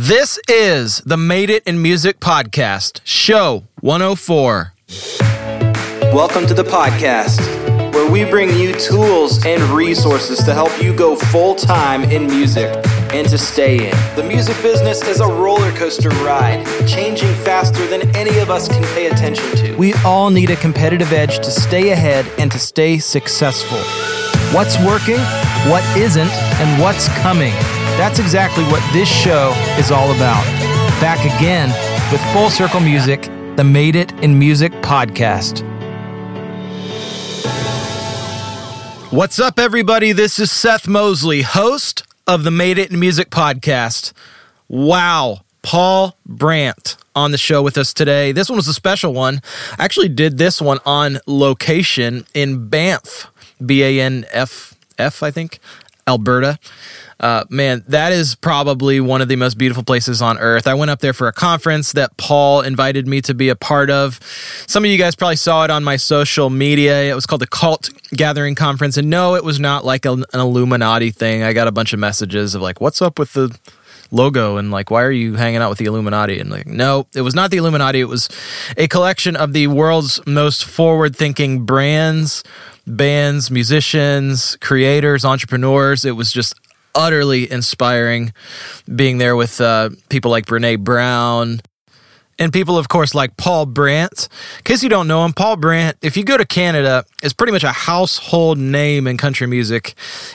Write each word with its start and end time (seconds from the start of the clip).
This 0.00 0.38
is 0.48 0.98
the 0.98 1.16
Made 1.16 1.50
It 1.50 1.64
in 1.66 1.82
Music 1.82 2.20
podcast, 2.20 3.00
show 3.02 3.64
104. 3.80 4.72
Welcome 6.14 6.46
to 6.46 6.54
the 6.54 6.62
podcast, 6.62 7.40
where 7.92 8.08
we 8.08 8.24
bring 8.24 8.56
you 8.56 8.74
tools 8.74 9.44
and 9.44 9.60
resources 9.76 10.38
to 10.44 10.54
help 10.54 10.70
you 10.80 10.94
go 10.94 11.16
full 11.16 11.56
time 11.56 12.04
in 12.04 12.28
music 12.28 12.68
and 13.12 13.28
to 13.28 13.36
stay 13.36 13.90
in. 13.90 13.96
The 14.14 14.22
music 14.22 14.62
business 14.62 15.02
is 15.02 15.18
a 15.18 15.26
roller 15.26 15.72
coaster 15.72 16.10
ride, 16.10 16.64
changing 16.86 17.34
faster 17.42 17.84
than 17.88 18.02
any 18.14 18.38
of 18.38 18.50
us 18.50 18.68
can 18.68 18.84
pay 18.94 19.08
attention 19.08 19.50
to. 19.56 19.76
We 19.76 19.94
all 20.04 20.30
need 20.30 20.50
a 20.50 20.56
competitive 20.56 21.12
edge 21.12 21.38
to 21.38 21.50
stay 21.50 21.90
ahead 21.90 22.24
and 22.38 22.52
to 22.52 22.60
stay 22.60 23.00
successful. 23.00 23.80
What's 24.54 24.78
working, 24.86 25.18
what 25.68 25.82
isn't, 25.96 26.30
and 26.30 26.80
what's 26.80 27.08
coming. 27.18 27.52
That's 27.98 28.20
exactly 28.20 28.62
what 28.66 28.80
this 28.92 29.08
show 29.08 29.52
is 29.76 29.90
all 29.90 30.12
about. 30.14 30.44
Back 31.00 31.18
again 31.36 31.68
with 32.12 32.20
Full 32.32 32.48
Circle 32.48 32.78
Music, 32.78 33.22
the 33.56 33.64
Made 33.64 33.96
It 33.96 34.12
in 34.22 34.38
Music 34.38 34.70
podcast. 34.82 35.64
What's 39.10 39.40
up, 39.40 39.58
everybody? 39.58 40.12
This 40.12 40.38
is 40.38 40.52
Seth 40.52 40.86
Mosley, 40.86 41.42
host 41.42 42.04
of 42.28 42.44
the 42.44 42.52
Made 42.52 42.78
It 42.78 42.92
in 42.92 43.00
Music 43.00 43.30
podcast. 43.30 44.12
Wow, 44.68 45.40
Paul 45.62 46.16
Brandt 46.24 46.98
on 47.16 47.32
the 47.32 47.36
show 47.36 47.64
with 47.64 47.76
us 47.76 47.92
today. 47.92 48.30
This 48.30 48.48
one 48.48 48.58
was 48.58 48.68
a 48.68 48.74
special 48.74 49.12
one. 49.12 49.42
I 49.76 49.84
actually 49.84 50.08
did 50.08 50.38
this 50.38 50.62
one 50.62 50.78
on 50.86 51.18
location 51.26 52.26
in 52.32 52.68
Banff, 52.68 53.26
B 53.66 53.82
A 53.82 54.00
N 54.00 54.24
F 54.30 54.76
F, 54.98 55.20
I 55.20 55.32
think, 55.32 55.58
Alberta. 56.06 56.60
Uh, 57.20 57.44
man, 57.50 57.82
that 57.88 58.12
is 58.12 58.36
probably 58.36 59.00
one 59.00 59.20
of 59.20 59.28
the 59.28 59.36
most 59.36 59.58
beautiful 59.58 59.82
places 59.82 60.22
on 60.22 60.38
earth. 60.38 60.68
I 60.68 60.74
went 60.74 60.90
up 60.90 61.00
there 61.00 61.12
for 61.12 61.26
a 61.26 61.32
conference 61.32 61.92
that 61.92 62.16
Paul 62.16 62.60
invited 62.60 63.08
me 63.08 63.20
to 63.22 63.34
be 63.34 63.48
a 63.48 63.56
part 63.56 63.90
of. 63.90 64.20
Some 64.66 64.84
of 64.84 64.90
you 64.90 64.98
guys 64.98 65.16
probably 65.16 65.36
saw 65.36 65.64
it 65.64 65.70
on 65.70 65.82
my 65.82 65.96
social 65.96 66.48
media. 66.48 67.10
It 67.10 67.14
was 67.14 67.26
called 67.26 67.42
the 67.42 67.48
Cult 67.48 67.90
Gathering 68.12 68.54
Conference. 68.54 68.96
And 68.96 69.10
no, 69.10 69.34
it 69.34 69.42
was 69.44 69.58
not 69.58 69.84
like 69.84 70.04
an 70.04 70.24
Illuminati 70.32 71.10
thing. 71.10 71.42
I 71.42 71.52
got 71.52 71.66
a 71.66 71.72
bunch 71.72 71.92
of 71.92 71.98
messages 71.98 72.54
of 72.54 72.62
like, 72.62 72.80
what's 72.80 73.02
up 73.02 73.18
with 73.18 73.32
the 73.32 73.58
logo 74.10 74.56
and 74.56 74.70
like 74.70 74.90
why 74.90 75.02
are 75.02 75.10
you 75.10 75.34
hanging 75.34 75.60
out 75.60 75.68
with 75.68 75.78
the 75.78 75.84
illuminati 75.84 76.38
and 76.38 76.48
like 76.48 76.66
no 76.66 77.06
it 77.14 77.20
was 77.20 77.34
not 77.34 77.50
the 77.50 77.58
illuminati 77.58 78.00
it 78.00 78.08
was 78.08 78.28
a 78.78 78.88
collection 78.88 79.36
of 79.36 79.52
the 79.52 79.66
world's 79.66 80.18
most 80.26 80.64
forward 80.64 81.14
thinking 81.14 81.66
brands 81.66 82.42
bands 82.86 83.50
musicians 83.50 84.56
creators 84.62 85.26
entrepreneurs 85.26 86.06
it 86.06 86.12
was 86.12 86.32
just 86.32 86.54
utterly 86.94 87.50
inspiring 87.50 88.32
being 88.94 89.18
there 89.18 89.36
with 89.36 89.60
uh, 89.60 89.90
people 90.08 90.30
like 90.30 90.46
Brene 90.46 90.80
Brown 90.80 91.60
and 92.38 92.52
people, 92.52 92.78
of 92.78 92.88
course, 92.88 93.14
like 93.14 93.36
Paul 93.36 93.66
Brandt. 93.66 94.28
In 94.58 94.64
case 94.64 94.82
you 94.82 94.88
don't 94.88 95.08
know 95.08 95.24
him, 95.24 95.32
Paul 95.32 95.56
Brandt, 95.56 95.96
if 96.02 96.16
you 96.16 96.24
go 96.24 96.36
to 96.36 96.46
Canada, 96.46 97.04
is 97.22 97.32
pretty 97.32 97.52
much 97.52 97.64
a 97.64 97.72
household 97.72 98.58
name 98.58 99.06
in 99.06 99.16
country 99.16 99.46
music. 99.46 99.94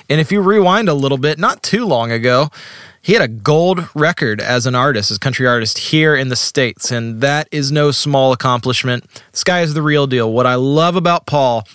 And 0.09 0.19
if 0.19 0.31
you 0.31 0.41
rewind 0.41 0.89
a 0.89 0.93
little 0.93 1.17
bit, 1.17 1.39
not 1.39 1.63
too 1.63 1.85
long 1.85 2.11
ago, 2.11 2.49
he 3.01 3.13
had 3.13 3.21
a 3.21 3.27
gold 3.27 3.87
record 3.95 4.41
as 4.41 4.65
an 4.65 4.75
artist, 4.75 5.11
as 5.11 5.17
country 5.17 5.47
artist 5.47 5.77
here 5.77 6.15
in 6.15 6.27
the 6.29 6.35
States. 6.35 6.91
And 6.91 7.21
that 7.21 7.47
is 7.51 7.71
no 7.71 7.91
small 7.91 8.33
accomplishment. 8.33 9.05
This 9.31 9.43
guy 9.43 9.61
is 9.61 9.73
the 9.73 9.81
real 9.81 10.07
deal. 10.07 10.31
What 10.31 10.45
I 10.45 10.55
love 10.55 10.95
about 10.95 11.25
Paul 11.25 11.65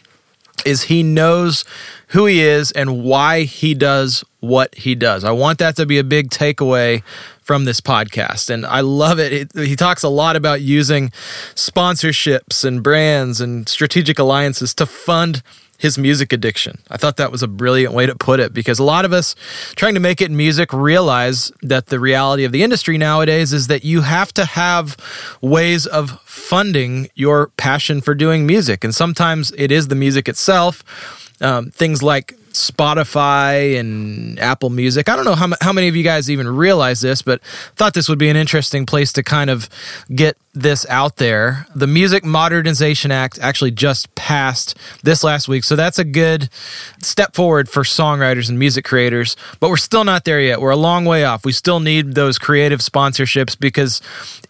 is 0.64 0.84
he 0.84 1.02
knows 1.02 1.64
who 2.08 2.26
he 2.26 2.40
is 2.40 2.72
and 2.72 3.02
why 3.02 3.42
he 3.42 3.74
does 3.74 4.24
what 4.40 4.74
he 4.74 4.94
does. 4.94 5.24
I 5.24 5.32
want 5.32 5.58
that 5.58 5.76
to 5.76 5.86
be 5.86 5.98
a 5.98 6.04
big 6.04 6.30
takeaway 6.30 7.02
from 7.40 7.64
this 7.64 7.80
podcast. 7.80 8.50
And 8.50 8.64
I 8.64 8.80
love 8.80 9.18
it. 9.18 9.52
He 9.54 9.74
talks 9.74 10.02
a 10.02 10.08
lot 10.08 10.36
about 10.36 10.60
using 10.60 11.10
sponsorships 11.54 12.64
and 12.64 12.82
brands 12.82 13.40
and 13.40 13.68
strategic 13.68 14.18
alliances 14.18 14.74
to 14.74 14.86
fund 14.86 15.42
his 15.78 15.96
music 15.96 16.32
addiction. 16.32 16.78
I 16.90 16.96
thought 16.96 17.16
that 17.18 17.30
was 17.30 17.42
a 17.42 17.48
brilliant 17.48 17.94
way 17.94 18.04
to 18.04 18.14
put 18.16 18.40
it 18.40 18.52
because 18.52 18.80
a 18.80 18.84
lot 18.84 19.04
of 19.04 19.12
us 19.12 19.36
trying 19.76 19.94
to 19.94 20.00
make 20.00 20.20
it 20.20 20.28
in 20.28 20.36
music 20.36 20.72
realize 20.72 21.52
that 21.62 21.86
the 21.86 22.00
reality 22.00 22.44
of 22.44 22.50
the 22.50 22.64
industry 22.64 22.98
nowadays 22.98 23.52
is 23.52 23.68
that 23.68 23.84
you 23.84 24.00
have 24.00 24.34
to 24.34 24.44
have 24.44 24.96
ways 25.40 25.86
of 25.86 26.20
funding 26.22 27.08
your 27.14 27.48
passion 27.56 28.00
for 28.00 28.14
doing 28.14 28.44
music. 28.44 28.82
And 28.82 28.92
sometimes 28.94 29.52
it 29.56 29.70
is 29.70 29.86
the 29.86 29.94
music 29.94 30.28
itself. 30.28 30.82
Um, 31.40 31.70
things 31.70 32.02
like 32.02 32.34
Spotify 32.58 33.78
and 33.78 34.38
Apple 34.38 34.70
Music. 34.70 35.08
I 35.08 35.16
don't 35.16 35.24
know 35.24 35.34
how, 35.34 35.48
how 35.60 35.72
many 35.72 35.88
of 35.88 35.96
you 35.96 36.02
guys 36.02 36.30
even 36.30 36.48
realize 36.48 37.00
this, 37.00 37.22
but 37.22 37.42
thought 37.76 37.94
this 37.94 38.08
would 38.08 38.18
be 38.18 38.28
an 38.28 38.36
interesting 38.36 38.84
place 38.84 39.12
to 39.14 39.22
kind 39.22 39.48
of 39.48 39.68
get 40.14 40.36
this 40.54 40.84
out 40.88 41.16
there. 41.16 41.66
The 41.74 41.86
Music 41.86 42.24
Modernization 42.24 43.12
Act 43.12 43.38
actually 43.40 43.70
just 43.70 44.12
passed 44.14 44.76
this 45.02 45.22
last 45.22 45.48
week, 45.48 45.64
so 45.64 45.76
that's 45.76 45.98
a 45.98 46.04
good 46.04 46.50
step 47.00 47.34
forward 47.34 47.68
for 47.68 47.82
songwriters 47.82 48.48
and 48.48 48.58
music 48.58 48.84
creators, 48.84 49.36
but 49.60 49.70
we're 49.70 49.76
still 49.76 50.04
not 50.04 50.24
there 50.24 50.40
yet. 50.40 50.60
We're 50.60 50.70
a 50.70 50.76
long 50.76 51.04
way 51.04 51.24
off. 51.24 51.44
We 51.44 51.52
still 51.52 51.80
need 51.80 52.14
those 52.14 52.38
creative 52.38 52.80
sponsorships 52.80 53.58
because 53.58 54.00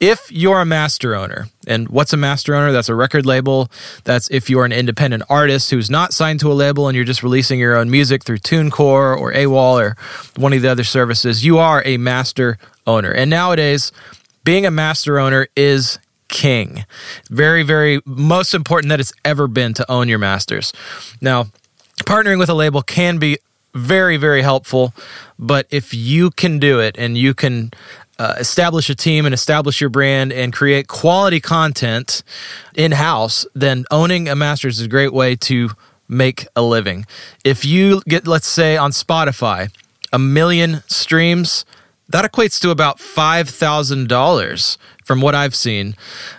if 0.01 0.33
you're 0.33 0.61
a 0.61 0.67
master 0.67 1.15
owner, 1.15 1.49
and 1.69 1.89
what's 1.89 2.13
a 2.13 2.17
master 2.17 2.55
owner? 2.55 2.73
That's 2.73 2.89
a 2.89 2.95
record 2.95 3.27
label. 3.27 3.71
That's 4.05 4.29
if 4.31 4.51
you're 4.51 4.65
an 4.65 4.73
independent 4.73 5.23
artist 5.29 5.71
who's 5.71 5.91
not 5.91 6.13
signed 6.13 6.41
to 6.41 6.51
a 6.51 6.55
label 6.55 6.89
and 6.89 6.97
you're 6.97 7.05
just 7.05 7.23
releasing 7.23 7.59
your 7.61 7.77
own 7.77 7.91
music 7.91 8.25
through 8.25 8.39
TuneCore 8.39 9.17
or 9.17 9.33
AWAL 9.33 9.79
or 9.79 9.97
one 10.37 10.53
of 10.53 10.63
the 10.63 10.69
other 10.69 10.85
services. 10.85 11.45
You 11.45 11.59
are 11.59 11.83
a 11.85 11.97
master 11.97 12.59
owner. 12.87 13.11
And 13.11 13.31
nowadays, 13.31 13.93
being 14.45 14.67
a 14.67 14.71
master 14.71 15.19
owner 15.19 15.49
is 15.55 15.99
king. 16.29 16.85
Very, 17.31 17.63
very 17.63 18.01
most 18.05 18.55
important 18.55 18.91
that 18.91 19.01
it's 19.01 19.13
ever 19.25 19.47
been 19.47 19.75
to 19.75 19.91
own 19.91 20.09
your 20.09 20.19
masters. 20.19 20.73
Now, 21.21 21.47
partnering 22.05 22.39
with 22.39 22.49
a 22.49 22.55
label 22.55 22.83
can 22.83 23.19
be 23.19 23.39
very, 23.75 24.17
very 24.17 24.43
helpful, 24.43 24.95
but 25.39 25.67
if 25.71 25.93
you 25.93 26.31
can 26.31 26.59
do 26.59 26.81
it 26.81 26.97
and 26.99 27.17
you 27.19 27.35
can 27.35 27.71
uh, 28.19 28.35
establish 28.39 28.91
a 28.91 28.95
team 28.95 29.25
and 29.25 29.35
establish 29.35 29.81
your 29.81 29.91
brand 29.91 30.33
and 30.33 30.53
create 30.53 30.89
quality 30.89 31.41
content 31.41 32.23
in 32.75 32.93
house, 32.93 33.47
then 33.55 33.85
owning 33.91 34.29
a 34.29 34.35
master's 34.35 34.81
is 34.81 34.87
a 34.87 34.89
great 34.89 35.13
way 35.13 35.37
to 35.37 35.71
make 36.09 36.47
a 36.57 36.63
living. 36.63 37.07
If 37.45 37.65
you 37.65 38.03
get, 38.09 38.27
let's 38.27 38.49
say, 38.49 38.77
on 38.77 38.91
Spotify, 38.91 39.71
a 40.13 40.19
million 40.19 40.83
streams, 40.87 41.65
that 42.09 42.31
equates 42.31 42.59
to 42.63 42.71
about 42.71 42.99
$5,000 42.99 44.79
from 45.05 45.21
what 45.21 45.35
I've 45.35 45.55
seen 45.55 45.95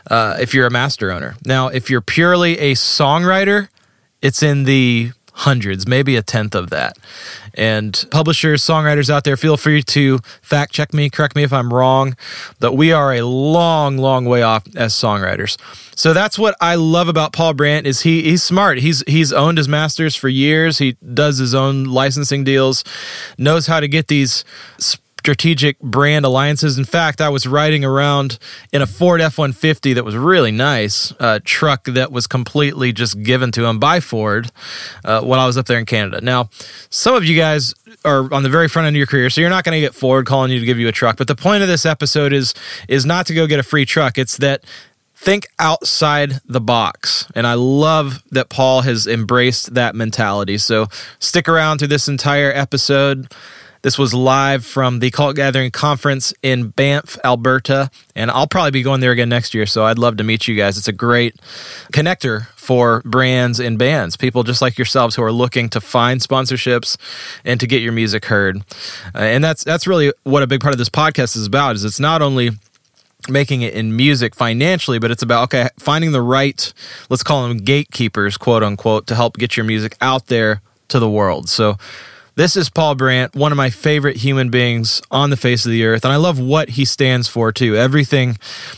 uh, 0.10 0.38
if 0.40 0.54
you're 0.54 0.68
a 0.68 0.72
master 0.72 1.12
owner. 1.12 1.36
Now, 1.46 1.68
if 1.68 1.90
you're 1.90 2.02
purely 2.02 2.58
a 2.58 2.74
songwriter, 2.74 3.70
it's 4.22 4.44
in 4.44 4.64
the 4.64 5.12
hundreds, 5.40 5.88
maybe 5.88 6.18
a 6.18 6.22
tenth 6.22 6.54
of 6.54 6.70
that. 6.70 6.98
And 7.54 8.06
publishers, 8.12 8.62
songwriters 8.62 9.10
out 9.10 9.24
there, 9.24 9.38
feel 9.38 9.56
free 9.56 9.82
to 9.84 10.20
fact 10.42 10.74
check 10.74 10.94
me, 10.94 11.10
correct 11.10 11.36
me 11.36 11.44
if 11.44 11.54
I'm 11.54 11.74
wrong, 11.74 12.16
but 12.60 12.74
we 12.74 12.92
are 12.92 13.14
a 13.14 13.22
long, 13.22 13.98
long 13.98 14.26
way 14.26 14.42
off 14.42 14.64
as 14.76 14.94
songwriters. 14.94 15.58
So 15.96 16.14
that's 16.14 16.38
what 16.38 16.56
I 16.60 16.76
love 16.76 17.08
about 17.08 17.34
Paul 17.34 17.54
Brandt 17.54 17.88
is 17.88 18.02
he 18.02 18.22
he's 18.24 18.44
smart. 18.44 18.80
He's 18.80 19.04
he's 19.08 19.32
owned 19.34 19.58
his 19.58 19.68
masters 19.68 20.16
for 20.16 20.30
years. 20.30 20.78
He 20.78 20.98
does 21.14 21.38
his 21.38 21.56
own 21.56 21.86
licensing 21.86 22.44
deals, 22.44 22.84
knows 23.38 23.68
how 23.68 23.80
to 23.80 23.88
get 23.88 24.08
these 24.08 24.44
strategic 25.20 25.78
brand 25.80 26.26
alliances. 26.26 26.78
In 26.78 26.86
fact, 26.86 27.20
I 27.20 27.28
was 27.28 27.46
riding 27.46 27.84
around 27.84 28.40
in 28.72 28.82
a 28.82 28.88
Ford 28.88 29.20
F 29.20 29.38
150 29.38 29.94
that 29.94 30.06
was 30.06 30.16
really 30.16 30.52
nice, 30.52 31.14
uh, 31.20 31.40
truck 31.44 31.84
that 31.84 32.12
was 32.12 32.26
completely 32.26 32.94
just 32.94 33.22
given 33.22 33.52
to 33.52 33.66
him 33.66 33.80
by 33.80 34.00
Ford 34.00 34.50
uh, 35.04 35.22
when 35.22 35.38
I 35.38 35.46
was 35.46 35.58
up 35.58 35.66
there 35.66 35.78
in 35.78 35.86
Canada. 35.86 36.22
Now, 36.22 36.50
some 36.90 37.16
of 37.16 37.26
you 37.26 37.36
guys 37.36 37.74
are 38.06 38.34
on 38.34 38.44
the 38.44 38.50
very 38.50 38.70
front 38.70 38.88
end 38.88 38.96
of 38.96 38.98
your 38.98 39.08
career, 39.08 39.30
so 39.30 39.42
you're 39.42 39.50
not 39.50 39.66
going 39.66 39.76
to 39.76 39.82
get 39.82 39.94
Ford 39.94 40.26
calling 40.26 40.52
you 40.52 40.60
to 40.62 40.66
give 40.66 40.80
you 40.80 40.88
a 40.88 40.94
truck. 40.94 41.18
But 41.18 41.28
the 41.28 41.36
point 41.36 41.64
of 41.64 41.68
this 41.68 41.86
episode 41.86 42.32
is 42.32 42.54
is 42.88 43.06
not 43.06 43.28
to 43.28 43.34
go 43.34 43.46
get 43.46 43.60
a 43.60 43.64
free 43.64 43.86
truck. 43.86 44.18
It's 44.18 44.38
that 44.38 44.64
think 45.20 45.48
outside 45.60 46.40
the 46.46 46.62
box. 46.62 47.28
And 47.36 47.46
I 47.46 47.56
love 47.56 48.24
that 48.32 48.48
Paul 48.48 48.84
has 48.84 49.06
embraced 49.06 49.74
that 49.74 49.94
mentality. 49.96 50.58
So 50.58 50.88
stick 51.20 51.50
around 51.50 51.80
through 51.80 51.90
this 51.90 52.08
entire 52.08 52.54
episode. 52.54 53.34
This 53.82 53.98
was 53.98 54.14
live 54.14 54.66
from 54.66 55.00
the 55.00 55.10
Cult 55.10 55.38
Gathering 55.38 55.72
Conference 55.72 56.34
in 56.44 56.68
Banff, 56.68 57.18
Alberta, 57.24 57.90
and 58.14 58.30
I'll 58.30 58.48
probably 58.48 58.72
be 58.72 58.82
going 58.82 59.00
there 59.00 59.12
again 59.12 59.30
next 59.30 59.54
year. 59.54 59.66
So 59.66 59.86
I'd 59.86 59.98
love 59.98 60.18
to 60.18 60.24
meet 60.26 60.50
you 60.50 60.56
guys. 60.56 60.78
It's 60.78 60.90
a 60.90 60.94
great 60.94 61.36
connector 61.94 62.48
for 62.56 63.02
brands 63.06 63.58
and 63.58 63.80
bands, 63.80 64.18
people 64.18 64.44
just 64.44 64.62
like 64.62 64.78
yourselves 64.78 65.16
who 65.16 65.24
are 65.24 65.32
looking 65.32 65.70
to 65.70 65.80
find 65.80 66.20
sponsorships 66.20 66.98
and 67.46 67.58
to 67.62 67.68
get 67.68 67.82
your 67.82 67.94
music 67.94 68.26
heard. 68.26 68.58
Uh, 69.16 69.20
and 69.20 69.42
that's 69.42 69.64
that's 69.64 69.88
really 69.88 70.12
what 70.24 70.44
a 70.44 70.48
big 70.48 70.60
part 70.60 70.74
of 70.74 70.78
this 70.78 70.90
podcast 70.90 71.38
is 71.38 71.46
about. 71.46 71.78
Is 71.78 71.86
it's 71.86 72.02
not 72.02 72.22
only 72.22 72.52
making 73.30 73.62
it 73.62 73.74
in 73.74 73.96
music 73.96 74.36
financially, 74.36 75.00
but 75.00 75.10
it's 75.10 75.24
about 75.24 75.44
okay 75.44 75.70
finding 75.80 76.12
the 76.12 76.22
right, 76.22 76.74
let's 77.10 77.24
call 77.24 77.48
them 77.48 77.60
gatekeepers, 77.60 78.36
quote 78.36 78.62
unquote, 78.62 79.08
to 79.08 79.16
help 79.16 79.38
get 79.38 79.56
your 79.56 79.66
music 79.66 79.96
out 80.02 80.28
there 80.28 80.62
to 80.90 81.00
the 81.00 81.10
world. 81.10 81.48
So 81.48 81.78
This 82.40 82.56
is 82.56 82.70
Paul 82.70 82.96
Brandt, 82.96 83.36
one 83.36 83.52
of 83.52 83.58
my 83.58 83.70
favorite 83.70 84.16
human 84.16 84.50
beings 84.50 85.02
on 85.12 85.30
the 85.30 85.36
face 85.36 85.66
of 85.66 85.74
the 85.74 85.84
earth. 85.84 86.06
And 86.06 86.14
I 86.14 86.16
love 86.16 86.40
what 86.40 86.70
he 86.70 86.86
stands 86.86 87.28
for, 87.28 87.52
too. 87.52 87.76
Everything 87.76 88.38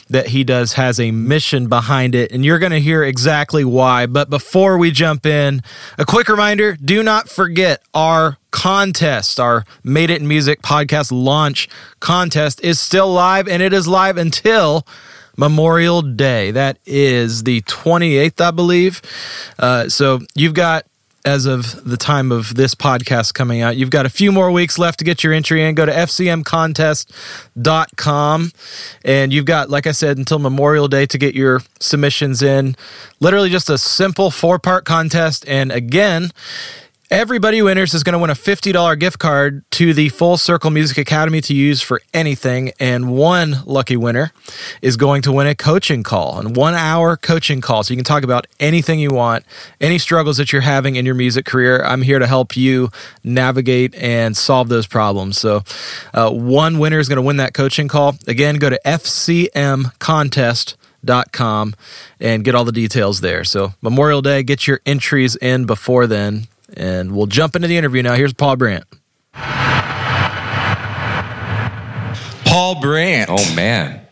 that 0.09 0.29
he 0.29 0.43
does 0.43 0.73
has 0.73 0.99
a 0.99 1.11
mission 1.11 1.69
behind 1.69 2.15
it. 2.15 2.31
And 2.31 2.43
you're 2.43 2.57
going 2.57 2.71
to 2.71 2.79
hear 2.79 3.03
exactly 3.03 3.63
why. 3.63 4.07
But 4.07 4.31
before 4.31 4.79
we 4.79 4.89
jump 4.89 5.27
in, 5.27 5.61
a 5.99 6.05
quick 6.05 6.27
reminder 6.27 6.75
do 6.75 7.03
not 7.03 7.29
forget 7.29 7.83
our 7.93 8.39
contest, 8.49 9.39
our 9.39 9.63
Made 9.83 10.09
It 10.09 10.21
in 10.21 10.27
Music 10.27 10.63
podcast 10.63 11.11
launch 11.11 11.69
contest 11.99 12.63
is 12.63 12.79
still 12.79 13.13
live 13.13 13.47
and 13.47 13.61
it 13.61 13.73
is 13.73 13.87
live 13.87 14.17
until 14.17 14.87
Memorial 15.37 16.01
Day. 16.01 16.49
That 16.49 16.79
is 16.87 17.43
the 17.43 17.61
28th, 17.61 18.41
I 18.41 18.49
believe. 18.49 19.03
Uh, 19.59 19.87
so 19.87 20.21
you've 20.33 20.55
got 20.55 20.87
as 21.25 21.45
of 21.45 21.83
the 21.87 21.97
time 21.97 22.31
of 22.31 22.55
this 22.55 22.73
podcast 22.73 23.33
coming 23.33 23.59
out. 23.61 23.75
You've 23.77 23.89
got 23.89 24.05
a 24.05 24.09
few 24.09 24.31
more 24.31 24.49
weeks 24.51 24.79
left 24.79 24.99
to 24.99 25.05
get 25.05 25.23
your 25.23 25.33
entry 25.33 25.63
in. 25.63 25.75
Go 25.75 25.85
to 25.85 25.91
fcmcontest.com. 25.91 28.51
And 29.05 29.33
you've 29.33 29.45
got, 29.45 29.69
like 29.69 29.87
I 29.87 29.91
said, 29.91 30.17
until 30.17 30.39
Memorial 30.39 30.87
Day 30.87 31.05
to 31.05 31.17
get 31.17 31.35
your 31.35 31.61
submissions 31.79 32.41
in. 32.41 32.75
Literally 33.19 33.49
just 33.49 33.69
a 33.69 33.77
simple 33.77 34.31
four 34.31 34.59
part 34.59 34.85
contest. 34.85 35.45
And 35.47 35.71
again, 35.71 36.31
Everybody 37.11 37.57
who 37.57 37.67
enters 37.67 37.93
is 37.93 38.03
going 38.03 38.13
to 38.13 38.19
win 38.19 38.29
a 38.29 38.35
$50 38.35 38.97
gift 38.97 39.19
card 39.19 39.69
to 39.71 39.93
the 39.93 40.07
Full 40.07 40.37
Circle 40.37 40.71
Music 40.71 40.97
Academy 40.97 41.41
to 41.41 41.53
use 41.53 41.81
for 41.81 42.01
anything. 42.13 42.71
And 42.79 43.11
one 43.11 43.57
lucky 43.65 43.97
winner 43.97 44.31
is 44.81 44.95
going 44.95 45.21
to 45.23 45.33
win 45.33 45.45
a 45.45 45.53
coaching 45.53 46.03
call, 46.03 46.39
a 46.39 46.47
one 46.47 46.73
hour 46.73 47.17
coaching 47.17 47.59
call. 47.59 47.83
So 47.83 47.93
you 47.93 47.97
can 47.97 48.05
talk 48.05 48.23
about 48.23 48.47
anything 48.61 49.01
you 49.01 49.09
want, 49.09 49.43
any 49.81 49.97
struggles 49.97 50.37
that 50.37 50.53
you're 50.53 50.61
having 50.61 50.95
in 50.95 51.05
your 51.05 51.15
music 51.15 51.43
career. 51.43 51.83
I'm 51.83 52.01
here 52.01 52.17
to 52.17 52.27
help 52.27 52.55
you 52.55 52.91
navigate 53.25 53.93
and 53.95 54.37
solve 54.37 54.69
those 54.69 54.87
problems. 54.87 55.37
So 55.37 55.63
uh, 56.13 56.31
one 56.31 56.79
winner 56.79 56.99
is 56.99 57.09
going 57.09 57.17
to 57.17 57.23
win 57.23 57.35
that 57.35 57.53
coaching 57.53 57.89
call. 57.89 58.15
Again, 58.25 58.55
go 58.55 58.69
to 58.69 58.79
fcmcontest.com 58.85 61.73
and 62.21 62.43
get 62.45 62.55
all 62.55 62.63
the 62.63 62.71
details 62.71 63.19
there. 63.19 63.43
So 63.43 63.73
Memorial 63.81 64.21
Day, 64.21 64.43
get 64.43 64.65
your 64.65 64.79
entries 64.85 65.35
in 65.35 65.65
before 65.65 66.07
then 66.07 66.47
and 66.77 67.15
we'll 67.15 67.27
jump 67.27 67.55
into 67.55 67.67
the 67.67 67.77
interview 67.77 68.01
now. 68.01 68.15
Here's 68.15 68.33
Paul 68.33 68.55
Brandt. 68.55 68.85
Paul 72.45 72.81
Brandt. 72.81 73.29
Oh 73.31 73.55
man, 73.55 74.05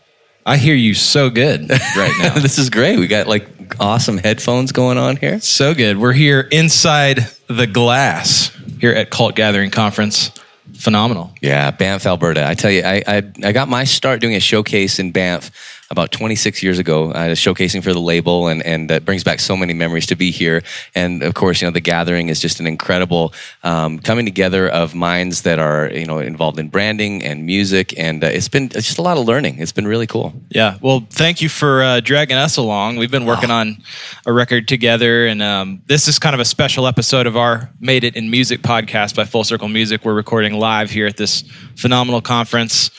I 0.46 0.56
hear 0.56 0.74
you 0.74 0.94
so 0.94 1.30
good 1.30 1.70
right 1.70 2.14
now. 2.20 2.34
this 2.38 2.58
is 2.58 2.70
great. 2.70 2.98
We 2.98 3.06
got 3.06 3.26
like 3.26 3.48
awesome 3.78 4.18
headphones 4.18 4.72
going 4.72 4.98
on 4.98 5.16
here. 5.16 5.40
So 5.40 5.74
good. 5.74 5.98
We're 5.98 6.12
here 6.12 6.40
inside 6.40 7.26
the 7.48 7.66
glass 7.66 8.50
here 8.80 8.92
at 8.92 9.10
Cult 9.10 9.34
Gathering 9.34 9.70
Conference. 9.70 10.30
Phenomenal. 10.74 11.34
Yeah, 11.42 11.70
Banff, 11.70 12.06
Alberta. 12.06 12.46
I 12.46 12.54
tell 12.54 12.70
you, 12.70 12.82
I, 12.82 13.02
I 13.06 13.22
I 13.44 13.52
got 13.52 13.68
my 13.68 13.84
start 13.84 14.20
doing 14.20 14.34
a 14.34 14.40
showcase 14.40 14.98
in 14.98 15.12
Banff 15.12 15.50
about 15.90 16.12
26 16.12 16.62
years 16.62 16.78
ago, 16.78 17.10
uh, 17.10 17.30
showcasing 17.30 17.82
for 17.82 17.92
the 17.92 18.00
label, 18.00 18.46
and 18.46 18.62
and 18.62 18.90
it 18.90 19.04
brings 19.04 19.24
back 19.24 19.40
so 19.40 19.56
many 19.56 19.74
memories 19.74 20.06
to 20.06 20.14
be 20.14 20.30
here. 20.30 20.62
And 20.94 21.22
of 21.22 21.34
course, 21.34 21.60
you 21.60 21.66
know, 21.66 21.72
the 21.72 21.80
gathering 21.80 22.28
is 22.28 22.38
just 22.38 22.60
an 22.60 22.66
incredible 22.66 23.32
um, 23.64 23.98
coming 23.98 24.24
together 24.24 24.68
of 24.68 24.94
minds 24.94 25.42
that 25.42 25.58
are 25.58 25.90
you 25.90 26.06
know 26.06 26.20
involved 26.20 26.58
in 26.60 26.68
branding 26.68 27.24
and 27.24 27.44
music, 27.44 27.92
and 27.98 28.22
uh, 28.22 28.28
it's 28.28 28.48
been 28.48 28.66
it's 28.66 28.86
just 28.86 28.98
a 28.98 29.02
lot 29.02 29.18
of 29.18 29.26
learning. 29.26 29.58
It's 29.58 29.72
been 29.72 29.86
really 29.86 30.06
cool. 30.06 30.32
Yeah. 30.50 30.78
Well, 30.80 31.06
thank 31.10 31.42
you 31.42 31.48
for 31.48 31.82
uh, 31.82 32.00
dragging 32.00 32.36
us 32.36 32.56
along. 32.56 32.96
We've 32.96 33.10
been 33.10 33.26
working 33.26 33.50
oh. 33.50 33.54
on 33.54 33.82
a 34.26 34.32
record 34.32 34.68
together, 34.68 35.26
and 35.26 35.42
um, 35.42 35.82
this 35.86 36.06
is 36.06 36.20
kind 36.20 36.34
of 36.34 36.40
a 36.40 36.44
special 36.44 36.86
episode 36.86 37.26
of 37.26 37.36
our 37.36 37.68
Made 37.80 38.04
It 38.04 38.14
in 38.14 38.30
Music 38.30 38.62
podcast 38.62 39.16
by 39.16 39.24
Full 39.24 39.42
Circle 39.42 39.68
Music. 39.68 40.04
We're 40.04 40.14
recording 40.14 40.54
live 40.54 40.90
here 40.90 41.08
at 41.08 41.16
this 41.16 41.42
phenomenal 41.74 42.20
conference 42.20 42.90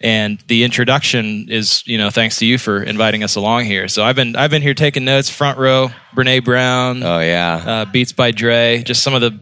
and 0.00 0.38
the 0.46 0.64
introduction 0.64 1.48
is 1.50 1.86
you 1.86 1.98
know 1.98 2.10
thanks 2.10 2.38
to 2.38 2.46
you 2.46 2.58
for 2.58 2.82
inviting 2.82 3.22
us 3.22 3.36
along 3.36 3.64
here. 3.64 3.88
So 3.88 4.02
i've 4.02 4.16
been 4.16 4.36
i've 4.36 4.50
been 4.50 4.62
here 4.62 4.74
taking 4.74 5.04
notes 5.04 5.28
front 5.28 5.58
row 5.58 5.90
brene 6.14 6.44
brown 6.44 7.02
oh 7.02 7.20
yeah. 7.20 7.62
uh, 7.66 7.84
beats 7.84 8.12
by 8.12 8.30
dre 8.30 8.82
just 8.84 9.02
some 9.02 9.14
of 9.14 9.20
the 9.20 9.38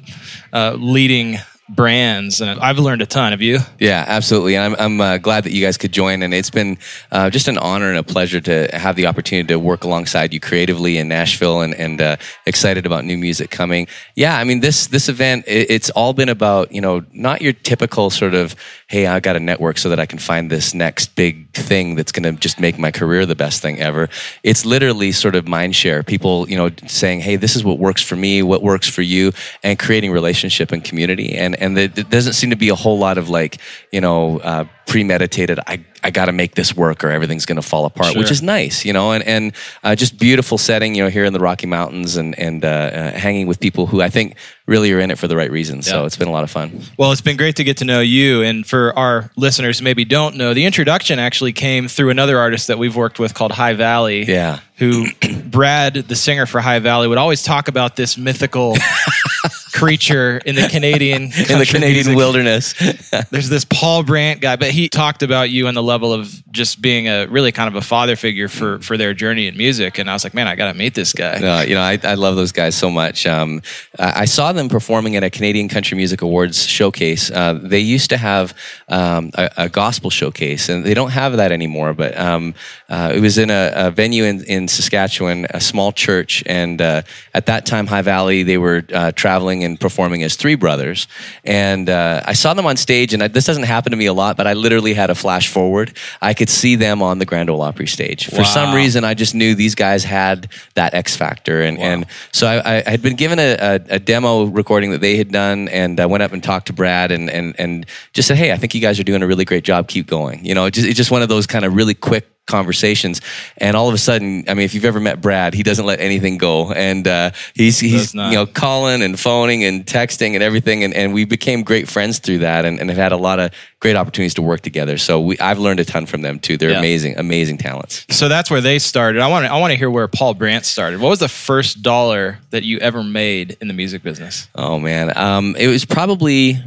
uh, 0.52 0.76
leading 0.78 1.38
brands. 1.68 2.40
And 2.40 2.58
i've 2.60 2.78
learned 2.78 3.02
a 3.02 3.06
ton. 3.06 3.32
Of 3.32 3.42
you? 3.42 3.58
Yeah 3.78 4.04
absolutely. 4.08 4.56
And 4.56 4.74
i'm, 4.74 4.80
I'm 4.80 5.00
uh, 5.00 5.18
glad 5.18 5.44
that 5.44 5.52
you 5.52 5.64
guys 5.64 5.76
could 5.76 5.92
join. 5.92 6.22
And 6.22 6.32
it's 6.32 6.50
been 6.50 6.78
uh, 7.12 7.30
just 7.30 7.46
an 7.46 7.58
honor 7.58 7.88
and 7.88 7.98
a 7.98 8.02
pleasure 8.02 8.40
to 8.40 8.68
have 8.72 8.96
the 8.96 9.06
opportunity 9.06 9.48
to 9.48 9.58
work 9.58 9.84
alongside 9.84 10.32
you 10.32 10.40
creatively 10.40 10.98
in 10.98 11.08
nashville 11.08 11.60
and, 11.60 11.74
and 11.74 12.00
uh, 12.00 12.16
excited 12.46 12.86
about 12.86 13.04
new 13.04 13.18
music 13.18 13.50
coming. 13.50 13.86
Yeah 14.16 14.36
i 14.38 14.44
mean 14.44 14.60
this 14.60 14.88
this 14.88 15.08
event 15.08 15.44
it, 15.46 15.70
it's 15.70 15.90
all 15.90 16.14
been 16.14 16.30
about 16.30 16.72
you 16.72 16.80
know 16.80 17.04
not 17.12 17.42
your 17.42 17.52
typical 17.52 18.10
sort 18.10 18.34
of 18.34 18.56
hey, 18.88 19.06
I 19.06 19.20
got 19.20 19.36
a 19.36 19.40
network 19.40 19.76
so 19.76 19.90
that 19.90 20.00
I 20.00 20.06
can 20.06 20.18
find 20.18 20.50
this 20.50 20.72
next 20.72 21.14
big 21.14 21.50
thing 21.52 21.94
that's 21.94 22.10
going 22.10 22.22
to 22.22 22.40
just 22.40 22.58
make 22.58 22.78
my 22.78 22.90
career 22.90 23.26
the 23.26 23.34
best 23.34 23.60
thing 23.60 23.78
ever. 23.78 24.08
It's 24.42 24.64
literally 24.64 25.12
sort 25.12 25.34
of 25.34 25.46
mind 25.46 25.76
share. 25.76 26.02
People, 26.02 26.48
you 26.48 26.56
know, 26.56 26.70
saying, 26.86 27.20
hey, 27.20 27.36
this 27.36 27.54
is 27.54 27.62
what 27.62 27.78
works 27.78 28.02
for 28.02 28.16
me, 28.16 28.42
what 28.42 28.62
works 28.62 28.88
for 28.88 29.02
you, 29.02 29.32
and 29.62 29.78
creating 29.78 30.10
relationship 30.10 30.72
and 30.72 30.82
community. 30.82 31.34
And 31.34 31.54
and 31.56 31.76
there 31.76 31.88
doesn't 31.88 32.32
seem 32.32 32.48
to 32.50 32.56
be 32.56 32.70
a 32.70 32.74
whole 32.74 32.98
lot 32.98 33.18
of 33.18 33.28
like, 33.28 33.58
you 33.92 34.00
know, 34.00 34.38
uh, 34.38 34.64
premeditated. 34.88 35.60
I 35.66 35.84
I 36.02 36.10
got 36.10 36.26
to 36.26 36.32
make 36.32 36.54
this 36.54 36.74
work 36.74 37.04
or 37.04 37.10
everything's 37.10 37.44
going 37.44 37.56
to 37.56 37.62
fall 37.62 37.84
apart, 37.84 38.12
sure. 38.12 38.18
which 38.18 38.30
is 38.30 38.42
nice, 38.42 38.84
you 38.84 38.92
know, 38.92 39.12
and 39.12 39.22
and 39.24 39.52
uh, 39.84 39.94
just 39.94 40.18
beautiful 40.18 40.58
setting, 40.58 40.94
you 40.94 41.04
know, 41.04 41.10
here 41.10 41.24
in 41.24 41.32
the 41.32 41.38
Rocky 41.38 41.66
Mountains 41.66 42.16
and 42.16 42.36
and 42.38 42.64
uh, 42.64 42.68
uh, 42.68 43.10
hanging 43.12 43.46
with 43.46 43.60
people 43.60 43.86
who 43.86 44.00
I 44.00 44.08
think 44.08 44.36
really 44.66 44.92
are 44.92 44.98
in 44.98 45.10
it 45.10 45.18
for 45.18 45.28
the 45.28 45.36
right 45.36 45.50
reasons. 45.50 45.86
So 45.86 46.04
it's 46.04 46.16
been 46.16 46.28
a 46.28 46.32
lot 46.32 46.44
of 46.44 46.50
fun. 46.50 46.82
Well, 46.98 47.12
it's 47.12 47.20
been 47.20 47.36
great 47.36 47.56
to 47.56 47.64
get 47.64 47.78
to 47.78 47.84
know 47.84 48.00
you, 48.00 48.42
and 48.42 48.66
for 48.66 48.96
our 48.98 49.30
listeners 49.36 49.78
who 49.78 49.84
maybe 49.84 50.04
don't 50.04 50.36
know, 50.36 50.54
the 50.54 50.64
introduction 50.64 51.18
actually 51.18 51.52
came 51.52 51.88
through 51.88 52.10
another 52.10 52.38
artist 52.38 52.68
that 52.68 52.78
we've 52.78 52.96
worked 52.96 53.18
with 53.18 53.34
called 53.34 53.52
High 53.52 53.74
Valley. 53.74 54.24
Yeah, 54.24 54.60
who 54.76 55.06
Brad, 55.44 55.94
the 55.94 56.16
singer 56.16 56.46
for 56.46 56.60
High 56.60 56.78
Valley, 56.78 57.08
would 57.08 57.18
always 57.18 57.42
talk 57.42 57.68
about 57.68 57.96
this 57.96 58.16
mythical 58.16 58.76
creature 59.78 60.38
in 60.44 60.54
the 60.56 60.68
Canadian 60.68 61.22
in 61.50 61.58
the 61.58 61.68
Canadian 61.68 62.06
music. 62.06 62.16
wilderness. 62.16 62.74
There's 63.30 63.48
this 63.48 63.64
Paul 63.64 64.02
Brandt 64.02 64.40
guy, 64.40 64.56
but 64.56 64.70
he 64.70 64.88
talked 64.88 65.22
about 65.22 65.50
you 65.50 65.68
on 65.68 65.74
the 65.74 65.82
level 65.82 66.12
of 66.12 66.42
just 66.50 66.80
being 66.80 67.08
a 67.08 67.26
really 67.26 67.52
kind 67.52 67.68
of 67.68 67.74
a 67.74 67.84
father 67.84 68.16
figure 68.16 68.48
for 68.48 68.80
for 68.80 68.96
their 68.96 69.14
journey 69.14 69.46
in 69.46 69.56
music. 69.56 69.98
And 69.98 70.10
I 70.10 70.12
was 70.12 70.24
like, 70.24 70.34
man, 70.34 70.48
I 70.48 70.56
got 70.56 70.72
to 70.72 70.78
meet 70.78 70.94
this 70.94 71.12
guy. 71.12 71.38
No, 71.38 71.60
you 71.60 71.74
know, 71.74 71.82
I, 71.82 71.98
I 72.02 72.14
love 72.14 72.36
those 72.36 72.52
guys 72.52 72.74
so 72.74 72.90
much. 72.90 73.26
Um, 73.26 73.62
I 73.98 74.24
saw 74.24 74.52
them 74.52 74.68
performing 74.68 75.16
at 75.16 75.24
a 75.24 75.30
Canadian 75.30 75.68
Country 75.68 75.96
Music 75.96 76.22
Awards 76.22 76.66
showcase. 76.66 77.30
Uh, 77.30 77.58
they 77.62 77.80
used 77.80 78.10
to 78.10 78.16
have 78.16 78.54
um, 78.88 79.30
a, 79.34 79.50
a, 79.56 79.68
gospel 79.68 80.10
showcase, 80.10 80.68
and 80.68 80.84
they 80.84 80.94
don't 80.94 81.10
have 81.10 81.36
that 81.36 81.52
anymore. 81.52 81.94
But 81.94 82.18
um, 82.18 82.54
uh, 82.88 83.12
it 83.14 83.20
was 83.20 83.38
in 83.38 83.50
a, 83.50 83.72
a 83.74 83.90
venue 83.90 84.24
in, 84.24 84.44
in 84.44 84.68
Saskatchewan, 84.68 85.46
a 85.50 85.60
small 85.60 85.92
church, 85.92 86.42
and 86.46 86.80
uh, 86.80 87.02
at 87.34 87.46
that 87.46 87.66
time, 87.66 87.86
High 87.86 88.02
Valley, 88.02 88.42
they 88.42 88.58
were 88.58 88.84
uh, 88.92 89.12
traveling 89.12 89.62
and 89.68 89.80
performing 89.80 90.22
as 90.22 90.36
three 90.36 90.54
brothers. 90.54 91.06
And 91.44 91.88
uh, 91.88 92.22
I 92.24 92.32
saw 92.32 92.54
them 92.54 92.66
on 92.66 92.76
stage, 92.76 93.14
and 93.14 93.22
I, 93.22 93.28
this 93.28 93.44
doesn't 93.44 93.64
happen 93.64 93.92
to 93.92 93.96
me 93.96 94.06
a 94.06 94.12
lot, 94.12 94.36
but 94.36 94.46
I 94.46 94.54
literally 94.54 94.94
had 94.94 95.10
a 95.10 95.14
flash 95.14 95.48
forward. 95.48 95.96
I 96.20 96.34
could 96.34 96.48
see 96.48 96.76
them 96.76 97.02
on 97.02 97.18
the 97.18 97.26
Grand 97.26 97.50
Ole 97.50 97.62
Opry 97.62 97.86
stage. 97.86 98.30
Wow. 98.30 98.38
For 98.38 98.44
some 98.44 98.74
reason, 98.74 99.04
I 99.04 99.14
just 99.14 99.34
knew 99.34 99.54
these 99.54 99.74
guys 99.74 100.04
had 100.04 100.50
that 100.74 100.94
X 100.94 101.16
factor, 101.16 101.62
and 101.62 101.78
wow. 101.78 101.84
and 101.84 102.06
so 102.32 102.46
I, 102.46 102.82
I, 102.84 102.90
had 102.90 103.02
been 103.02 103.16
given 103.16 103.38
a, 103.38 103.56
a, 103.60 103.74
a, 103.96 103.98
demo 103.98 104.44
recording 104.44 104.90
that 104.92 105.00
they 105.00 105.16
had 105.16 105.30
done, 105.30 105.68
and 105.68 106.00
I 106.00 106.06
went 106.06 106.22
up 106.22 106.32
and 106.32 106.42
talked 106.42 106.66
to 106.68 106.72
Brad, 106.72 107.12
and 107.12 107.30
and 107.30 107.54
and 107.58 107.86
just 108.12 108.28
said, 108.28 108.36
hey, 108.36 108.52
I 108.52 108.56
think 108.56 108.74
you 108.74 108.80
guys 108.80 108.98
are 108.98 109.04
doing 109.04 109.22
a 109.22 109.26
really 109.26 109.44
great 109.44 109.64
job. 109.64 109.88
Keep 109.88 110.06
going. 110.06 110.44
You 110.44 110.54
know, 110.54 110.64
it's 110.66 110.76
just, 110.76 110.88
it's 110.88 110.96
just 110.96 111.10
one 111.10 111.22
of 111.22 111.28
those 111.28 111.46
kind 111.46 111.64
of 111.64 111.74
really 111.74 111.94
quick 111.94 112.26
conversations. 112.48 113.20
And 113.58 113.76
all 113.76 113.88
of 113.88 113.94
a 113.94 113.98
sudden 113.98 114.44
i 114.48 114.54
mean 114.54 114.64
if 114.64 114.74
you've 114.74 114.84
ever 114.84 115.00
met 115.00 115.20
brad 115.20 115.54
he 115.54 115.62
doesn't 115.62 115.86
let 115.86 116.00
anything 116.00 116.38
go. 116.38 116.72
And 116.72 117.06
uh, 117.06 117.30
he's 117.54 117.78
he's 117.78 118.14
you 118.14 118.32
know 118.32 118.46
calling 118.46 119.02
and 119.02 119.18
phoning 119.18 119.64
and 119.64 119.84
texting 119.84 120.34
and 120.34 120.42
everything. 120.42 120.84
And, 120.84 120.94
and 120.94 121.12
we 121.12 121.24
became 121.24 121.62
great 121.62 121.88
friends 121.88 122.18
through 122.18 122.38
that 122.38 122.64
and, 122.64 122.80
and 122.80 122.90
have 122.90 122.96
had 122.96 123.12
a 123.12 123.16
lot 123.16 123.38
of 123.38 123.52
great 123.80 123.96
opportunities 123.96 124.34
to 124.34 124.42
work 124.42 124.60
together. 124.60 124.98
So 124.98 125.20
we, 125.20 125.38
i've 125.38 125.58
learned 125.58 125.80
a 125.80 125.84
ton 125.84 126.06
from 126.06 126.22
them 126.22 126.38
too. 126.38 126.56
They're 126.56 126.70
yeah. 126.70 126.78
amazing 126.78 127.18
amazing 127.18 127.58
talents. 127.58 128.06
So 128.10 128.28
that's 128.28 128.50
where 128.50 128.60
they 128.60 128.78
started. 128.78 129.20
I 129.20 129.28
want 129.28 129.46
to 129.46 129.52
i 129.52 129.58
want 129.58 129.72
to 129.72 129.76
hear 129.76 129.90
where 129.90 130.08
paul 130.08 130.34
brandt 130.34 130.64
started. 130.64 131.00
What 131.00 131.10
was 131.10 131.18
the 131.18 131.28
first 131.28 131.82
dollar 131.82 132.38
that 132.50 132.64
you 132.64 132.78
ever 132.78 133.02
made 133.02 133.56
in 133.60 133.68
the 133.68 133.74
music 133.74 134.02
business? 134.02 134.48
Oh 134.54 134.78
man. 134.78 135.16
Um, 135.16 135.56
it 135.58 135.68
was 135.68 135.84
probably 135.84 136.58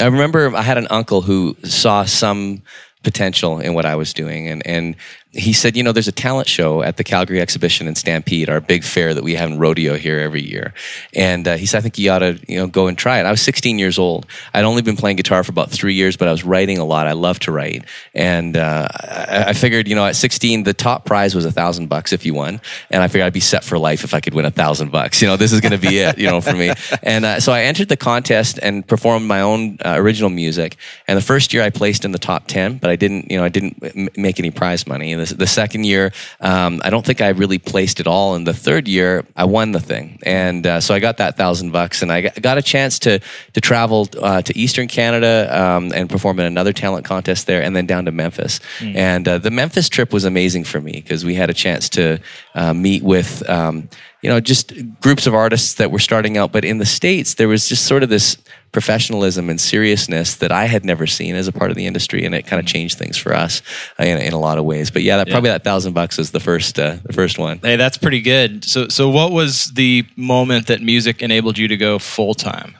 i 0.00 0.06
remember 0.06 0.54
i 0.54 0.62
had 0.62 0.78
an 0.78 0.86
uncle 0.90 1.22
who 1.22 1.56
saw 1.64 2.04
some 2.04 2.62
potential 3.02 3.60
in 3.60 3.74
what 3.74 3.86
I 3.86 3.96
was 3.96 4.12
doing. 4.12 4.48
And, 4.48 4.66
and 4.66 4.96
he 5.32 5.52
said, 5.52 5.76
you 5.76 5.82
know, 5.82 5.92
there's 5.92 6.08
a 6.08 6.12
talent 6.12 6.48
show 6.48 6.82
at 6.82 6.96
the 6.96 7.04
Calgary 7.04 7.38
Exhibition 7.38 7.86
and 7.86 7.98
Stampede, 7.98 8.48
our 8.48 8.62
big 8.62 8.82
fair 8.82 9.12
that 9.12 9.22
we 9.22 9.34
have 9.34 9.50
in 9.50 9.58
rodeo 9.58 9.96
here 9.96 10.18
every 10.18 10.42
year. 10.42 10.72
And 11.14 11.46
uh, 11.46 11.56
he 11.58 11.66
said, 11.66 11.78
I 11.78 11.80
think 11.82 11.98
you 11.98 12.10
ought 12.10 12.20
to, 12.20 12.40
you 12.48 12.58
know, 12.58 12.66
go 12.66 12.86
and 12.86 12.96
try 12.96 13.20
it. 13.20 13.26
I 13.26 13.30
was 13.30 13.42
16 13.42 13.78
years 13.78 13.98
old. 13.98 14.26
I'd 14.54 14.64
only 14.64 14.80
been 14.80 14.96
playing 14.96 15.16
guitar 15.16 15.44
for 15.44 15.52
about 15.52 15.70
three 15.70 15.92
years, 15.92 16.16
but 16.16 16.28
I 16.28 16.30
was 16.30 16.44
writing 16.44 16.78
a 16.78 16.84
lot. 16.84 17.06
I 17.06 17.12
love 17.12 17.40
to 17.40 17.52
write. 17.52 17.84
And 18.14 18.56
uh, 18.56 18.88
I, 18.90 19.44
I, 19.48 19.52
figured, 19.52 19.86
you 19.86 19.94
know, 19.94 20.06
at 20.06 20.16
16, 20.16 20.62
the 20.62 20.72
top 20.72 21.04
prize 21.04 21.34
was 21.34 21.44
a 21.44 21.52
thousand 21.52 21.88
bucks 21.88 22.14
if 22.14 22.24
you 22.24 22.32
won. 22.32 22.62
And 22.90 23.02
I 23.02 23.08
figured 23.08 23.26
I'd 23.26 23.32
be 23.34 23.40
set 23.40 23.64
for 23.64 23.78
life 23.78 24.04
if 24.04 24.14
I 24.14 24.20
could 24.20 24.32
win 24.32 24.46
a 24.46 24.50
thousand 24.50 24.92
bucks. 24.92 25.20
You 25.20 25.28
know, 25.28 25.36
this 25.36 25.52
is 25.52 25.60
going 25.60 25.72
to 25.72 25.78
be 25.78 25.98
it, 25.98 26.16
you 26.16 26.26
know, 26.26 26.40
for 26.40 26.54
me. 26.54 26.72
And 27.02 27.26
uh, 27.26 27.40
so 27.40 27.52
I 27.52 27.64
entered 27.64 27.90
the 27.90 27.98
contest 27.98 28.58
and 28.62 28.86
performed 28.86 29.26
my 29.26 29.42
own 29.42 29.76
uh, 29.84 29.94
original 29.98 30.30
music. 30.30 30.76
And 31.06 31.18
the 31.18 31.22
first 31.22 31.52
year 31.52 31.62
I 31.62 31.68
placed 31.68 32.06
in 32.06 32.12
the 32.12 32.18
top 32.18 32.46
10, 32.46 32.78
but 32.78 32.88
I 32.88 32.96
didn't, 32.96 33.30
you 33.30 33.36
know, 33.36 33.44
I 33.44 33.50
didn't 33.50 33.82
m- 33.82 34.08
make 34.16 34.38
any 34.38 34.50
prize 34.50 34.86
money. 34.86 35.17
And 35.18 35.26
the, 35.26 35.34
the 35.34 35.46
second 35.46 35.84
year, 35.84 36.12
um, 36.40 36.80
I 36.84 36.90
don't 36.90 37.04
think 37.04 37.20
I 37.20 37.28
really 37.28 37.58
placed 37.58 38.00
it 38.00 38.06
all. 38.06 38.34
In 38.34 38.44
the 38.44 38.52
third 38.52 38.88
year, 38.88 39.24
I 39.36 39.44
won 39.44 39.72
the 39.72 39.80
thing. 39.80 40.18
And 40.22 40.66
uh, 40.66 40.80
so 40.80 40.94
I 40.94 41.00
got 41.00 41.16
that 41.18 41.36
thousand 41.36 41.70
bucks 41.72 42.02
and 42.02 42.12
I 42.12 42.22
got 42.22 42.58
a 42.58 42.62
chance 42.62 42.98
to, 43.00 43.20
to 43.52 43.60
travel 43.60 44.08
uh, 44.20 44.42
to 44.42 44.58
Eastern 44.58 44.88
Canada 44.88 45.48
um, 45.50 45.92
and 45.94 46.08
perform 46.08 46.40
in 46.40 46.46
another 46.46 46.72
talent 46.72 47.04
contest 47.04 47.46
there 47.46 47.62
and 47.62 47.74
then 47.74 47.86
down 47.86 48.04
to 48.04 48.12
Memphis. 48.12 48.60
Mm. 48.78 48.96
And 48.96 49.28
uh, 49.28 49.38
the 49.38 49.50
Memphis 49.50 49.88
trip 49.88 50.12
was 50.12 50.24
amazing 50.24 50.64
for 50.64 50.80
me 50.80 50.92
because 50.92 51.24
we 51.24 51.34
had 51.34 51.50
a 51.50 51.54
chance 51.54 51.88
to 51.90 52.18
uh, 52.54 52.74
meet 52.74 53.02
with, 53.02 53.48
um, 53.48 53.88
you 54.22 54.30
know, 54.30 54.40
just 54.40 54.72
groups 55.00 55.26
of 55.26 55.34
artists 55.34 55.74
that 55.74 55.90
were 55.90 55.98
starting 55.98 56.36
out. 56.36 56.52
But 56.52 56.64
in 56.64 56.78
the 56.78 56.86
States, 56.86 57.34
there 57.34 57.48
was 57.48 57.68
just 57.68 57.86
sort 57.86 58.02
of 58.02 58.08
this 58.08 58.36
professionalism 58.72 59.48
and 59.48 59.60
seriousness 59.60 60.36
that 60.36 60.52
I 60.52 60.66
had 60.66 60.84
never 60.84 61.06
seen 61.06 61.34
as 61.34 61.48
a 61.48 61.52
part 61.52 61.70
of 61.70 61.76
the 61.76 61.86
industry, 61.86 62.24
and 62.24 62.34
it 62.34 62.46
kind 62.46 62.60
of 62.60 62.66
changed 62.66 62.98
things 62.98 63.16
for 63.16 63.34
us 63.34 63.62
uh, 63.98 64.04
in, 64.04 64.18
in, 64.18 64.32
a 64.32 64.38
lot 64.38 64.58
of 64.58 64.64
ways. 64.64 64.90
But 64.90 65.02
yeah, 65.02 65.16
that, 65.16 65.28
yeah. 65.28 65.34
probably 65.34 65.50
that 65.50 65.64
thousand 65.64 65.94
bucks 65.94 66.18
is 66.18 66.30
the 66.30 66.40
first 66.40 66.78
uh, 66.78 66.98
the 67.04 67.12
first 67.12 67.38
one. 67.38 67.58
Hey, 67.58 67.76
that's 67.76 67.98
pretty 67.98 68.20
good. 68.20 68.64
So 68.64 68.88
so 68.88 69.08
what 69.08 69.32
was 69.32 69.72
the 69.72 70.06
moment 70.16 70.66
that 70.66 70.82
music 70.82 71.22
enabled 71.22 71.58
you 71.58 71.68
to 71.68 71.76
go 71.76 71.98
full 71.98 72.34
time? 72.34 72.76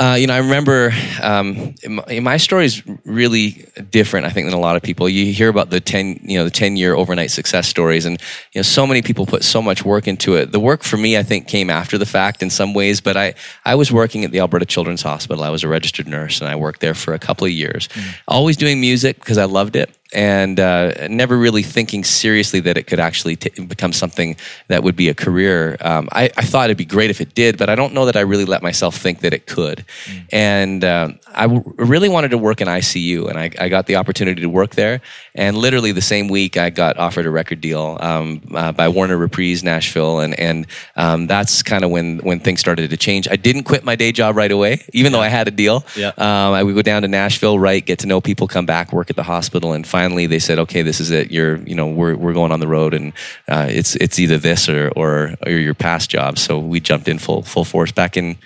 Uh, 0.00 0.14
you 0.14 0.26
know, 0.26 0.32
I 0.32 0.38
remember 0.38 0.94
um, 1.22 1.74
my, 1.86 2.20
my 2.20 2.36
story 2.38 2.64
is 2.64 2.82
really 3.04 3.66
different, 3.90 4.24
I 4.24 4.30
think, 4.30 4.46
than 4.46 4.54
a 4.54 4.58
lot 4.58 4.74
of 4.74 4.80
people. 4.82 5.10
You 5.10 5.30
hear 5.30 5.50
about 5.50 5.68
the 5.68 5.78
ten, 5.78 6.18
you 6.22 6.38
know, 6.38 6.44
the 6.44 6.50
ten 6.50 6.74
year 6.76 6.94
overnight 6.94 7.30
success 7.30 7.68
stories, 7.68 8.06
and 8.06 8.18
you 8.54 8.60
know, 8.60 8.62
so 8.62 8.86
many 8.86 9.02
people 9.02 9.26
put 9.26 9.44
so 9.44 9.60
much 9.60 9.84
work 9.84 10.08
into 10.08 10.36
it. 10.36 10.52
The 10.52 10.58
work 10.58 10.84
for 10.84 10.96
me, 10.96 11.18
I 11.18 11.22
think, 11.22 11.48
came 11.48 11.68
after 11.68 11.98
the 11.98 12.06
fact 12.06 12.42
in 12.42 12.48
some 12.48 12.72
ways. 12.72 13.02
But 13.02 13.18
I, 13.18 13.34
I 13.66 13.74
was 13.74 13.92
working 13.92 14.24
at 14.24 14.30
the 14.30 14.40
Alberta 14.40 14.64
Children's 14.64 15.02
Hospital. 15.02 15.44
I 15.44 15.50
was 15.50 15.64
a 15.64 15.68
registered 15.68 16.08
nurse, 16.08 16.40
and 16.40 16.48
I 16.48 16.56
worked 16.56 16.80
there 16.80 16.94
for 16.94 17.12
a 17.12 17.18
couple 17.18 17.44
of 17.44 17.52
years, 17.52 17.88
mm. 17.88 18.14
always 18.26 18.56
doing 18.56 18.80
music 18.80 19.18
because 19.18 19.36
I 19.36 19.44
loved 19.44 19.76
it 19.76 19.94
and 20.12 20.58
uh, 20.58 21.08
never 21.08 21.36
really 21.36 21.62
thinking 21.62 22.04
seriously 22.04 22.60
that 22.60 22.76
it 22.76 22.86
could 22.86 23.00
actually 23.00 23.36
t- 23.36 23.62
become 23.64 23.92
something 23.92 24.36
that 24.68 24.82
would 24.82 24.96
be 24.96 25.08
a 25.08 25.14
career. 25.14 25.76
Um, 25.80 26.08
I, 26.12 26.30
I, 26.36 26.42
thought 26.42 26.66
it'd 26.66 26.76
be 26.76 26.84
great 26.84 27.10
if 27.10 27.20
it 27.20 27.34
did, 27.34 27.56
but 27.56 27.70
I 27.70 27.76
don't 27.76 27.94
know 27.94 28.06
that 28.06 28.16
I 28.16 28.20
really 28.20 28.44
let 28.44 28.62
myself 28.62 28.96
think 28.96 29.20
that 29.20 29.32
it 29.32 29.46
could. 29.46 29.84
Mm. 30.06 30.26
And 30.32 30.84
uh, 30.84 31.08
I 31.28 31.42
w- 31.42 31.62
really 31.76 32.08
wanted 32.08 32.32
to 32.32 32.38
work 32.38 32.60
in 32.60 32.66
ICU, 32.66 33.28
and 33.28 33.38
I, 33.38 33.50
I, 33.58 33.68
got 33.68 33.86
the 33.86 33.96
opportunity 33.96 34.42
to 34.42 34.48
work 34.48 34.74
there. 34.74 35.00
And 35.34 35.56
literally 35.56 35.92
the 35.92 36.00
same 36.00 36.28
week, 36.28 36.56
I 36.56 36.70
got 36.70 36.98
offered 36.98 37.26
a 37.26 37.30
record 37.30 37.60
deal 37.60 37.96
um, 38.00 38.42
uh, 38.52 38.72
by 38.72 38.88
Warner 38.88 39.16
Reprise 39.16 39.62
Nashville, 39.62 40.20
and 40.20 40.38
and 40.38 40.66
um, 40.96 41.26
that's 41.28 41.62
kind 41.62 41.84
of 41.84 41.90
when 41.90 42.18
when 42.18 42.40
things 42.40 42.60
started 42.60 42.90
to 42.90 42.96
change. 42.96 43.28
I 43.30 43.36
didn't 43.36 43.64
quit 43.64 43.84
my 43.84 43.94
day 43.94 44.10
job 44.10 44.36
right 44.36 44.50
away, 44.50 44.82
even 44.92 45.12
though 45.12 45.20
I 45.20 45.28
had 45.28 45.46
a 45.46 45.52
deal. 45.52 45.84
Yeah. 45.96 46.08
Um, 46.18 46.52
I 46.54 46.62
would 46.62 46.74
go 46.74 46.82
down 46.82 47.02
to 47.02 47.08
Nashville, 47.08 47.58
write, 47.58 47.86
get 47.86 48.00
to 48.00 48.06
know 48.06 48.20
people, 48.20 48.48
come 48.48 48.66
back, 48.66 48.92
work 48.92 49.10
at 49.10 49.16
the 49.16 49.22
hospital, 49.22 49.72
and 49.72 49.86
finally 50.00 50.26
they 50.26 50.38
said, 50.38 50.58
okay, 50.58 50.80
this 50.80 50.98
is 50.98 51.10
it. 51.10 51.30
You're, 51.30 51.56
you 51.68 51.74
know, 51.74 51.86
we're, 51.86 52.16
we're 52.16 52.32
going 52.32 52.52
on 52.52 52.60
the 52.60 52.66
road 52.66 52.94
and 52.94 53.12
uh, 53.48 53.66
it's, 53.68 53.96
it's 53.96 54.18
either 54.18 54.38
this 54.38 54.66
or, 54.66 54.90
or, 54.96 55.34
or 55.44 55.52
your 55.52 55.74
past 55.74 56.08
job. 56.08 56.38
So 56.38 56.58
we 56.58 56.80
jumped 56.80 57.06
in 57.06 57.18
full, 57.18 57.42
full 57.42 57.66
force 57.66 57.92
back 57.92 58.16
in, 58.16 58.38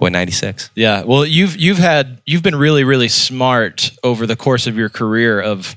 boy 0.00 0.08
96 0.08 0.70
yeah 0.74 1.04
well 1.04 1.24
you've 1.24 1.56
you've 1.56 1.78
had 1.78 2.20
you've 2.26 2.42
been 2.42 2.56
really 2.56 2.82
really 2.82 3.06
smart 3.06 3.92
over 4.02 4.26
the 4.26 4.34
course 4.34 4.66
of 4.66 4.76
your 4.76 4.88
career 4.88 5.40
of 5.40 5.76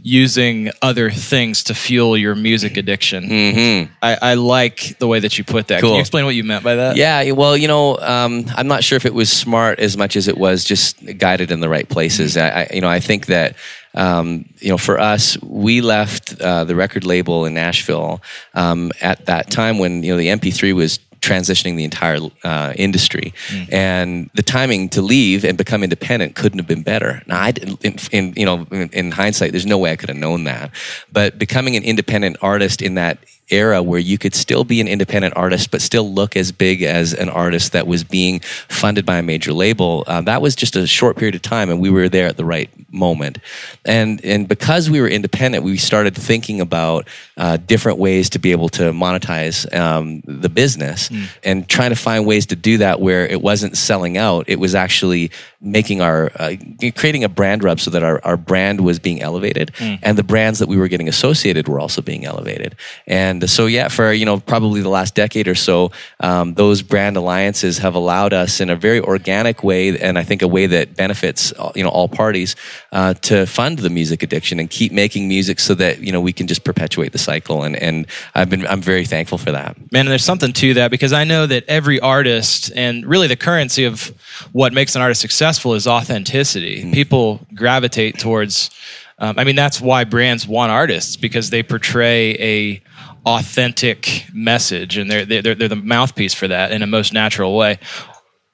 using 0.00 0.70
other 0.80 1.10
things 1.10 1.64
to 1.64 1.74
fuel 1.74 2.16
your 2.16 2.36
music 2.36 2.76
addiction 2.76 3.24
mm-hmm. 3.24 3.92
I, 4.00 4.18
I, 4.22 4.34
like 4.34 4.96
the 5.00 5.08
way 5.08 5.18
that 5.18 5.38
you 5.38 5.42
put 5.42 5.66
that 5.68 5.80
cool. 5.80 5.90
can 5.90 5.94
you 5.96 6.00
explain 6.00 6.24
what 6.24 6.36
you 6.36 6.44
meant 6.44 6.62
by 6.62 6.76
that 6.76 6.96
yeah 6.96 7.32
well 7.32 7.56
you 7.56 7.66
know 7.66 7.98
um, 7.98 8.44
i'm 8.54 8.68
not 8.68 8.84
sure 8.84 8.94
if 8.94 9.06
it 9.06 9.14
was 9.14 9.28
smart 9.32 9.80
as 9.80 9.96
much 9.96 10.14
as 10.14 10.28
it 10.28 10.38
was 10.38 10.62
just 10.62 11.18
guided 11.18 11.50
in 11.50 11.58
the 11.58 11.68
right 11.68 11.88
places 11.88 12.36
mm-hmm. 12.36 12.56
I, 12.56 12.62
I, 12.62 12.70
you 12.72 12.80
know 12.80 12.88
i 12.88 13.00
think 13.00 13.26
that 13.26 13.56
um, 13.94 14.48
you 14.58 14.70
know, 14.70 14.78
for 14.78 14.98
us, 14.98 15.40
we 15.42 15.80
left 15.80 16.40
uh, 16.40 16.64
the 16.64 16.74
record 16.74 17.04
label 17.04 17.46
in 17.46 17.54
Nashville 17.54 18.20
um, 18.54 18.92
at 19.00 19.26
that 19.26 19.50
time 19.50 19.78
when 19.78 20.02
you 20.02 20.12
know 20.12 20.18
the 20.18 20.28
MP3 20.28 20.74
was 20.74 20.98
transitioning 21.24 21.76
the 21.76 21.84
entire 21.84 22.18
uh, 22.44 22.74
industry. 22.76 23.32
Mm. 23.48 23.72
And 23.72 24.30
the 24.34 24.42
timing 24.42 24.90
to 24.90 25.00
leave 25.00 25.44
and 25.44 25.56
become 25.56 25.82
independent 25.82 26.34
couldn't 26.34 26.58
have 26.58 26.66
been 26.66 26.82
better. 26.82 27.22
Now, 27.26 27.40
I 27.40 27.52
in, 27.82 27.96
in 28.12 28.34
you 28.36 28.44
know, 28.44 28.66
in, 28.70 28.90
in, 28.90 29.10
hindsight, 29.10 29.52
there's 29.52 29.64
no 29.64 29.78
way 29.78 29.92
I 29.92 29.96
could 29.96 30.10
have 30.10 30.18
known 30.18 30.44
that. 30.44 30.70
But 31.10 31.38
becoming 31.38 31.76
an 31.76 31.82
independent 31.82 32.36
artist 32.42 32.82
in 32.82 32.94
that 32.94 33.18
era 33.50 33.82
where 33.82 34.00
you 34.00 34.16
could 34.16 34.34
still 34.34 34.64
be 34.64 34.80
an 34.80 34.88
independent 34.88 35.36
artist 35.36 35.70
but 35.70 35.82
still 35.82 36.12
look 36.12 36.36
as 36.36 36.50
big 36.52 36.82
as 36.82 37.12
an 37.12 37.28
artist 37.28 37.72
that 37.72 37.86
was 37.86 38.02
being 38.02 38.40
funded 38.40 39.04
by 39.04 39.18
a 39.18 39.22
major 39.22 39.52
label 39.52 40.04
uh, 40.06 40.20
that 40.20 40.40
was 40.40 40.54
just 40.56 40.76
a 40.76 40.86
short 40.86 41.16
period 41.16 41.34
of 41.34 41.42
time 41.42 41.68
and 41.68 41.80
we 41.80 41.90
were 41.90 42.08
there 42.08 42.26
at 42.26 42.36
the 42.36 42.44
right 42.44 42.70
moment 42.92 43.38
and 43.84 44.24
and 44.24 44.48
because 44.48 44.88
we 44.88 45.00
were 45.00 45.08
independent 45.08 45.64
we 45.64 45.76
started 45.76 46.14
thinking 46.14 46.60
about 46.60 47.06
uh, 47.36 47.56
different 47.56 47.98
ways 47.98 48.30
to 48.30 48.38
be 48.38 48.52
able 48.52 48.68
to 48.68 48.92
monetize 48.92 49.72
um, 49.74 50.22
the 50.26 50.48
business 50.48 51.08
mm. 51.08 51.26
and 51.42 51.68
trying 51.68 51.90
to 51.90 51.96
find 51.96 52.24
ways 52.24 52.46
to 52.46 52.56
do 52.56 52.78
that 52.78 53.00
where 53.00 53.26
it 53.26 53.42
wasn't 53.42 53.76
selling 53.76 54.16
out 54.16 54.44
it 54.48 54.58
was 54.58 54.74
actually 54.74 55.30
making 55.60 56.00
our 56.00 56.30
uh, 56.36 56.54
creating 56.96 57.24
a 57.24 57.28
brand 57.28 57.64
rub 57.64 57.80
so 57.80 57.90
that 57.90 58.02
our, 58.02 58.24
our 58.24 58.36
brand 58.36 58.80
was 58.80 58.98
being 58.98 59.20
elevated 59.20 59.72
mm. 59.78 59.98
and 60.02 60.16
the 60.16 60.22
brands 60.22 60.58
that 60.60 60.68
we 60.68 60.76
were 60.76 60.88
getting 60.88 61.08
associated 61.08 61.66
were 61.66 61.80
also 61.80 62.00
being 62.00 62.24
elevated 62.24 62.76
and 63.06 63.33
and 63.42 63.50
so, 63.50 63.66
yeah, 63.66 63.88
for 63.88 64.12
you 64.12 64.24
know 64.24 64.40
probably 64.40 64.80
the 64.80 64.88
last 64.88 65.14
decade 65.14 65.48
or 65.48 65.54
so, 65.54 65.90
um, 66.20 66.54
those 66.54 66.82
brand 66.82 67.16
alliances 67.16 67.78
have 67.78 67.94
allowed 67.94 68.32
us 68.32 68.60
in 68.60 68.70
a 68.70 68.76
very 68.76 69.00
organic 69.00 69.62
way, 69.62 69.98
and 69.98 70.18
I 70.18 70.22
think 70.22 70.42
a 70.42 70.48
way 70.48 70.66
that 70.66 70.96
benefits 70.96 71.52
you 71.74 71.82
know 71.82 71.90
all 71.90 72.08
parties, 72.08 72.56
uh, 72.92 73.14
to 73.14 73.46
fund 73.46 73.78
the 73.80 73.90
music 73.90 74.22
addiction 74.22 74.60
and 74.60 74.70
keep 74.70 74.92
making 74.92 75.28
music 75.28 75.60
so 75.60 75.74
that 75.74 76.00
you 76.00 76.12
know 76.12 76.20
we 76.20 76.32
can 76.32 76.46
just 76.46 76.64
perpetuate 76.64 77.12
the 77.12 77.18
cycle. 77.18 77.62
And 77.64 77.76
and 77.76 78.06
I've 78.34 78.50
been 78.50 78.66
I'm 78.66 78.80
very 78.80 79.04
thankful 79.04 79.38
for 79.38 79.52
that. 79.52 79.76
Man, 79.92 80.06
there's 80.06 80.24
something 80.24 80.52
to 80.52 80.74
that 80.74 80.90
because 80.90 81.12
I 81.12 81.24
know 81.24 81.46
that 81.46 81.64
every 81.68 82.00
artist 82.00 82.72
and 82.74 83.04
really 83.06 83.26
the 83.26 83.36
currency 83.36 83.84
of 83.84 84.12
what 84.52 84.72
makes 84.72 84.94
an 84.94 85.02
artist 85.02 85.20
successful 85.20 85.74
is 85.74 85.86
authenticity. 85.86 86.80
Mm-hmm. 86.80 86.92
People 86.92 87.46
gravitate 87.54 88.18
towards. 88.18 88.70
Um, 89.16 89.38
I 89.38 89.44
mean, 89.44 89.54
that's 89.54 89.80
why 89.80 90.02
brands 90.02 90.46
want 90.46 90.72
artists 90.72 91.16
because 91.16 91.50
they 91.50 91.62
portray 91.62 92.32
a 92.40 92.82
authentic 93.26 94.26
message, 94.32 94.96
and 94.96 95.10
they're, 95.10 95.24
they're, 95.24 95.54
they're 95.54 95.68
the 95.68 95.76
mouthpiece 95.76 96.34
for 96.34 96.48
that 96.48 96.72
in 96.72 96.82
a 96.82 96.86
most 96.86 97.12
natural 97.12 97.56
way. 97.56 97.78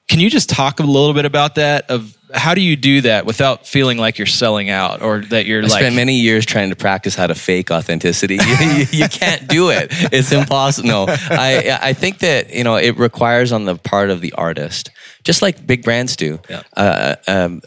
Can 0.07 0.19
you 0.19 0.29
just 0.29 0.49
talk 0.49 0.79
a 0.79 0.83
little 0.83 1.13
bit 1.13 1.25
about 1.25 1.55
that? 1.55 1.89
Of 1.89 2.17
how 2.33 2.53
do 2.53 2.61
you 2.61 2.75
do 2.75 3.01
that 3.01 3.25
without 3.25 3.67
feeling 3.67 3.97
like 3.97 4.17
you're 4.17 4.25
selling 4.25 4.69
out 4.69 5.01
or 5.01 5.19
that 5.29 5.45
you're 5.45 5.63
I 5.63 5.67
like? 5.67 5.79
spent 5.79 5.95
many 5.95 6.15
years 6.15 6.45
trying 6.45 6.69
to 6.69 6.75
practice 6.75 7.15
how 7.15 7.27
to 7.27 7.35
fake 7.35 7.71
authenticity. 7.71 8.35
you, 8.59 8.85
you, 8.91 9.09
can't 9.09 9.47
do 9.47 9.69
it. 9.69 9.87
It's 10.11 10.31
impossible. 10.31 10.87
No, 10.87 11.05
I 11.07 11.77
I 11.81 11.93
think 11.93 12.19
that 12.19 12.53
you 12.53 12.63
know 12.63 12.75
it 12.75 12.97
requires 12.97 13.51
on 13.51 13.65
the 13.65 13.75
part 13.75 14.09
of 14.09 14.21
the 14.21 14.33
artist, 14.33 14.91
just 15.23 15.41
like 15.41 15.65
big 15.65 15.83
brands 15.83 16.15
do, 16.15 16.39
yeah. 16.49 16.63
uh, 16.75 17.15
um, 17.27 17.61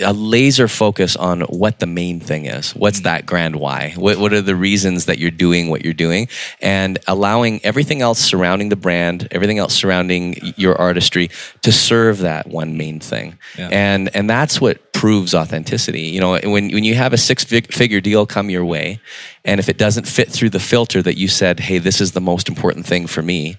a 0.00 0.12
laser 0.12 0.66
focus 0.68 1.16
on 1.16 1.42
what 1.42 1.78
the 1.78 1.86
main 1.86 2.20
thing 2.20 2.46
is. 2.46 2.74
What's 2.74 3.00
mm. 3.00 3.04
that 3.04 3.26
grand 3.26 3.56
why? 3.56 3.92
What, 3.96 4.18
what 4.18 4.32
are 4.32 4.40
the 4.40 4.56
reasons 4.56 5.06
that 5.06 5.18
you're 5.18 5.30
doing 5.30 5.68
what 5.68 5.84
you're 5.84 5.94
doing? 5.94 6.28
And 6.60 6.98
allowing 7.06 7.64
everything 7.64 8.02
else 8.02 8.18
surrounding 8.18 8.68
the 8.68 8.76
brand, 8.76 9.28
everything 9.30 9.58
else 9.58 9.74
surrounding 9.74 10.54
your 10.56 10.76
artistry 10.76 11.30
to 11.62 11.72
serve 11.72 12.18
that 12.18 12.48
one 12.48 12.76
main 12.76 13.00
thing. 13.00 13.38
Yeah. 13.56 13.68
And, 13.70 14.14
and 14.14 14.28
that's 14.28 14.60
what 14.60 14.92
proves 14.92 15.34
authenticity. 15.34 16.02
You 16.02 16.20
know, 16.20 16.32
when, 16.32 16.72
when 16.72 16.84
you 16.84 16.94
have 16.94 17.12
a 17.12 17.18
six 17.18 17.44
figure 17.44 18.00
deal 18.00 18.26
come 18.26 18.50
your 18.50 18.64
way, 18.64 19.00
and 19.44 19.60
if 19.60 19.68
it 19.68 19.78
doesn't 19.78 20.08
fit 20.08 20.28
through 20.28 20.50
the 20.50 20.60
filter 20.60 21.02
that 21.02 21.16
you 21.16 21.28
said, 21.28 21.60
hey, 21.60 21.78
this 21.78 22.00
is 22.00 22.12
the 22.12 22.20
most 22.20 22.48
important 22.48 22.84
thing 22.84 23.06
for 23.06 23.22
me, 23.22 23.56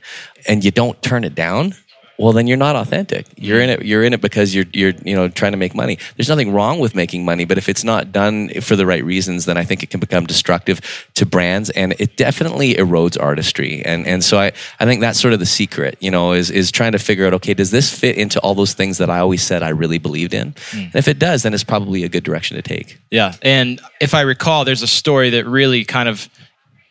and 0.47 0.65
you 0.65 0.71
don't 0.71 1.01
turn 1.01 1.23
it 1.23 1.35
down, 1.35 1.75
well 2.19 2.33
then 2.33 2.45
you're 2.45 2.57
not 2.57 2.75
authentic 2.75 3.25
you're 3.35 3.59
in 3.59 3.69
mm. 3.69 3.73
it 3.79 3.85
you're 3.85 4.03
in 4.03 4.13
it 4.13 4.21
because 4.21 4.53
you're 4.53 4.65
you're 4.73 4.93
you 5.03 5.15
know 5.15 5.27
trying 5.27 5.53
to 5.53 5.57
make 5.57 5.73
money 5.73 5.97
there's 6.17 6.29
nothing 6.29 6.51
wrong 6.51 6.79
with 6.79 6.93
making 6.93 7.25
money 7.25 7.45
but 7.45 7.57
if 7.57 7.67
it's 7.67 7.83
not 7.83 8.11
done 8.11 8.49
for 8.61 8.75
the 8.75 8.85
right 8.85 9.03
reasons 9.03 9.45
then 9.45 9.57
i 9.57 9.63
think 9.63 9.81
it 9.81 9.89
can 9.89 9.99
become 9.99 10.25
destructive 10.25 11.09
to 11.15 11.25
brands 11.25 11.69
and 11.71 11.95
it 11.97 12.15
definitely 12.17 12.75
erodes 12.75 13.19
artistry 13.19 13.81
and 13.85 14.05
and 14.05 14.23
so 14.23 14.37
i 14.39 14.51
i 14.79 14.85
think 14.85 15.01
that's 15.01 15.19
sort 15.19 15.33
of 15.33 15.39
the 15.39 15.45
secret 15.45 15.97
you 15.99 16.11
know 16.11 16.33
is 16.33 16.51
is 16.51 16.71
trying 16.71 16.91
to 16.91 16.99
figure 16.99 17.25
out 17.25 17.33
okay 17.33 17.53
does 17.53 17.71
this 17.71 17.97
fit 17.97 18.17
into 18.17 18.39
all 18.41 18.53
those 18.53 18.73
things 18.73 18.97
that 18.99 19.09
i 19.09 19.19
always 19.19 19.41
said 19.41 19.63
i 19.63 19.69
really 19.69 19.97
believed 19.97 20.33
in 20.33 20.53
mm. 20.53 20.83
and 20.85 20.95
if 20.95 21.07
it 21.07 21.17
does 21.17 21.41
then 21.43 21.53
it's 21.53 21.63
probably 21.63 22.03
a 22.03 22.09
good 22.09 22.23
direction 22.23 22.55
to 22.55 22.61
take 22.61 22.99
Yeah. 23.11 23.33
And 23.41 23.81
if 23.99 24.13
I 24.13 24.21
recall, 24.21 24.65
there's 24.65 24.81
a 24.81 24.87
story 24.87 25.31
that 25.31 25.45
really 25.45 25.85
kind 25.85 26.09
of 26.09 26.29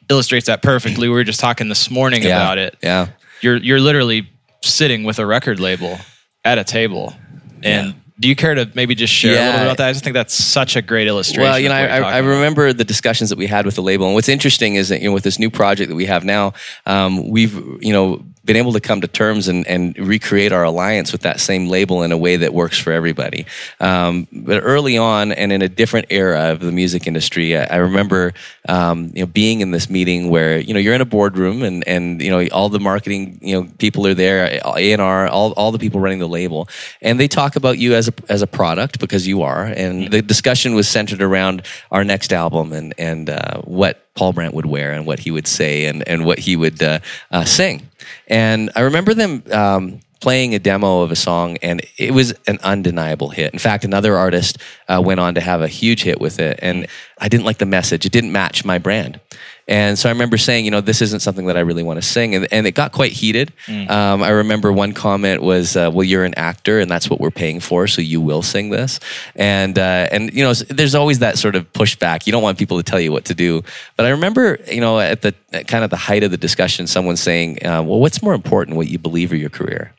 illustrates 0.08 0.46
that 0.46 0.62
perfectly. 0.62 1.08
We 1.08 1.14
were 1.14 1.24
just 1.24 1.40
talking 1.40 1.68
this 1.68 1.90
morning 1.90 2.22
Yeah. 2.22 2.36
about 2.36 2.58
it. 2.58 2.76
yeah 2.82 3.08
You're 3.40 3.56
you're 3.56 3.80
literally 3.80 4.28
sitting 4.62 5.04
with 5.04 5.18
a 5.18 5.26
record 5.26 5.60
label 5.60 5.98
at 6.44 6.58
a 6.58 6.64
table. 6.64 7.14
And 7.62 7.88
Yeah. 7.88 7.92
do 8.20 8.28
you 8.28 8.36
care 8.36 8.54
to 8.54 8.68
maybe 8.74 8.94
just 8.94 9.12
share 9.12 9.32
a 9.32 9.36
little 9.36 9.52
bit 9.52 9.62
about 9.62 9.76
that? 9.78 9.88
I 9.88 9.92
just 9.92 10.04
think 10.04 10.14
that's 10.14 10.34
such 10.34 10.76
a 10.76 10.82
great 10.82 11.06
illustration. 11.08 11.42
Well, 11.42 11.58
you 11.58 11.68
know, 11.68 11.74
I, 11.74 11.98
I, 11.98 12.00
I 12.00 12.18
remember 12.18 12.72
the 12.72 12.84
discussions 12.84 13.30
that 13.30 13.38
we 13.38 13.46
had 13.46 13.64
with 13.66 13.74
the 13.76 13.82
label, 13.82 14.06
and 14.06 14.14
what's 14.14 14.28
interesting 14.28 14.74
is 14.76 14.88
that 14.88 15.00
you 15.00 15.08
know, 15.08 15.14
with 15.14 15.24
this 15.24 15.38
new 15.38 15.50
project 15.50 15.88
that 15.90 15.96
we 15.96 16.06
have 16.06 16.24
now, 16.24 16.52
um, 16.86 17.28
we've 17.28 17.54
you 17.80 17.92
know 17.92 18.24
been 18.48 18.56
able 18.56 18.72
to 18.72 18.80
come 18.80 19.02
to 19.02 19.06
terms 19.06 19.46
and, 19.46 19.66
and 19.66 19.96
recreate 19.98 20.52
our 20.52 20.64
alliance 20.64 21.12
with 21.12 21.20
that 21.20 21.38
same 21.38 21.68
label 21.68 22.02
in 22.02 22.12
a 22.12 22.16
way 22.16 22.34
that 22.38 22.54
works 22.54 22.78
for 22.78 22.92
everybody. 22.92 23.44
Um, 23.78 24.26
but 24.32 24.62
early 24.64 24.96
on, 24.96 25.32
and 25.32 25.52
in 25.52 25.60
a 25.60 25.68
different 25.68 26.06
era 26.08 26.50
of 26.52 26.60
the 26.60 26.72
music 26.72 27.06
industry, 27.06 27.58
I, 27.58 27.64
I 27.64 27.76
remember 27.76 28.32
um, 28.66 29.12
you 29.14 29.20
know 29.20 29.26
being 29.26 29.60
in 29.60 29.70
this 29.70 29.90
meeting 29.90 30.30
where 30.30 30.58
you 30.58 30.72
know 30.72 30.80
you're 30.80 30.94
in 30.94 31.02
a 31.02 31.04
boardroom 31.04 31.62
and 31.62 31.86
and 31.86 32.22
you 32.22 32.30
know 32.30 32.48
all 32.48 32.70
the 32.70 32.80
marketing 32.80 33.38
you 33.42 33.54
know 33.54 33.68
people 33.76 34.06
are 34.06 34.14
there, 34.14 34.58
A 34.64 34.92
and 34.92 35.02
R, 35.02 35.28
all 35.28 35.52
all 35.52 35.70
the 35.70 35.78
people 35.78 36.00
running 36.00 36.18
the 36.18 36.28
label, 36.28 36.68
and 37.02 37.20
they 37.20 37.28
talk 37.28 37.54
about 37.54 37.76
you 37.76 37.94
as 37.94 38.08
a 38.08 38.14
as 38.30 38.40
a 38.40 38.46
product 38.46 38.98
because 38.98 39.28
you 39.28 39.42
are, 39.42 39.66
and 39.66 40.10
the 40.10 40.22
discussion 40.22 40.74
was 40.74 40.88
centered 40.88 41.20
around 41.20 41.66
our 41.90 42.02
next 42.02 42.32
album 42.32 42.72
and 42.72 42.94
and 42.96 43.28
uh, 43.28 43.60
what 43.64 44.07
Paul 44.18 44.32
Brandt 44.32 44.52
would 44.52 44.66
wear 44.66 44.90
and 44.90 45.06
what 45.06 45.20
he 45.20 45.30
would 45.30 45.46
say 45.46 45.84
and, 45.84 46.06
and 46.08 46.24
what 46.24 46.40
he 46.40 46.56
would 46.56 46.82
uh, 46.82 46.98
uh, 47.30 47.44
sing. 47.44 47.88
And 48.26 48.68
I 48.74 48.80
remember 48.80 49.14
them 49.14 49.44
um, 49.52 50.00
playing 50.20 50.56
a 50.56 50.58
demo 50.58 51.02
of 51.02 51.12
a 51.12 51.16
song, 51.16 51.56
and 51.58 51.80
it 51.96 52.12
was 52.12 52.34
an 52.48 52.58
undeniable 52.64 53.28
hit. 53.28 53.52
In 53.52 53.60
fact, 53.60 53.84
another 53.84 54.16
artist 54.16 54.58
uh, 54.88 55.00
went 55.04 55.20
on 55.20 55.36
to 55.36 55.40
have 55.40 55.62
a 55.62 55.68
huge 55.68 56.02
hit 56.02 56.20
with 56.20 56.40
it, 56.40 56.58
and 56.60 56.88
I 57.18 57.28
didn't 57.28 57.46
like 57.46 57.58
the 57.58 57.66
message. 57.66 58.04
It 58.06 58.10
didn't 58.10 58.32
match 58.32 58.64
my 58.64 58.78
brand. 58.78 59.20
And 59.68 59.98
so 59.98 60.08
I 60.08 60.12
remember 60.12 60.38
saying, 60.38 60.64
you 60.64 60.70
know, 60.70 60.80
this 60.80 61.02
isn't 61.02 61.20
something 61.20 61.46
that 61.46 61.58
I 61.58 61.60
really 61.60 61.82
want 61.82 62.00
to 62.00 62.06
sing. 62.06 62.34
And, 62.34 62.48
and 62.50 62.66
it 62.66 62.72
got 62.72 62.92
quite 62.92 63.12
heated. 63.12 63.52
Um, 63.90 64.22
I 64.22 64.30
remember 64.30 64.72
one 64.72 64.94
comment 64.94 65.42
was, 65.42 65.76
uh, 65.76 65.90
well, 65.92 66.04
you're 66.04 66.24
an 66.24 66.34
actor 66.36 66.80
and 66.80 66.90
that's 66.90 67.10
what 67.10 67.20
we're 67.20 67.30
paying 67.30 67.60
for. 67.60 67.86
So 67.86 68.00
you 68.00 68.20
will 68.20 68.42
sing 68.42 68.70
this. 68.70 68.98
And, 69.36 69.78
uh, 69.78 70.08
and, 70.10 70.32
you 70.32 70.42
know, 70.42 70.54
there's 70.54 70.94
always 70.94 71.18
that 71.18 71.36
sort 71.36 71.54
of 71.54 71.70
pushback. 71.74 72.26
You 72.26 72.32
don't 72.32 72.42
want 72.42 72.58
people 72.58 72.78
to 72.78 72.82
tell 72.82 72.98
you 72.98 73.12
what 73.12 73.26
to 73.26 73.34
do. 73.34 73.62
But 73.96 74.06
I 74.06 74.10
remember, 74.10 74.58
you 74.66 74.80
know, 74.80 74.98
at 74.98 75.20
the 75.20 75.34
at 75.52 75.68
kind 75.68 75.84
of 75.84 75.90
the 75.90 75.96
height 75.96 76.24
of 76.24 76.30
the 76.30 76.36
discussion, 76.36 76.86
someone 76.86 77.16
saying, 77.16 77.64
uh, 77.64 77.82
well, 77.82 78.00
what's 78.00 78.22
more 78.22 78.34
important, 78.34 78.76
what 78.76 78.88
you 78.88 78.98
believe 78.98 79.32
or 79.32 79.36
your 79.36 79.50
career? 79.50 79.92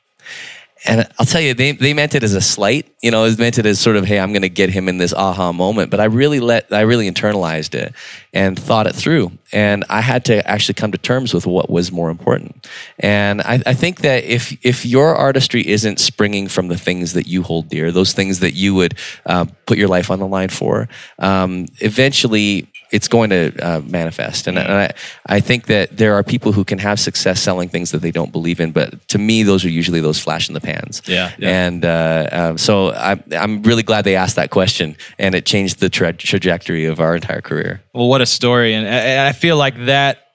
And 0.86 1.08
I'll 1.20 1.26
tell 1.26 1.42
you, 1.42 1.54
they, 1.54 1.74
they 1.74 1.94
meant 1.94 2.16
it 2.16 2.24
as 2.24 2.34
a 2.34 2.42
slight, 2.42 2.94
you 3.02 3.12
know, 3.12 3.26
it 3.26 3.38
meant 3.38 3.58
it 3.58 3.66
as 3.66 3.80
sort 3.80 3.98
of, 3.98 4.06
hey, 4.06 4.20
I'm 4.20 4.32
going 4.32 4.44
to 4.44 4.50
get 4.50 4.70
him 4.70 4.88
in 4.88 4.98
this 4.98 5.14
aha 5.14 5.52
moment. 5.52 5.92
But 5.92 6.00
I 6.00 6.06
really 6.06 6.40
let, 6.40 6.72
I 6.72 6.82
really 6.82 7.10
internalized 7.10 7.76
it 7.76 7.94
and 8.34 8.58
thought 8.58 8.88
it 8.88 8.96
through. 8.96 9.32
And 9.52 9.84
I 9.90 10.00
had 10.02 10.26
to 10.26 10.48
actually 10.50 10.76
come 10.76 10.92
to 10.94 10.98
terms 10.98 11.34
with 11.34 11.46
what 11.46 11.70
was 11.70 11.92
more 11.92 12.10
important. 12.10 12.68
And 12.98 13.42
I, 13.42 13.62
I 13.66 13.74
think 13.74 14.02
that 14.02 14.24
if, 14.24 14.58
if 14.66 14.86
your 14.86 15.16
artistry 15.16 15.68
isn't 15.68 16.00
springing 16.00 16.48
from 16.48 16.70
the 16.70 16.78
things 16.78 17.14
that 17.14 17.28
you 17.28 17.44
hold 17.44 17.68
dear, 17.70 17.92
those 17.92 18.14
things 18.14 18.40
that 18.40 18.54
you 18.54 18.74
would 18.76 18.96
uh, 19.26 19.46
put 19.66 19.78
your 19.78 19.90
life 19.90 20.10
on 20.10 20.20
the 20.20 20.28
line 20.28 20.50
for, 20.50 20.88
um, 21.18 21.66
eventually 21.80 22.68
it's 22.92 23.08
going 23.08 23.30
to 23.30 23.52
uh, 23.60 23.82
manifest. 23.86 24.48
And, 24.48 24.58
and 24.58 24.72
I, 24.72 24.94
I 25.26 25.40
think 25.40 25.68
that 25.68 25.96
there 25.96 26.16
are 26.16 26.24
people 26.24 26.52
who 26.52 26.64
can 26.64 26.80
have 26.80 27.00
success 27.00 27.40
selling 27.40 27.70
things 27.70 27.92
that 27.92 28.00
they 28.00 28.12
don't 28.12 28.32
believe 28.32 28.60
in. 28.60 28.72
But 28.72 29.08
to 29.10 29.18
me, 29.18 29.44
those 29.44 29.64
are 29.64 29.70
usually 29.70 30.02
those 30.02 30.20
flash 30.20 30.48
in 30.48 30.54
the 30.54 30.62
pans. 30.62 31.02
Yeah, 31.06 31.32
yeah. 31.38 31.68
And 31.68 31.86
uh, 31.86 32.30
um, 32.32 32.58
so 32.58 32.92
I, 32.92 33.22
I'm 33.32 33.62
really 33.64 33.84
glad 33.84 34.06
they 34.06 34.16
asked 34.16 34.36
that 34.38 34.50
question, 34.50 34.96
and 35.18 35.36
it 35.36 35.46
changed 35.46 35.80
the 35.80 35.90
tra- 35.90 36.14
trajectory 36.14 36.86
of 36.86 37.00
our 37.00 37.16
entire 37.16 37.42
career. 37.42 37.82
Well, 37.94 38.10
what 38.10 38.22
a 38.22 38.26
story. 38.26 38.74
And 38.74 38.88
I, 38.88 39.30
I 39.30 39.34
feel 39.34 39.58
like 39.58 39.86
that 39.86 40.26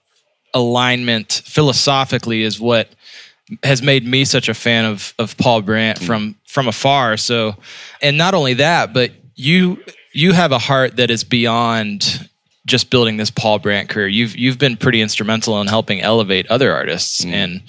alignment 0.53 1.43
philosophically 1.45 2.43
is 2.43 2.61
what 2.61 2.89
has 3.63 3.83
made 3.83 4.07
me 4.07 4.25
such 4.25 4.49
a 4.49 4.55
fan 4.55 4.85
of 4.85 5.13
of 5.19 5.37
Paul 5.37 5.63
Brandt 5.63 5.99
from 5.99 6.37
from 6.47 6.69
afar. 6.69 7.17
So, 7.17 7.57
and 8.01 8.17
not 8.17 8.35
only 8.35 8.55
that, 8.55 8.95
but 8.95 9.11
you 9.35 9.83
you 10.13 10.33
have 10.33 10.53
a 10.53 10.59
heart 10.59 10.97
that 10.97 11.11
is 11.11 11.25
beyond 11.25 12.29
just 12.67 12.91
building 12.91 13.17
this 13.17 13.31
Paul 13.31 13.59
Brandt 13.59 13.89
career. 13.89 14.09
You've 14.09 14.37
you've 14.37 14.59
been 14.59 14.77
pretty 14.77 15.01
instrumental 15.01 15.61
in 15.61 15.67
helping 15.67 16.01
elevate 16.01 16.47
other 16.49 16.73
artists 16.73 17.25
and 17.25 17.63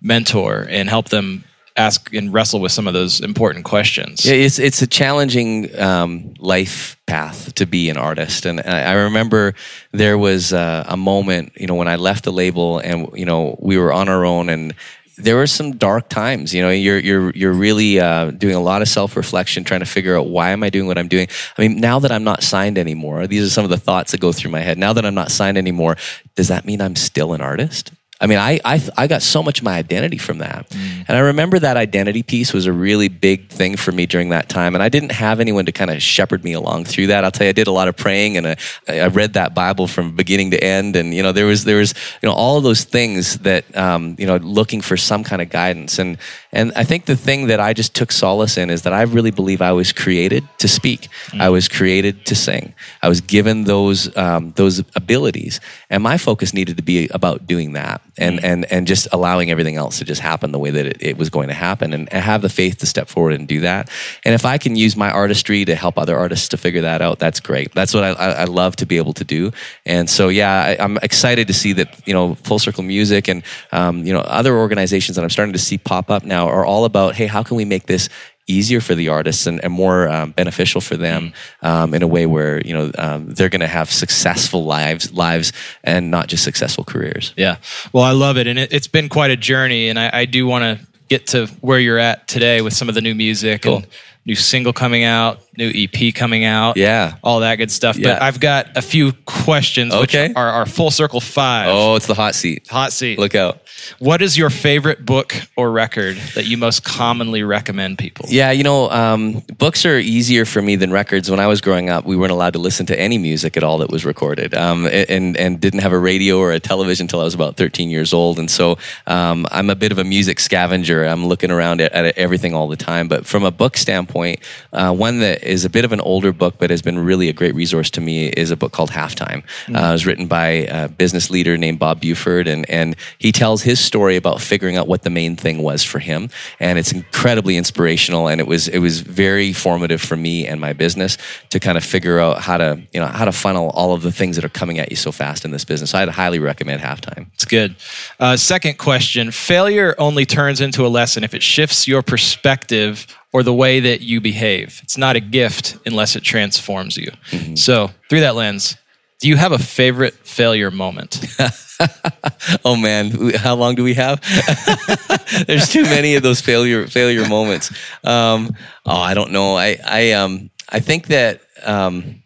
mentor 0.00 0.66
and 0.68 0.88
help 0.88 1.08
them 1.08 1.44
ask 1.76 2.12
and 2.12 2.32
wrestle 2.32 2.60
with 2.60 2.72
some 2.72 2.86
of 2.86 2.94
those 2.94 3.20
important 3.20 3.64
questions. 3.64 4.26
Yeah, 4.26 4.34
it's 4.34 4.58
it's 4.58 4.82
a 4.82 4.86
challenging 4.86 5.78
um, 5.78 6.34
life 6.38 6.96
path 7.06 7.54
to 7.54 7.66
be 7.66 7.90
an 7.90 7.96
artist, 7.96 8.46
and 8.46 8.60
I, 8.60 8.92
remember 8.92 9.54
there 9.92 10.18
was 10.18 10.52
uh, 10.52 10.84
a 10.86 10.96
moment, 10.96 11.52
you 11.56 11.66
know, 11.66 11.74
when 11.74 11.88
I 11.88 11.96
left 11.96 12.24
the 12.24 12.32
label, 12.32 12.78
and 12.78 13.08
you 13.14 13.24
know, 13.24 13.56
we 13.60 13.78
were 13.78 13.92
on 13.92 14.08
our 14.08 14.24
own, 14.24 14.48
and 14.48 14.74
there 15.22 15.36
were 15.36 15.46
some 15.46 15.76
dark 15.76 16.08
times. 16.08 16.54
You 16.54 16.62
know, 16.62 16.70
you're 16.70 16.98
you're 16.98 17.30
you're 17.30 17.52
really 17.52 18.00
uh, 18.00 18.30
doing 18.30 18.54
a 18.54 18.60
lot 18.60 18.82
of 18.82 18.88
self 18.88 19.16
reflection, 19.16 19.64
trying 19.64 19.80
to 19.80 19.86
figure 19.86 20.16
out 20.16 20.28
why 20.28 20.50
am 20.50 20.62
I 20.62 20.70
doing 20.70 20.86
what 20.86 20.98
I'm 20.98 21.08
doing. 21.08 21.28
I 21.56 21.62
mean, 21.62 21.80
now 21.80 21.98
that 22.00 22.12
I'm 22.12 22.24
not 22.24 22.42
signed 22.42 22.78
anymore, 22.78 23.26
these 23.26 23.46
are 23.46 23.50
some 23.50 23.64
of 23.64 23.70
the 23.70 23.78
thoughts 23.78 24.12
that 24.12 24.20
go 24.20 24.32
through 24.32 24.50
my 24.50 24.60
head. 24.60 24.78
Now 24.78 24.92
that 24.92 25.04
I'm 25.04 25.14
not 25.14 25.30
signed 25.30 25.58
anymore, 25.58 25.96
does 26.34 26.48
that 26.48 26.64
mean 26.64 26.80
I'm 26.80 26.96
still 26.96 27.32
an 27.32 27.40
artist? 27.40 27.92
I 28.22 28.26
mean, 28.26 28.38
I, 28.38 28.60
I 28.66 28.82
I 28.98 29.06
got 29.06 29.22
so 29.22 29.42
much 29.42 29.60
of 29.60 29.64
my 29.64 29.78
identity 29.78 30.18
from 30.18 30.38
that, 30.38 30.66
and 30.74 31.16
I 31.16 31.20
remember 31.20 31.58
that 31.58 31.78
identity 31.78 32.22
piece 32.22 32.52
was 32.52 32.66
a 32.66 32.72
really 32.72 33.08
big 33.08 33.48
thing 33.48 33.78
for 33.78 33.92
me 33.92 34.04
during 34.04 34.28
that 34.28 34.50
time. 34.50 34.74
And 34.74 34.82
I 34.82 34.90
didn't 34.90 35.12
have 35.12 35.40
anyone 35.40 35.64
to 35.64 35.72
kind 35.72 35.90
of 35.90 36.02
shepherd 36.02 36.44
me 36.44 36.52
along 36.52 36.84
through 36.84 37.06
that. 37.06 37.24
I'll 37.24 37.30
tell 37.30 37.46
you, 37.46 37.48
I 37.48 37.52
did 37.52 37.66
a 37.66 37.72
lot 37.72 37.88
of 37.88 37.96
praying, 37.96 38.36
and 38.36 38.46
I, 38.46 38.56
I 38.88 39.06
read 39.06 39.32
that 39.34 39.54
Bible 39.54 39.86
from 39.86 40.14
beginning 40.16 40.50
to 40.50 40.62
end. 40.62 40.96
And 40.96 41.14
you 41.14 41.22
know, 41.22 41.32
there 41.32 41.46
was 41.46 41.64
there 41.64 41.78
was 41.78 41.94
you 42.22 42.28
know 42.28 42.34
all 42.34 42.58
of 42.58 42.62
those 42.62 42.84
things 42.84 43.38
that 43.38 43.74
um, 43.74 44.16
you 44.18 44.26
know 44.26 44.36
looking 44.36 44.82
for 44.82 44.98
some 44.98 45.24
kind 45.24 45.40
of 45.40 45.48
guidance. 45.48 45.98
And 45.98 46.18
and 46.52 46.72
I 46.76 46.84
think 46.84 47.06
the 47.06 47.16
thing 47.16 47.46
that 47.46 47.58
I 47.58 47.72
just 47.72 47.94
took 47.94 48.12
solace 48.12 48.58
in 48.58 48.68
is 48.68 48.82
that 48.82 48.92
I 48.92 49.02
really 49.02 49.30
believe 49.30 49.62
I 49.62 49.72
was 49.72 49.94
created 49.94 50.46
to 50.58 50.68
speak. 50.68 51.08
I 51.38 51.48
was 51.48 51.68
created 51.68 52.26
to 52.26 52.34
sing. 52.34 52.74
I 53.00 53.08
was 53.08 53.22
given 53.22 53.64
those 53.64 54.14
um, 54.14 54.52
those 54.56 54.80
abilities, 54.94 55.58
and 55.88 56.02
my 56.02 56.18
focus 56.18 56.52
needed 56.52 56.76
to 56.76 56.82
be 56.82 57.08
about 57.14 57.46
doing 57.46 57.72
that 57.72 58.02
and 58.18 58.42
and 58.44 58.64
and 58.72 58.86
just 58.86 59.08
allowing 59.12 59.50
everything 59.50 59.76
else 59.76 59.98
to 59.98 60.04
just 60.04 60.20
happen 60.20 60.52
the 60.52 60.58
way 60.58 60.70
that 60.70 60.86
it, 60.86 60.96
it 61.00 61.18
was 61.18 61.30
going 61.30 61.48
to 61.48 61.54
happen, 61.54 61.92
and, 61.92 62.12
and 62.12 62.22
have 62.22 62.42
the 62.42 62.48
faith 62.48 62.78
to 62.78 62.86
step 62.86 63.08
forward 63.08 63.32
and 63.34 63.46
do 63.46 63.60
that. 63.60 63.90
And 64.24 64.34
if 64.34 64.44
I 64.44 64.58
can 64.58 64.76
use 64.76 64.96
my 64.96 65.10
artistry 65.10 65.64
to 65.64 65.74
help 65.74 65.98
other 65.98 66.16
artists 66.16 66.48
to 66.48 66.56
figure 66.56 66.82
that 66.82 67.02
out, 67.02 67.18
that's 67.18 67.40
great. 67.40 67.72
That's 67.72 67.94
what 67.94 68.04
I, 68.04 68.10
I, 68.10 68.30
I 68.30 68.44
love 68.44 68.76
to 68.76 68.86
be 68.86 68.96
able 68.96 69.12
to 69.14 69.24
do. 69.24 69.52
And 69.86 70.08
so, 70.08 70.28
yeah, 70.28 70.76
I, 70.78 70.82
I'm 70.82 70.96
excited 70.98 71.46
to 71.48 71.54
see 71.54 71.72
that 71.74 72.06
you 72.06 72.12
know 72.12 72.34
Full 72.36 72.58
Circle 72.58 72.84
Music 72.84 73.28
and 73.28 73.42
um, 73.72 74.04
you 74.04 74.12
know 74.12 74.20
other 74.20 74.56
organizations 74.56 75.16
that 75.16 75.22
I'm 75.22 75.30
starting 75.30 75.52
to 75.52 75.58
see 75.58 75.78
pop 75.78 76.10
up 76.10 76.24
now 76.24 76.48
are 76.48 76.64
all 76.64 76.84
about, 76.84 77.14
hey, 77.14 77.26
how 77.26 77.42
can 77.42 77.56
we 77.56 77.64
make 77.64 77.86
this 77.86 78.08
easier 78.50 78.80
for 78.80 78.94
the 78.94 79.08
artists 79.08 79.46
and, 79.46 79.62
and 79.64 79.72
more 79.72 80.08
um, 80.08 80.32
beneficial 80.32 80.80
for 80.80 80.96
them 80.96 81.32
um, 81.62 81.94
in 81.94 82.02
a 82.02 82.06
way 82.06 82.26
where 82.26 82.60
you 82.66 82.74
know 82.74 82.90
um, 82.98 83.26
they're 83.34 83.48
going 83.48 83.60
to 83.60 83.66
have 83.78 83.90
successful 83.90 84.64
lives 84.64 85.12
lives 85.12 85.52
and 85.84 86.10
not 86.10 86.26
just 86.28 86.42
successful 86.44 86.84
careers 86.84 87.32
Yeah. 87.36 87.56
Well, 87.92 88.04
I 88.04 88.12
love 88.12 88.36
it. 88.36 88.46
And 88.46 88.58
it, 88.58 88.72
it's 88.72 88.88
been 88.88 89.08
quite 89.08 89.30
a 89.30 89.36
journey. 89.36 89.88
And 89.88 89.98
I, 89.98 90.10
I 90.12 90.24
do 90.24 90.46
want 90.46 90.62
to 90.64 90.86
get 91.08 91.26
to 91.28 91.46
where 91.60 91.78
you're 91.78 91.98
at 91.98 92.26
today 92.28 92.60
with 92.62 92.72
some 92.72 92.88
of 92.88 92.94
the 92.94 93.00
new 93.00 93.14
music 93.14 93.62
Cool. 93.62 93.76
and 93.76 93.86
new 94.26 94.34
single 94.36 94.72
coming 94.72 95.04
out, 95.04 95.40
new 95.60 95.70
EP 95.74 96.14
coming 96.14 96.44
out. 96.44 96.76
Yeah. 96.76 97.16
All 97.22 97.40
that 97.40 97.56
good 97.56 97.70
stuff. 97.70 97.96
But 98.02 98.20
I've 98.22 98.40
got 98.40 98.76
a 98.76 98.82
few 98.82 99.12
questions, 99.26 99.92
Okay. 99.94 100.28
which 100.28 100.36
are 100.36 100.48
our 100.48 100.66
full 100.66 100.90
circle 100.90 101.20
five. 101.20 101.68
oh 101.68 101.94
it's 101.96 102.06
the 102.06 102.14
hot 102.14 102.34
seat 102.34 102.66
Hot 102.70 102.92
seat. 102.92 103.18
look 103.18 103.34
out 103.34 103.60
What 103.98 104.22
is 104.22 104.36
your 104.36 104.50
favorite 104.50 105.04
book 105.06 105.34
or 105.56 105.70
record 105.70 106.16
that 106.34 106.46
you 106.46 106.56
most 106.56 106.82
commonly 106.84 107.42
recommend 107.42 107.98
people? 107.98 108.26
Yeah, 108.28 108.50
you 108.50 108.62
know, 108.64 108.90
um, 108.90 109.42
books 109.58 109.84
are 109.86 109.98
easier 109.98 110.44
for 110.44 110.60
me 110.62 110.76
than 110.76 110.90
records. 110.92 111.30
When 111.30 111.40
I 111.40 111.46
was 111.46 111.60
growing 111.60 111.88
up, 111.90 112.04
we 112.04 112.16
weren't 112.16 112.32
allowed 112.32 112.52
to 112.54 112.58
listen 112.58 112.86
to 112.86 112.98
any 112.98 113.18
music 113.18 113.56
at 113.56 113.62
all 113.62 113.78
that 113.78 113.90
was 113.90 114.04
recorded, 114.04 114.54
um, 114.54 114.86
and 114.86 115.36
and 115.36 115.60
didn't 115.60 115.80
have 115.80 115.92
a 115.92 115.98
radio 115.98 116.38
or 116.38 116.52
a 116.52 116.60
television 116.60 117.04
until 117.04 117.20
I 117.20 117.24
was 117.24 117.34
about 117.34 117.56
13 117.56 117.88
years 117.90 118.12
old. 118.12 118.38
And 118.38 118.50
so 118.50 118.76
um, 119.06 119.46
I'm 119.50 119.70
a 119.70 119.74
bit 119.74 119.92
of 119.92 119.98
a 119.98 120.04
music 120.04 120.40
scavenger. 120.40 121.04
I'm 121.04 121.24
looking 121.26 121.50
around 121.50 121.80
at, 121.80 121.92
at 121.92 122.16
everything 122.18 122.54
all 122.54 122.68
the 122.68 122.76
time. 122.76 123.08
But 123.08 123.26
from 123.26 123.44
a 123.44 123.50
book 123.50 123.76
standpoint, 123.76 124.40
uh, 124.72 124.92
one 124.92 125.20
that 125.20 125.42
is 125.50 125.64
a 125.64 125.70
bit 125.70 125.84
of 125.84 125.92
an 125.92 126.00
older 126.00 126.32
book, 126.32 126.54
but 126.58 126.70
has 126.70 126.80
been 126.80 126.98
really 126.98 127.28
a 127.28 127.32
great 127.32 127.54
resource 127.54 127.90
to 127.90 128.00
me. 128.00 128.28
Is 128.28 128.50
a 128.50 128.56
book 128.56 128.72
called 128.72 128.90
Halftime. 128.90 129.42
Mm-hmm. 129.42 129.76
Uh, 129.76 129.88
it 129.88 129.92
was 129.92 130.06
written 130.06 130.26
by 130.26 130.46
a 130.46 130.88
business 130.88 131.28
leader 131.30 131.58
named 131.58 131.78
Bob 131.78 132.00
Buford, 132.00 132.46
and 132.46 132.68
and 132.70 132.96
he 133.18 133.32
tells 133.32 133.62
his 133.62 133.80
story 133.80 134.16
about 134.16 134.40
figuring 134.40 134.76
out 134.76 134.86
what 134.86 135.02
the 135.02 135.10
main 135.10 135.36
thing 135.36 135.62
was 135.62 135.82
for 135.82 135.98
him, 135.98 136.30
and 136.60 136.78
it's 136.78 136.92
incredibly 136.92 137.56
inspirational. 137.56 138.28
And 138.28 138.40
it 138.40 138.46
was 138.46 138.68
it 138.68 138.78
was 138.78 139.00
very 139.00 139.52
formative 139.52 140.00
for 140.00 140.16
me 140.16 140.46
and 140.46 140.60
my 140.60 140.72
business 140.72 141.18
to 141.50 141.60
kind 141.60 141.76
of 141.76 141.84
figure 141.84 142.20
out 142.20 142.40
how 142.40 142.56
to 142.56 142.80
you 142.92 143.00
know 143.00 143.06
how 143.06 143.24
to 143.24 143.32
funnel 143.32 143.70
all 143.70 143.92
of 143.92 144.02
the 144.02 144.12
things 144.12 144.36
that 144.36 144.44
are 144.44 144.50
coming 144.50 144.78
at 144.78 144.90
you 144.90 144.96
so 144.96 145.10
fast 145.12 145.44
in 145.44 145.50
this 145.50 145.64
business. 145.64 145.90
So 145.90 145.98
I'd 145.98 146.08
highly 146.08 146.38
recommend 146.38 146.80
Halftime. 146.80 147.26
It's 147.34 147.44
good. 147.44 147.74
Uh, 148.20 148.36
second 148.36 148.78
question: 148.78 149.32
Failure 149.32 149.94
only 149.98 150.24
turns 150.24 150.60
into 150.60 150.86
a 150.86 150.88
lesson 150.88 151.24
if 151.24 151.34
it 151.34 151.42
shifts 151.42 151.88
your 151.88 152.02
perspective 152.02 153.06
or 153.32 153.42
the 153.42 153.54
way 153.54 153.80
that 153.80 154.00
you 154.00 154.20
behave. 154.20 154.80
It's 154.82 154.96
not 154.96 155.16
a 155.16 155.20
gift 155.20 155.76
unless 155.86 156.16
it 156.16 156.22
transforms 156.22 156.96
you. 156.96 157.12
Mm-hmm. 157.30 157.54
So, 157.54 157.90
through 158.08 158.20
that 158.20 158.34
lens, 158.34 158.76
do 159.20 159.28
you 159.28 159.36
have 159.36 159.52
a 159.52 159.58
favorite 159.58 160.14
failure 160.14 160.70
moment? 160.70 161.24
oh 162.64 162.76
man, 162.76 163.34
how 163.34 163.54
long 163.54 163.74
do 163.74 163.84
we 163.84 163.94
have? 163.94 164.20
There's 165.46 165.68
too 165.68 165.82
many 165.82 166.14
of 166.14 166.22
those 166.22 166.40
failure 166.40 166.86
failure 166.86 167.28
moments. 167.28 167.70
Um, 168.02 168.56
oh, 168.86 168.96
I 168.96 169.14
don't 169.14 169.30
know. 169.30 169.56
I 169.56 169.76
I 169.84 170.12
um 170.12 170.50
I 170.70 170.80
think 170.80 171.08
that 171.08 171.42
um, 171.64 172.22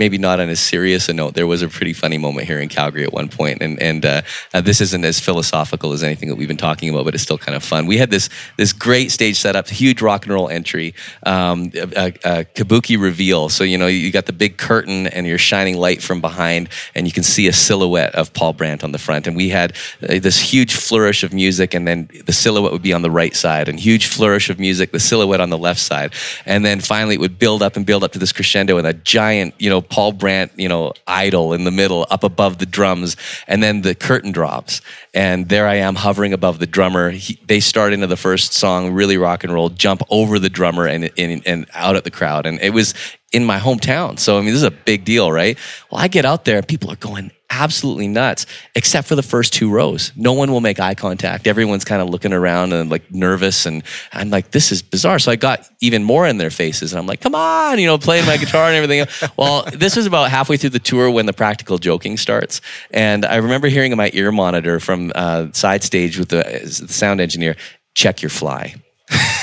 maybe 0.00 0.16
not 0.16 0.40
on 0.40 0.48
as 0.48 0.58
serious 0.58 1.10
a 1.10 1.12
note, 1.12 1.34
there 1.34 1.46
was 1.46 1.60
a 1.60 1.68
pretty 1.68 1.92
funny 1.92 2.16
moment 2.16 2.46
here 2.46 2.58
in 2.58 2.70
Calgary 2.70 3.04
at 3.04 3.12
one 3.12 3.28
point, 3.28 3.62
and 3.62 3.80
and 3.80 4.04
uh, 4.04 4.22
uh, 4.54 4.60
this 4.60 4.80
isn't 4.80 5.04
as 5.04 5.20
philosophical 5.20 5.92
as 5.92 6.02
anything 6.02 6.28
that 6.30 6.36
we've 6.36 6.48
been 6.48 6.56
talking 6.56 6.88
about, 6.88 7.04
but 7.04 7.14
it's 7.14 7.22
still 7.22 7.38
kind 7.38 7.54
of 7.54 7.62
fun. 7.62 7.86
We 7.86 7.98
had 7.98 8.10
this 8.10 8.30
this 8.56 8.72
great 8.72 9.12
stage 9.12 9.36
setup, 9.38 9.68
huge 9.68 10.00
rock 10.02 10.24
and 10.24 10.32
roll 10.32 10.48
entry, 10.48 10.94
um, 11.24 11.70
a, 11.74 12.06
a, 12.24 12.44
kabuki 12.56 13.00
reveal. 13.00 13.50
So 13.50 13.62
you 13.62 13.76
know 13.78 13.86
you 13.86 14.10
got 14.10 14.26
the 14.26 14.32
big 14.32 14.56
curtain, 14.56 15.06
and 15.06 15.26
you're 15.26 15.38
shining 15.38 15.76
light 15.76 16.02
from 16.02 16.20
behind, 16.20 16.70
and 16.94 17.06
you 17.06 17.12
can 17.12 17.22
see 17.22 17.46
a 17.46 17.52
silhouette 17.52 18.14
of 18.14 18.32
Paul 18.32 18.54
Brandt 18.54 18.82
on 18.82 18.92
the 18.92 18.98
front. 18.98 19.26
And 19.26 19.36
we 19.36 19.50
had 19.50 19.76
uh, 20.02 20.18
this 20.18 20.40
huge 20.40 20.74
flourish 20.74 21.22
of 21.22 21.34
music, 21.34 21.74
and 21.74 21.86
then 21.86 22.08
the 22.24 22.32
silhouette 22.32 22.72
would 22.72 22.82
be 22.82 22.94
on 22.94 23.02
the 23.02 23.10
right 23.10 23.36
side, 23.36 23.68
and 23.68 23.78
huge 23.78 24.06
flourish 24.06 24.48
of 24.48 24.58
music, 24.58 24.92
the 24.92 25.00
silhouette 25.00 25.40
on 25.40 25.50
the 25.50 25.58
left 25.58 25.80
side, 25.80 26.14
and 26.46 26.64
then 26.64 26.80
finally 26.80 27.16
it 27.16 27.20
would 27.20 27.38
build 27.38 27.62
up 27.62 27.76
and 27.76 27.84
build 27.84 28.02
up 28.02 28.12
to 28.12 28.18
this 28.18 28.32
crescendo, 28.32 28.78
and 28.78 28.86
a 28.86 28.94
giant 28.94 29.54
you 29.58 29.68
know 29.68 29.82
Paul 29.90 30.12
Brandt, 30.12 30.52
you 30.56 30.68
know, 30.68 30.92
idol 31.06 31.52
in 31.52 31.64
the 31.64 31.70
middle, 31.70 32.06
up 32.10 32.24
above 32.24 32.58
the 32.58 32.66
drums, 32.66 33.16
and 33.46 33.62
then 33.62 33.82
the 33.82 33.94
curtain 33.94 34.32
drops, 34.32 34.80
and 35.12 35.48
there 35.48 35.66
I 35.66 35.74
am 35.74 35.96
hovering 35.96 36.32
above 36.32 36.58
the 36.60 36.66
drummer. 36.66 37.10
He, 37.10 37.38
they 37.46 37.60
start 37.60 37.92
into 37.92 38.06
the 38.06 38.16
first 38.16 38.54
song, 38.54 38.92
really 38.92 39.18
rock 39.18 39.44
and 39.44 39.52
roll, 39.52 39.68
jump 39.68 40.02
over 40.08 40.38
the 40.38 40.48
drummer 40.48 40.86
and, 40.86 41.10
and 41.18 41.42
and 41.46 41.66
out 41.74 41.96
at 41.96 42.04
the 42.04 42.10
crowd, 42.10 42.46
and 42.46 42.60
it 42.60 42.70
was 42.70 42.94
in 43.32 43.44
my 43.44 43.58
hometown. 43.58 44.18
So 44.18 44.38
I 44.38 44.40
mean, 44.40 44.50
this 44.50 44.56
is 44.56 44.62
a 44.62 44.70
big 44.70 45.04
deal, 45.04 45.30
right? 45.30 45.58
Well, 45.90 46.00
I 46.00 46.08
get 46.08 46.24
out 46.24 46.44
there, 46.44 46.56
and 46.58 46.66
people 46.66 46.90
are 46.90 46.96
going 46.96 47.32
absolutely 47.50 48.08
nuts, 48.08 48.46
except 48.74 49.08
for 49.08 49.14
the 49.14 49.22
first 49.22 49.52
two 49.52 49.70
rows. 49.70 50.12
No 50.16 50.32
one 50.32 50.50
will 50.52 50.60
make 50.60 50.80
eye 50.80 50.94
contact. 50.94 51.46
Everyone's 51.46 51.84
kind 51.84 52.00
of 52.00 52.08
looking 52.08 52.32
around 52.32 52.72
and 52.72 52.90
like 52.90 53.12
nervous. 53.12 53.66
And 53.66 53.82
I'm 54.12 54.30
like, 54.30 54.52
this 54.52 54.72
is 54.72 54.82
bizarre. 54.82 55.18
So 55.18 55.32
I 55.32 55.36
got 55.36 55.68
even 55.80 56.04
more 56.04 56.26
in 56.26 56.38
their 56.38 56.50
faces. 56.50 56.92
And 56.92 57.00
I'm 57.00 57.06
like, 57.06 57.20
come 57.20 57.34
on, 57.34 57.78
you 57.78 57.86
know, 57.86 57.98
playing 57.98 58.26
my 58.26 58.36
guitar 58.36 58.68
and 58.68 58.76
everything. 58.76 59.30
well, 59.36 59.64
this 59.72 59.96
was 59.96 60.06
about 60.06 60.30
halfway 60.30 60.56
through 60.56 60.70
the 60.70 60.78
tour 60.78 61.10
when 61.10 61.26
the 61.26 61.32
practical 61.32 61.78
joking 61.78 62.16
starts. 62.16 62.60
And 62.92 63.24
I 63.24 63.36
remember 63.36 63.68
hearing 63.68 63.92
in 63.92 63.98
my 63.98 64.10
ear 64.14 64.32
monitor 64.32 64.80
from 64.80 65.12
uh, 65.14 65.48
side 65.52 65.82
stage 65.82 66.18
with 66.18 66.28
the, 66.28 66.42
the 66.62 66.92
sound 66.92 67.20
engineer, 67.20 67.56
check 67.94 68.22
your 68.22 68.30
fly 68.30 68.74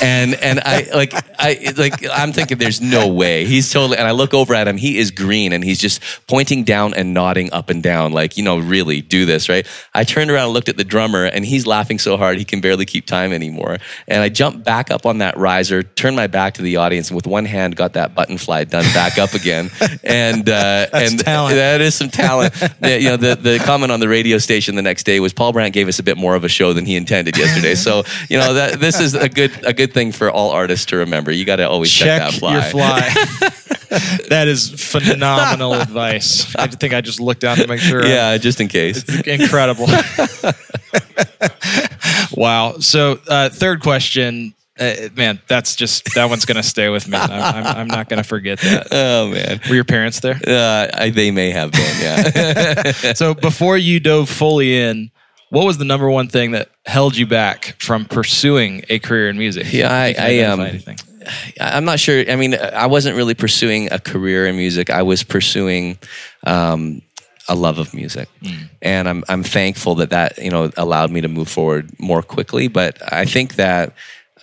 and 0.02 0.36
and 0.36 0.60
I 0.60 0.88
like 0.94 1.14
I 1.40 1.74
like 1.78 2.06
I'm 2.12 2.34
thinking 2.34 2.58
there's 2.58 2.82
no 2.82 3.08
way. 3.08 3.46
He's 3.46 3.72
totally 3.72 3.98
and 3.98 4.08
I 4.08 4.12
look 4.12 4.34
over 4.34 4.54
at 4.54 4.68
him. 4.68 4.78
He 4.78 4.98
is 4.98 5.12
green 5.12 5.54
and 5.54 5.64
he's 5.64 5.80
just 5.80 6.02
pointing 6.28 6.64
down 6.64 6.94
and 6.94 7.14
nodding 7.14 7.52
up 7.54 7.70
and 7.70 7.82
down 7.82 8.12
like 8.12 8.38
you 8.38 8.44
know 8.44 8.58
really 8.60 9.02
do 9.02 9.26
this 9.26 9.50
right? 9.50 9.68
I 9.94 10.04
turned 10.04 10.32
around 10.32 10.46
and 10.46 10.54
looked 10.54 10.70
at 10.70 10.78
the 10.78 10.84
drummer 10.84 11.26
and 11.26 11.46
he's 11.46 11.66
laughing 11.66 12.00
so 12.00 12.18
hard 12.18 12.38
he 12.38 12.46
can 12.46 12.62
barely 12.62 12.86
keep 12.86 13.06
time 13.06 13.32
anymore. 13.32 13.78
And 14.08 14.22
I 14.22 14.30
jumped 14.30 14.64
back 14.64 14.92
up 14.92 15.06
on 15.06 15.20
that 15.20 15.38
riser 15.38 15.84
turned 15.84 16.16
my 16.16 16.28
back 16.28 16.56
to 16.56 16.62
the 16.62 16.78
audience 16.78 17.10
and 17.10 17.16
with 17.16 17.28
one 17.28 17.46
hand 17.46 17.76
got 17.76 17.94
that 17.94 18.16
button 18.16 18.38
fly 18.38 18.64
done 18.64 18.86
back 18.94 19.18
up 19.18 19.34
again. 19.34 19.70
And 20.04 20.48
uh, 20.50 20.88
and 20.94 21.20
talent. 21.20 21.56
that 21.56 21.82
is 21.82 21.96
some 21.96 22.10
talent. 22.10 22.54
You 22.82 23.10
know 23.10 23.18
the 23.18 23.36
the 23.36 23.60
comment 23.60 23.92
on 23.92 24.00
the 24.00 24.08
radio 24.08 24.38
station 24.38 24.76
the 24.76 24.82
next 24.82 25.04
day 25.04 25.20
was 25.20 25.34
Paul 25.34 25.52
Brandt 25.52 25.74
gave 25.74 25.88
us 25.88 26.00
a 26.00 26.04
bit 26.04 26.18
more 26.18 26.36
of 26.36 26.44
a 26.44 26.50
show 26.50 26.74
than 26.74 26.86
he 26.86 26.96
intended 26.96 27.38
yesterday. 27.38 27.76
So 27.76 28.04
you 28.30 28.38
know 28.38 28.54
that 28.54 28.80
this 28.80 29.00
is 29.00 29.14
a 29.14 29.28
good 29.28 29.52
a 29.66 29.74
good 29.74 29.87
thing 29.88 30.12
for 30.12 30.30
all 30.30 30.52
artists 30.52 30.88
to 30.88 30.98
remember. 30.98 31.32
You 31.32 31.46
got 31.46 31.56
to 31.58 31.70
always 31.70 31.92
check, 31.92 32.22
check 32.22 32.32
that 32.32 32.40
fly. 32.40 32.54
Your 32.54 32.62
fly. 32.64 33.00
that 34.30 34.48
is 34.48 34.70
phenomenal 34.70 35.74
advice. 35.74 36.56
I 36.56 36.68
think 36.68 36.94
I 36.94 37.02
just 37.02 37.20
looked 37.20 37.42
down 37.42 37.58
to 37.58 37.68
make 37.68 37.80
sure. 37.80 38.06
Yeah, 38.06 38.38
just 38.38 38.62
in 38.62 38.68
case. 38.68 39.04
It's 39.08 39.28
incredible. 39.28 39.88
wow. 42.32 42.76
So, 42.80 43.20
uh, 43.28 43.50
third 43.50 43.82
question. 43.82 44.54
Uh, 44.80 45.10
man, 45.16 45.42
that's 45.48 45.76
just 45.76 46.14
that 46.14 46.30
one's 46.30 46.46
gonna 46.46 46.62
stay 46.62 46.88
with 46.88 47.08
me. 47.08 47.18
I'm, 47.18 47.32
I'm, 47.32 47.66
I'm 47.66 47.88
not 47.88 48.10
gonna 48.10 48.24
forget 48.24 48.60
that. 48.60 48.88
Oh 48.92 49.32
man, 49.32 49.60
were 49.68 49.74
your 49.74 49.84
parents 49.84 50.20
there? 50.20 50.40
Uh, 50.46 50.88
I, 50.94 51.10
they 51.10 51.32
may 51.32 51.50
have 51.50 51.72
been. 51.72 51.96
Yeah. 52.00 52.92
so 53.14 53.34
before 53.34 53.76
you 53.76 54.00
dove 54.00 54.30
fully 54.30 54.78
in, 54.78 55.10
what 55.50 55.66
was 55.66 55.78
the 55.78 55.86
number 55.86 56.10
one 56.10 56.28
thing 56.28 56.52
that 56.52 56.70
held 56.86 57.16
you 57.16 57.26
back 57.26 57.76
from 57.80 58.06
pursuing 58.06 58.84
a 58.90 59.00
career 59.00 59.30
in 59.30 59.38
music? 59.38 59.72
Yeah, 59.72 59.92
I, 59.92 60.16
I 60.18 60.40
um, 60.40 60.62
anything? 60.62 60.98
I'm 61.60 61.86
not 61.86 62.00
sure. 62.00 62.30
I 62.30 62.36
mean, 62.36 62.56
I 62.56 62.88
wasn't 62.88 63.16
really 63.16 63.34
pursuing 63.34 63.92
a 63.92 64.00
career 64.00 64.48
in 64.48 64.56
music. 64.56 64.90
I 64.90 65.04
was 65.04 65.24
pursuing 65.24 65.98
um, 66.46 67.02
a 67.48 67.56
love 67.56 67.80
of 67.80 67.94
music, 67.94 68.30
mm. 68.42 68.70
and 68.82 69.08
I'm 69.10 69.24
I'm 69.28 69.44
thankful 69.44 69.96
that 69.96 70.10
that 70.12 70.38
you 70.38 70.50
know 70.50 70.72
allowed 70.78 71.12
me 71.12 71.22
to 71.22 71.28
move 71.28 71.50
forward 71.50 71.98
more 72.00 72.22
quickly. 72.22 72.68
But 72.68 72.98
I 73.12 73.26
think 73.26 73.56
that 73.56 73.94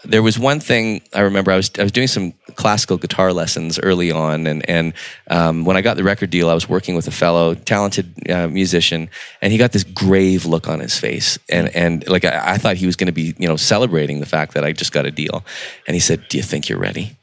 there 0.04 0.22
was 0.22 0.38
one 0.38 0.60
thing 0.60 1.02
I 1.12 1.20
remember. 1.20 1.50
I 1.50 1.56
was 1.56 1.70
I 1.78 1.82
was 1.82 1.92
doing 1.92 2.06
some 2.06 2.32
classical 2.54 2.96
guitar 2.96 3.32
lessons 3.32 3.78
early 3.78 4.10
on, 4.10 4.46
and 4.46 4.68
and 4.68 4.92
um, 5.28 5.64
when 5.64 5.76
I 5.76 5.80
got 5.80 5.96
the 5.96 6.04
record 6.04 6.30
deal, 6.30 6.50
I 6.50 6.54
was 6.54 6.68
working 6.68 6.94
with 6.94 7.06
a 7.06 7.10
fellow 7.10 7.54
talented 7.54 8.30
uh, 8.30 8.48
musician, 8.48 9.08
and 9.40 9.52
he 9.52 9.58
got 9.58 9.72
this 9.72 9.84
grave 9.84 10.46
look 10.46 10.68
on 10.68 10.80
his 10.80 10.98
face, 10.98 11.38
and 11.48 11.74
and 11.74 12.06
like 12.08 12.24
I, 12.24 12.52
I 12.52 12.58
thought 12.58 12.76
he 12.76 12.86
was 12.86 12.96
going 12.96 13.06
to 13.06 13.12
be 13.12 13.34
you 13.38 13.48
know 13.48 13.56
celebrating 13.56 14.20
the 14.20 14.26
fact 14.26 14.54
that 14.54 14.64
I 14.64 14.72
just 14.72 14.92
got 14.92 15.06
a 15.06 15.10
deal, 15.10 15.44
and 15.86 15.94
he 15.94 16.00
said, 16.00 16.28
"Do 16.28 16.36
you 16.36 16.42
think 16.42 16.68
you're 16.68 16.78
ready?" 16.78 17.16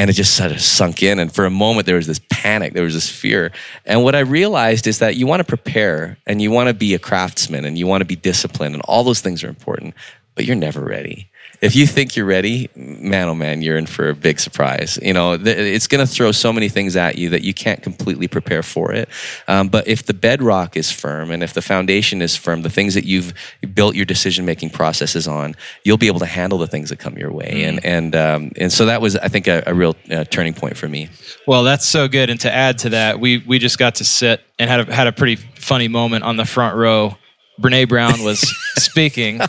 and 0.00 0.08
it 0.08 0.12
just 0.12 0.36
sort 0.36 0.52
of 0.52 0.60
sunk 0.60 1.02
in. 1.02 1.18
And 1.18 1.34
for 1.34 1.44
a 1.44 1.50
moment, 1.50 1.86
there 1.86 1.96
was 1.96 2.06
this 2.06 2.20
panic, 2.30 2.72
there 2.72 2.84
was 2.84 2.94
this 2.94 3.10
fear. 3.10 3.50
And 3.84 4.04
what 4.04 4.14
I 4.14 4.20
realized 4.20 4.86
is 4.86 5.00
that 5.00 5.16
you 5.16 5.26
want 5.26 5.40
to 5.40 5.44
prepare 5.44 6.16
and 6.24 6.40
you 6.40 6.52
want 6.52 6.68
to 6.68 6.72
be 6.74 6.94
a 6.94 7.00
craftsman 7.00 7.64
and 7.64 7.76
you 7.76 7.88
want 7.88 8.02
to 8.02 8.04
be 8.04 8.14
disciplined, 8.14 8.76
and 8.76 8.82
all 8.86 9.02
those 9.02 9.20
things 9.20 9.42
are 9.42 9.48
important, 9.48 9.94
but 10.36 10.44
you're 10.44 10.54
never 10.54 10.80
ready 10.82 11.28
if 11.60 11.74
you 11.74 11.86
think 11.86 12.14
you're 12.14 12.26
ready, 12.26 12.70
man, 12.76 13.28
oh 13.28 13.34
man, 13.34 13.62
you're 13.62 13.76
in 13.76 13.86
for 13.86 14.08
a 14.10 14.14
big 14.14 14.38
surprise. 14.38 14.98
You 15.02 15.12
know, 15.12 15.32
it's 15.32 15.86
going 15.86 16.06
to 16.06 16.12
throw 16.12 16.30
so 16.30 16.52
many 16.52 16.68
things 16.68 16.94
at 16.94 17.18
you 17.18 17.30
that 17.30 17.42
you 17.42 17.52
can't 17.52 17.82
completely 17.82 18.28
prepare 18.28 18.62
for 18.62 18.92
it. 18.92 19.08
Um, 19.48 19.68
but 19.68 19.88
if 19.88 20.04
the 20.04 20.14
bedrock 20.14 20.76
is 20.76 20.92
firm 20.92 21.30
and 21.30 21.42
if 21.42 21.54
the 21.54 21.62
foundation 21.62 22.22
is 22.22 22.36
firm, 22.36 22.62
the 22.62 22.70
things 22.70 22.94
that 22.94 23.04
you've 23.04 23.34
built 23.74 23.96
your 23.96 24.04
decision 24.04 24.44
making 24.44 24.70
processes 24.70 25.26
on, 25.26 25.56
you'll 25.84 25.96
be 25.96 26.06
able 26.06 26.20
to 26.20 26.26
handle 26.26 26.58
the 26.58 26.68
things 26.68 26.90
that 26.90 26.98
come 26.98 27.18
your 27.18 27.32
way. 27.32 27.50
Mm. 27.52 27.68
And 27.68 27.84
and 27.84 28.16
um, 28.16 28.52
and 28.56 28.72
so 28.72 28.86
that 28.86 29.00
was, 29.00 29.16
I 29.16 29.28
think, 29.28 29.48
a, 29.48 29.64
a 29.66 29.74
real 29.74 29.96
uh, 30.10 30.24
turning 30.24 30.54
point 30.54 30.76
for 30.76 30.88
me. 30.88 31.08
Well, 31.46 31.64
that's 31.64 31.86
so 31.86 32.06
good. 32.06 32.30
And 32.30 32.40
to 32.40 32.52
add 32.52 32.78
to 32.80 32.90
that, 32.90 33.18
we 33.18 33.38
we 33.38 33.58
just 33.58 33.78
got 33.78 33.96
to 33.96 34.04
sit 34.04 34.42
and 34.58 34.70
had 34.70 34.88
a, 34.88 34.94
had 34.94 35.06
a 35.08 35.12
pretty 35.12 35.36
funny 35.36 35.88
moment 35.88 36.24
on 36.24 36.36
the 36.36 36.44
front 36.44 36.76
row. 36.76 37.16
Brene 37.60 37.88
Brown 37.88 38.22
was 38.22 38.40
speaking 38.76 39.40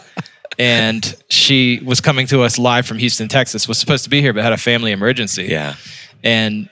and 0.60 1.16
she 1.30 1.80
was 1.84 2.02
coming 2.02 2.28
to 2.28 2.42
us 2.42 2.60
live 2.60 2.86
from 2.86 3.00
Houston, 3.00 3.28
Texas. 3.28 3.68
Was 3.68 3.80
supposed 3.80 4.04
to 4.04 4.10
be 4.10 4.22
here, 4.22 4.34
but 4.34 4.44
had 4.44 4.54
a 4.54 4.58
family 4.58 4.92
emergency. 4.92 5.46
Yeah, 5.46 5.76
and 6.24 6.70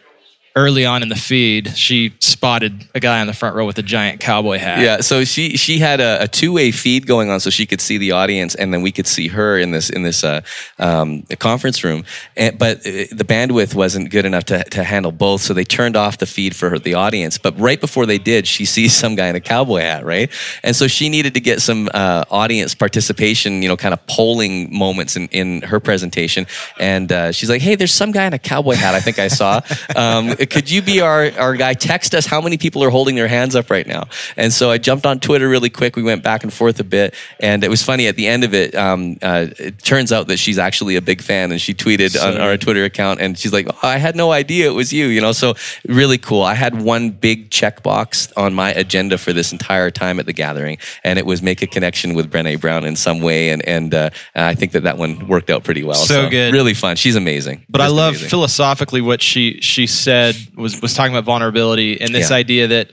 early 0.58 0.88
on 0.88 1.04
in 1.04 1.10
the 1.10 1.16
feed, 1.16 1.78
she 1.78 2.12
spotted 2.20 2.90
a 2.96 3.00
guy 3.00 3.22
on 3.22 3.28
the 3.28 3.34
front 3.34 3.56
row 3.56 3.66
with 3.66 3.78
a 3.78 3.84
giant 3.84 4.20
cowboy 4.20 4.58
hat. 4.58 4.80
Yeah, 4.82 5.02
so 5.02 5.24
she 5.24 5.56
she 5.56 5.78
had 5.78 6.02
a, 6.02 6.24
a 6.24 6.28
two 6.28 6.52
way 6.52 6.72
feed 6.72 7.06
going 7.06 7.30
on, 7.30 7.40
so 7.40 7.52
she 7.52 7.68
could 7.68 7.80
see 7.80 8.00
the 8.00 8.12
audience, 8.12 8.56
and 8.56 8.74
then 8.74 8.82
we 8.82 8.92
could 8.92 9.06
see 9.06 9.28
her 9.28 9.60
in 9.60 9.70
this 9.70 9.92
in 9.92 10.02
this 10.02 10.24
uh, 10.24 10.42
um, 10.80 11.22
conference 11.38 11.84
room. 11.84 12.04
And, 12.36 12.58
but 12.58 12.80
uh, 12.80 13.06
the 13.12 13.26
bandwidth 13.26 13.76
wasn't 13.76 14.10
good 14.10 14.26
enough 14.26 14.46
to, 14.46 14.64
to 14.64 14.84
handle 14.84 15.12
both, 15.12 15.42
so 15.42 15.54
they 15.54 15.64
turned 15.64 15.96
off 15.96 16.18
the 16.18 16.26
feed 16.26 16.56
for 16.56 16.72
her, 16.72 16.80
the 16.80 16.96
audience. 16.96 17.38
But 17.38 17.58
right 17.60 17.80
before 17.80 18.08
they 18.08 18.18
did, 18.18 18.48
she 18.48 18.66
sees 18.66 18.96
some 18.96 19.16
guy 19.16 19.28
in 19.28 19.36
a 19.36 19.40
cowboy 19.40 19.82
hat, 19.82 20.06
right? 20.06 20.32
And 20.64 20.76
so 20.76 20.88
she 20.88 21.08
needed 21.08 21.36
to 21.36 21.40
get 21.40 21.62
some 21.62 21.88
uh, 21.94 22.26
audience 22.32 22.74
participation, 22.74 23.62
you 23.62 23.70
know, 23.70 23.78
kind 23.78 23.94
of 23.94 24.06
polling 24.08 24.76
moments 24.76 25.16
in, 25.16 25.28
in 25.28 25.62
her 25.62 25.80
presentation. 25.80 26.48
And 26.80 27.12
uh, 27.12 27.32
she's 27.32 27.50
like, 27.50 27.62
"Hey, 27.62 27.76
there's 27.76 27.94
some 27.94 28.12
guy 28.12 28.26
in 28.26 28.34
a 28.34 28.40
cowboy 28.40 28.74
hat. 28.74 28.96
I 28.96 29.02
think 29.02 29.20
I 29.20 29.28
saw." 29.28 29.62
Um, 29.96 30.36
could 30.50 30.70
you 30.70 30.82
be 30.82 31.02
our, 31.02 31.32
our 31.38 31.56
guy? 31.56 31.74
Text 31.74 32.16
us 32.16 32.26
how 32.26 32.42
many 32.42 32.58
people 32.58 32.84
are 32.84 32.90
holding 32.90 33.16
their 33.16 33.28
hands 33.28 33.56
up 33.56 33.70
right 33.70 33.86
now. 33.86 34.08
And 34.36 34.52
so 34.52 34.72
I 34.72 34.78
jumped 34.78 35.06
on 35.06 35.20
Twitter 35.20 35.48
really 35.48 35.70
quick. 35.70 35.96
We 35.96 36.04
went 36.04 36.24
back 36.24 36.44
and 36.44 36.54
forth 36.54 36.80
a 36.80 36.84
bit. 36.84 37.14
And 37.40 37.64
it 37.64 37.70
was 37.70 37.84
funny 37.84 38.08
at 38.08 38.16
the 38.16 38.28
end 38.28 38.44
of 38.44 38.54
it. 38.54 38.76
Um, 38.76 39.18
uh, 39.22 39.48
it 39.58 39.84
turns 39.84 40.12
out 40.12 40.28
that 40.28 40.38
she's 40.38 40.58
actually 40.58 40.96
a 40.96 41.02
big 41.02 41.22
fan 41.22 41.52
and 41.52 41.60
she 41.60 41.74
tweeted 41.74 42.12
so, 42.12 42.28
on 42.28 42.38
our 42.40 42.58
Twitter 42.58 42.84
account 42.84 43.20
and 43.20 43.38
she's 43.38 43.54
like, 43.54 43.68
oh, 43.70 43.88
I 43.88 43.98
had 43.98 44.16
no 44.16 44.32
idea 44.32 44.68
it 44.68 44.74
was 44.74 44.94
you, 44.94 45.08
you 45.08 45.22
know? 45.22 45.32
So 45.32 45.56
really 45.88 46.18
cool. 46.18 46.44
I 46.44 46.54
had 46.54 46.82
one 46.82 47.10
big 47.10 47.50
checkbox 47.50 48.32
on 48.38 48.54
my 48.54 48.72
agenda 48.72 49.18
for 49.18 49.34
this 49.34 49.52
entire 49.52 49.92
time 49.92 50.20
at 50.20 50.26
the 50.26 50.34
gathering 50.34 50.78
and 51.04 51.20
it 51.20 51.26
was 51.26 51.42
make 51.42 51.62
a 51.62 51.68
connection 51.68 52.14
with 52.14 52.32
Brené 52.32 52.60
Brown 52.60 52.86
in 52.86 52.96
some 52.96 53.22
way. 53.22 53.50
And, 53.50 53.68
and 53.68 53.94
uh, 53.94 54.10
I 54.36 54.56
think 54.56 54.72
that 54.74 54.84
that 54.84 54.98
one 54.98 55.28
worked 55.28 55.50
out 55.50 55.64
pretty 55.64 55.84
well. 55.84 55.96
So, 55.96 56.26
so 56.26 56.30
good. 56.30 56.54
Really 56.54 56.74
fun. 56.74 56.96
She's 56.96 57.16
amazing. 57.16 57.66
But 57.70 57.80
Just 57.80 57.92
I 57.92 57.96
love 57.96 58.14
amazing. 58.14 58.30
philosophically 58.30 59.02
what 59.02 59.22
she, 59.22 59.60
she 59.62 59.88
said 59.88 60.36
was, 60.56 60.82
was 60.82 60.94
talking 60.94 61.14
about 61.14 61.26
vulnerability 61.26 62.00
and 62.00 62.14
this 62.14 62.30
yeah. 62.30 62.38
idea 62.38 62.68
that 62.68 62.92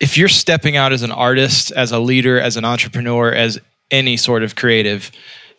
if 0.00 0.18
you're 0.18 0.28
stepping 0.28 0.76
out 0.76 0.92
as 0.92 1.02
an 1.02 1.12
artist, 1.12 1.72
as 1.72 1.92
a 1.92 1.98
leader, 1.98 2.38
as 2.40 2.56
an 2.56 2.64
entrepreneur, 2.64 3.32
as 3.32 3.58
any 3.90 4.16
sort 4.16 4.42
of 4.42 4.54
creative, 4.56 5.10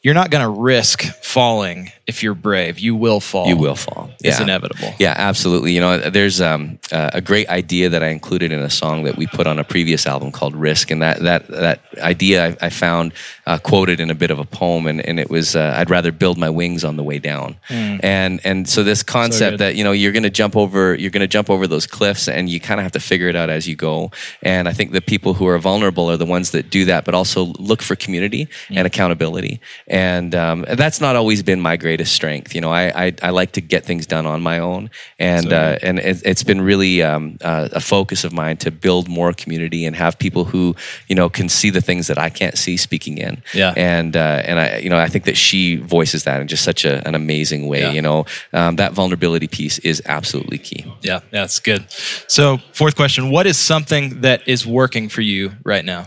you're 0.02 0.14
not 0.14 0.30
going 0.30 0.44
to 0.44 0.62
risk 0.62 1.02
falling 1.24 1.92
if 2.08 2.24
you're 2.24 2.34
brave. 2.34 2.80
You 2.80 2.96
will 2.96 3.20
fall. 3.20 3.48
You 3.48 3.58
will 3.58 3.76
fall. 3.76 4.10
It's 4.24 4.40
inevitable. 4.40 4.94
Yeah, 4.98 5.14
absolutely. 5.18 5.74
You 5.74 5.82
know, 5.82 6.10
there's 6.10 6.40
um, 6.40 6.80
uh, 6.92 7.12
a 7.14 7.22
great 7.22 7.50
idea 7.50 7.90
that 7.90 8.02
I 8.02 8.08
included 8.08 8.54
in 8.54 8.60
a 8.60 8.70
song 8.70 9.04
that 9.04 9.18
we 9.18 9.28
put 9.28 9.46
on 9.46 9.60
a 9.60 9.64
previous 9.66 10.08
album 10.08 10.32
called 10.32 10.56
Risk, 10.56 10.92
and 10.92 11.02
that 11.02 11.20
that 11.24 11.48
that 11.48 11.82
idea 11.98 12.48
I, 12.48 12.68
I 12.68 12.70
found 12.70 13.14
uh, 13.46 13.58
quoted 13.58 14.00
in 14.00 14.10
a 14.10 14.16
bit 14.16 14.32
of 14.32 14.40
a 14.40 14.46
poem, 14.46 14.88
and, 14.88 15.06
and 15.06 15.20
it 15.20 15.30
was 15.30 15.56
uh, 15.56 15.74
I'd 15.76 15.90
rather 15.90 16.14
build 16.14 16.38
my 16.38 16.50
wings 16.50 16.86
on 16.86 16.96
the 16.96 17.04
way 17.04 17.20
down, 17.20 17.58
mm. 17.68 18.00
and 18.02 18.40
and 18.46 18.70
so 18.70 18.84
this 18.84 19.04
concept 19.04 19.56
so 19.56 19.58
that 19.58 19.76
you 19.76 19.84
know 19.84 19.92
you're 19.92 20.14
going 20.14 20.24
to 20.24 20.30
jump 20.30 20.56
over 20.56 20.96
you're 20.96 21.12
going 21.12 21.22
to 21.22 21.28
jump 21.28 21.50
over 21.50 21.68
those 21.68 21.86
cliffs, 21.86 22.30
and 22.30 22.50
you 22.50 22.62
kind 22.62 22.80
of 22.80 22.84
have 22.84 22.94
to 22.94 23.02
figure 23.02 23.28
it 23.28 23.36
out 23.36 23.50
as 23.50 23.68
you 23.68 23.76
go. 23.76 24.12
And 24.42 24.70
I 24.70 24.74
think 24.74 24.94
the 24.94 25.02
people 25.02 25.34
who 25.34 25.48
are 25.48 25.58
vulnerable 25.58 26.10
are 26.10 26.18
the 26.18 26.26
ones 26.26 26.52
that 26.52 26.70
do 26.70 26.86
that, 26.86 27.04
but 27.04 27.14
also 27.14 27.46
look 27.60 27.82
for 27.82 27.98
community 27.98 28.46
mm. 28.46 28.78
and 28.78 28.88
accountability 28.88 29.60
and 29.88 30.36
um, 30.36 30.66
that's 30.68 31.00
not 31.00 31.16
always 31.16 31.42
been 31.44 31.62
my 31.62 31.78
greatest 31.78 32.14
strength. 32.14 32.54
You 32.54 32.60
know, 32.60 32.72
I, 32.72 33.06
I, 33.06 33.14
I 33.22 33.30
like 33.30 33.54
to 33.54 33.62
get 33.62 33.86
things 33.86 34.06
done 34.06 34.26
on 34.26 34.42
my 34.42 34.60
own, 34.60 34.90
and 35.18 35.54
uh, 35.54 35.78
and 35.82 36.00
it, 36.00 36.26
has 36.26 36.44
been 36.44 36.60
really 36.60 37.02
um, 37.02 37.38
uh, 37.42 37.70
a 37.72 37.80
focus 37.80 38.26
of 38.26 38.34
mine 38.34 38.58
to 38.58 38.72
build 38.72 39.08
more 39.08 39.32
community 39.32 39.86
and 39.86 39.96
have 39.96 40.20
people 40.20 40.44
who 40.44 40.76
you 41.08 41.16
know 41.16 41.30
can 41.30 41.48
see 41.48 41.70
the 41.70 41.80
things 41.80 42.08
that 42.08 42.18
I 42.18 42.30
can't 42.30 42.58
see 42.58 42.76
speaking 42.76 43.18
in. 43.18 43.42
Yeah, 43.54 43.74
and 43.78 44.16
uh, 44.18 44.42
and 44.46 44.60
I 44.60 44.78
you 44.80 44.90
know 44.90 45.00
I 45.00 45.08
think 45.08 45.24
that 45.24 45.38
she 45.38 45.78
voices 45.78 46.26
that 46.26 46.42
in 46.42 46.48
just 46.48 46.64
such 46.64 46.84
a, 46.84 47.08
an 47.08 47.16
amazing 47.16 47.68
way. 47.68 47.82
Yeah. 47.82 47.92
You 47.92 48.02
know, 48.02 48.26
um, 48.52 48.76
that 48.76 48.92
vulnerability 48.92 49.48
piece 49.48 49.80
is 49.80 50.02
absolutely 50.06 50.58
key. 50.58 50.86
Yeah, 51.02 51.22
yeah, 51.32 51.42
that's 51.42 51.60
good. 51.62 51.90
So 52.28 52.58
fourth 52.74 52.98
question: 52.98 53.32
What 53.32 53.48
is 53.48 53.58
something 53.58 54.22
that 54.22 54.46
is 54.48 54.68
working 54.68 55.08
for 55.08 55.22
you 55.22 55.54
right 55.64 55.86
now? 55.86 56.06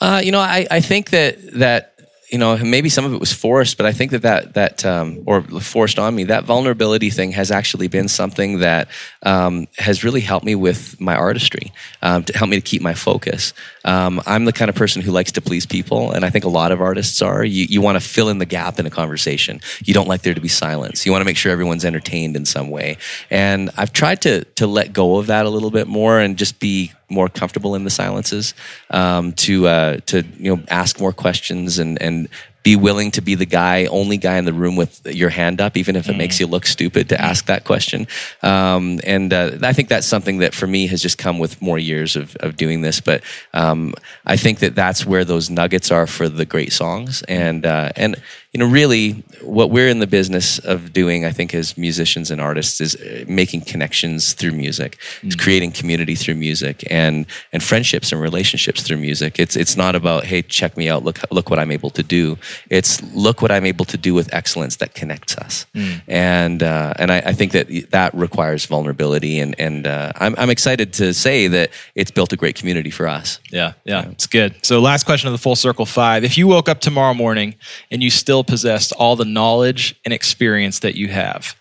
Uh, 0.00 0.20
you 0.22 0.32
know, 0.32 0.40
I, 0.40 0.66
I 0.70 0.80
think 0.80 1.10
that 1.10 1.38
that 1.54 1.93
you 2.34 2.38
know, 2.38 2.56
maybe 2.56 2.88
some 2.88 3.04
of 3.04 3.14
it 3.14 3.20
was 3.20 3.32
forced, 3.32 3.76
but 3.76 3.86
I 3.86 3.92
think 3.92 4.10
that 4.10 4.22
that 4.22 4.54
that 4.54 4.84
um, 4.84 5.22
or 5.24 5.40
forced 5.60 6.00
on 6.00 6.16
me. 6.16 6.24
That 6.24 6.42
vulnerability 6.42 7.08
thing 7.08 7.30
has 7.30 7.52
actually 7.52 7.86
been 7.86 8.08
something 8.08 8.58
that 8.58 8.88
um, 9.22 9.68
has 9.78 10.02
really 10.02 10.20
helped 10.20 10.44
me 10.44 10.56
with 10.56 11.00
my 11.00 11.14
artistry, 11.14 11.72
um, 12.02 12.24
to 12.24 12.36
help 12.36 12.50
me 12.50 12.56
to 12.56 12.60
keep 12.60 12.82
my 12.82 12.92
focus. 12.92 13.52
Um, 13.84 14.20
I'm 14.26 14.46
the 14.46 14.52
kind 14.52 14.68
of 14.68 14.74
person 14.74 15.00
who 15.00 15.12
likes 15.12 15.30
to 15.30 15.40
please 15.40 15.64
people, 15.64 16.10
and 16.10 16.24
I 16.24 16.30
think 16.30 16.44
a 16.44 16.48
lot 16.48 16.72
of 16.72 16.80
artists 16.80 17.22
are. 17.22 17.44
You 17.44 17.66
you 17.70 17.80
want 17.80 18.02
to 18.02 18.04
fill 18.04 18.28
in 18.28 18.38
the 18.38 18.46
gap 18.46 18.80
in 18.80 18.86
a 18.86 18.90
conversation. 18.90 19.60
You 19.84 19.94
don't 19.94 20.08
like 20.08 20.22
there 20.22 20.34
to 20.34 20.40
be 20.40 20.48
silence. 20.48 21.06
You 21.06 21.12
want 21.12 21.22
to 21.22 21.26
make 21.26 21.36
sure 21.36 21.52
everyone's 21.52 21.84
entertained 21.84 22.34
in 22.34 22.46
some 22.46 22.68
way. 22.68 22.96
And 23.30 23.70
I've 23.76 23.92
tried 23.92 24.22
to 24.22 24.42
to 24.56 24.66
let 24.66 24.92
go 24.92 25.18
of 25.18 25.28
that 25.28 25.46
a 25.46 25.50
little 25.50 25.70
bit 25.70 25.86
more 25.86 26.18
and 26.18 26.36
just 26.36 26.58
be 26.58 26.90
more 27.14 27.28
comfortable 27.28 27.74
in 27.74 27.84
the 27.84 27.90
silences, 27.90 28.54
um, 28.90 29.32
to 29.32 29.66
uh, 29.66 29.96
to 30.06 30.22
you 30.38 30.56
know 30.56 30.62
ask 30.68 31.00
more 31.00 31.12
questions 31.12 31.78
and 31.78 32.00
and 32.02 32.28
be 32.64 32.76
willing 32.76 33.10
to 33.10 33.20
be 33.20 33.34
the 33.34 33.46
guy, 33.46 33.84
only 33.86 34.16
guy 34.16 34.38
in 34.38 34.46
the 34.46 34.52
room 34.52 34.74
with 34.74 35.06
your 35.06 35.28
hand 35.28 35.60
up, 35.60 35.76
even 35.76 35.96
if 35.96 36.08
it 36.08 36.14
mm. 36.14 36.18
makes 36.18 36.40
you 36.40 36.46
look 36.46 36.64
stupid 36.64 37.10
to 37.10 37.20
ask 37.20 37.44
that 37.44 37.64
question. 37.64 38.08
Um, 38.42 39.00
and 39.04 39.32
uh, 39.32 39.58
I 39.62 39.74
think 39.74 39.90
that's 39.90 40.06
something 40.06 40.38
that 40.38 40.54
for 40.54 40.66
me 40.66 40.86
has 40.86 41.02
just 41.02 41.18
come 41.18 41.38
with 41.38 41.60
more 41.60 41.78
years 41.78 42.16
of, 42.16 42.34
of 42.36 42.56
doing 42.56 42.80
this. 42.80 43.00
But 43.00 43.22
um, 43.52 43.92
I 44.24 44.38
think 44.38 44.60
that 44.60 44.74
that's 44.74 45.04
where 45.04 45.26
those 45.26 45.50
nuggets 45.50 45.90
are 45.92 46.06
for 46.06 46.26
the 46.26 46.46
great 46.46 46.72
songs. 46.72 47.22
And 47.28 47.66
uh, 47.66 47.92
and 47.96 48.16
you 48.54 48.60
know, 48.60 48.66
really, 48.66 49.24
what 49.42 49.70
we're 49.70 49.88
in 49.88 49.98
the 49.98 50.06
business 50.06 50.60
of 50.60 50.92
doing, 50.92 51.24
I 51.24 51.32
think, 51.32 51.52
as 51.54 51.76
musicians 51.76 52.30
and 52.30 52.40
artists, 52.40 52.80
is 52.80 52.94
uh, 52.94 53.24
making 53.26 53.62
connections 53.62 54.32
through 54.32 54.52
music, 54.52 54.96
mm. 55.20 55.26
it's 55.26 55.34
creating 55.34 55.72
community 55.72 56.14
through 56.14 56.36
music, 56.36 56.84
and 56.88 57.26
and 57.52 57.64
friendships 57.64 58.12
and 58.12 58.20
relationships 58.20 58.82
through 58.82 58.98
music. 58.98 59.40
It's 59.40 59.56
it's 59.56 59.76
not 59.76 59.96
about 59.96 60.26
hey, 60.26 60.40
check 60.42 60.76
me 60.76 60.88
out, 60.88 61.02
look 61.02 61.18
look 61.32 61.50
what 61.50 61.58
I'm 61.58 61.72
able 61.72 61.90
to 61.90 62.04
do. 62.04 62.38
It's 62.70 63.02
look 63.12 63.42
what 63.42 63.50
I'm 63.50 63.66
able 63.66 63.86
to 63.86 63.96
do 63.96 64.14
with 64.14 64.32
excellence 64.32 64.76
that 64.76 64.94
connects 64.94 65.36
us, 65.36 65.66
mm. 65.74 66.00
and 66.06 66.62
uh, 66.62 66.94
and 66.96 67.10
I, 67.10 67.18
I, 67.18 67.32
think 67.32 67.50
that 67.52 67.90
that 67.90 68.14
requires 68.14 68.66
vulnerability, 68.66 69.40
and 69.40 69.58
and 69.58 69.88
uh, 69.88 70.12
I'm 70.14 70.36
I'm 70.38 70.50
excited 70.50 70.92
to 70.94 71.12
say 71.12 71.48
that 71.48 71.70
it's 71.96 72.12
built 72.12 72.32
a 72.32 72.36
great 72.36 72.54
community 72.54 72.90
for 72.90 73.08
us. 73.08 73.40
Yeah, 73.50 73.72
yeah, 73.84 74.02
yeah, 74.02 74.10
it's 74.10 74.28
good. 74.28 74.54
So 74.64 74.80
last 74.80 75.06
question 75.06 75.26
of 75.26 75.32
the 75.32 75.38
full 75.38 75.56
circle 75.56 75.86
five: 75.86 76.22
If 76.22 76.38
you 76.38 76.46
woke 76.46 76.68
up 76.68 76.80
tomorrow 76.80 77.14
morning 77.14 77.56
and 77.90 78.00
you 78.00 78.10
still 78.10 78.43
possessed 78.46 78.92
all 78.92 79.16
the 79.16 79.24
knowledge 79.24 79.94
and 80.04 80.14
experience 80.14 80.80
that 80.80 80.94
you 80.94 81.08
have. 81.08 81.56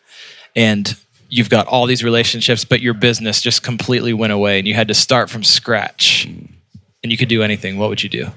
And 0.55 0.95
you've 1.29 1.49
got 1.49 1.67
all 1.67 1.85
these 1.87 2.03
relationships, 2.03 2.63
but 2.63 2.81
your 2.81 2.93
business 2.93 3.41
just 3.41 3.63
completely 3.63 4.13
went 4.13 4.33
away 4.33 4.59
and 4.59 4.67
you 4.67 4.73
had 4.73 4.87
to 4.89 4.93
start 4.93 5.29
from 5.29 5.43
scratch 5.43 6.25
and 6.25 7.11
you 7.11 7.17
could 7.17 7.29
do 7.29 7.41
anything. 7.41 7.77
What 7.77 7.89
would 7.89 8.03
you 8.03 8.09
do? 8.09 8.27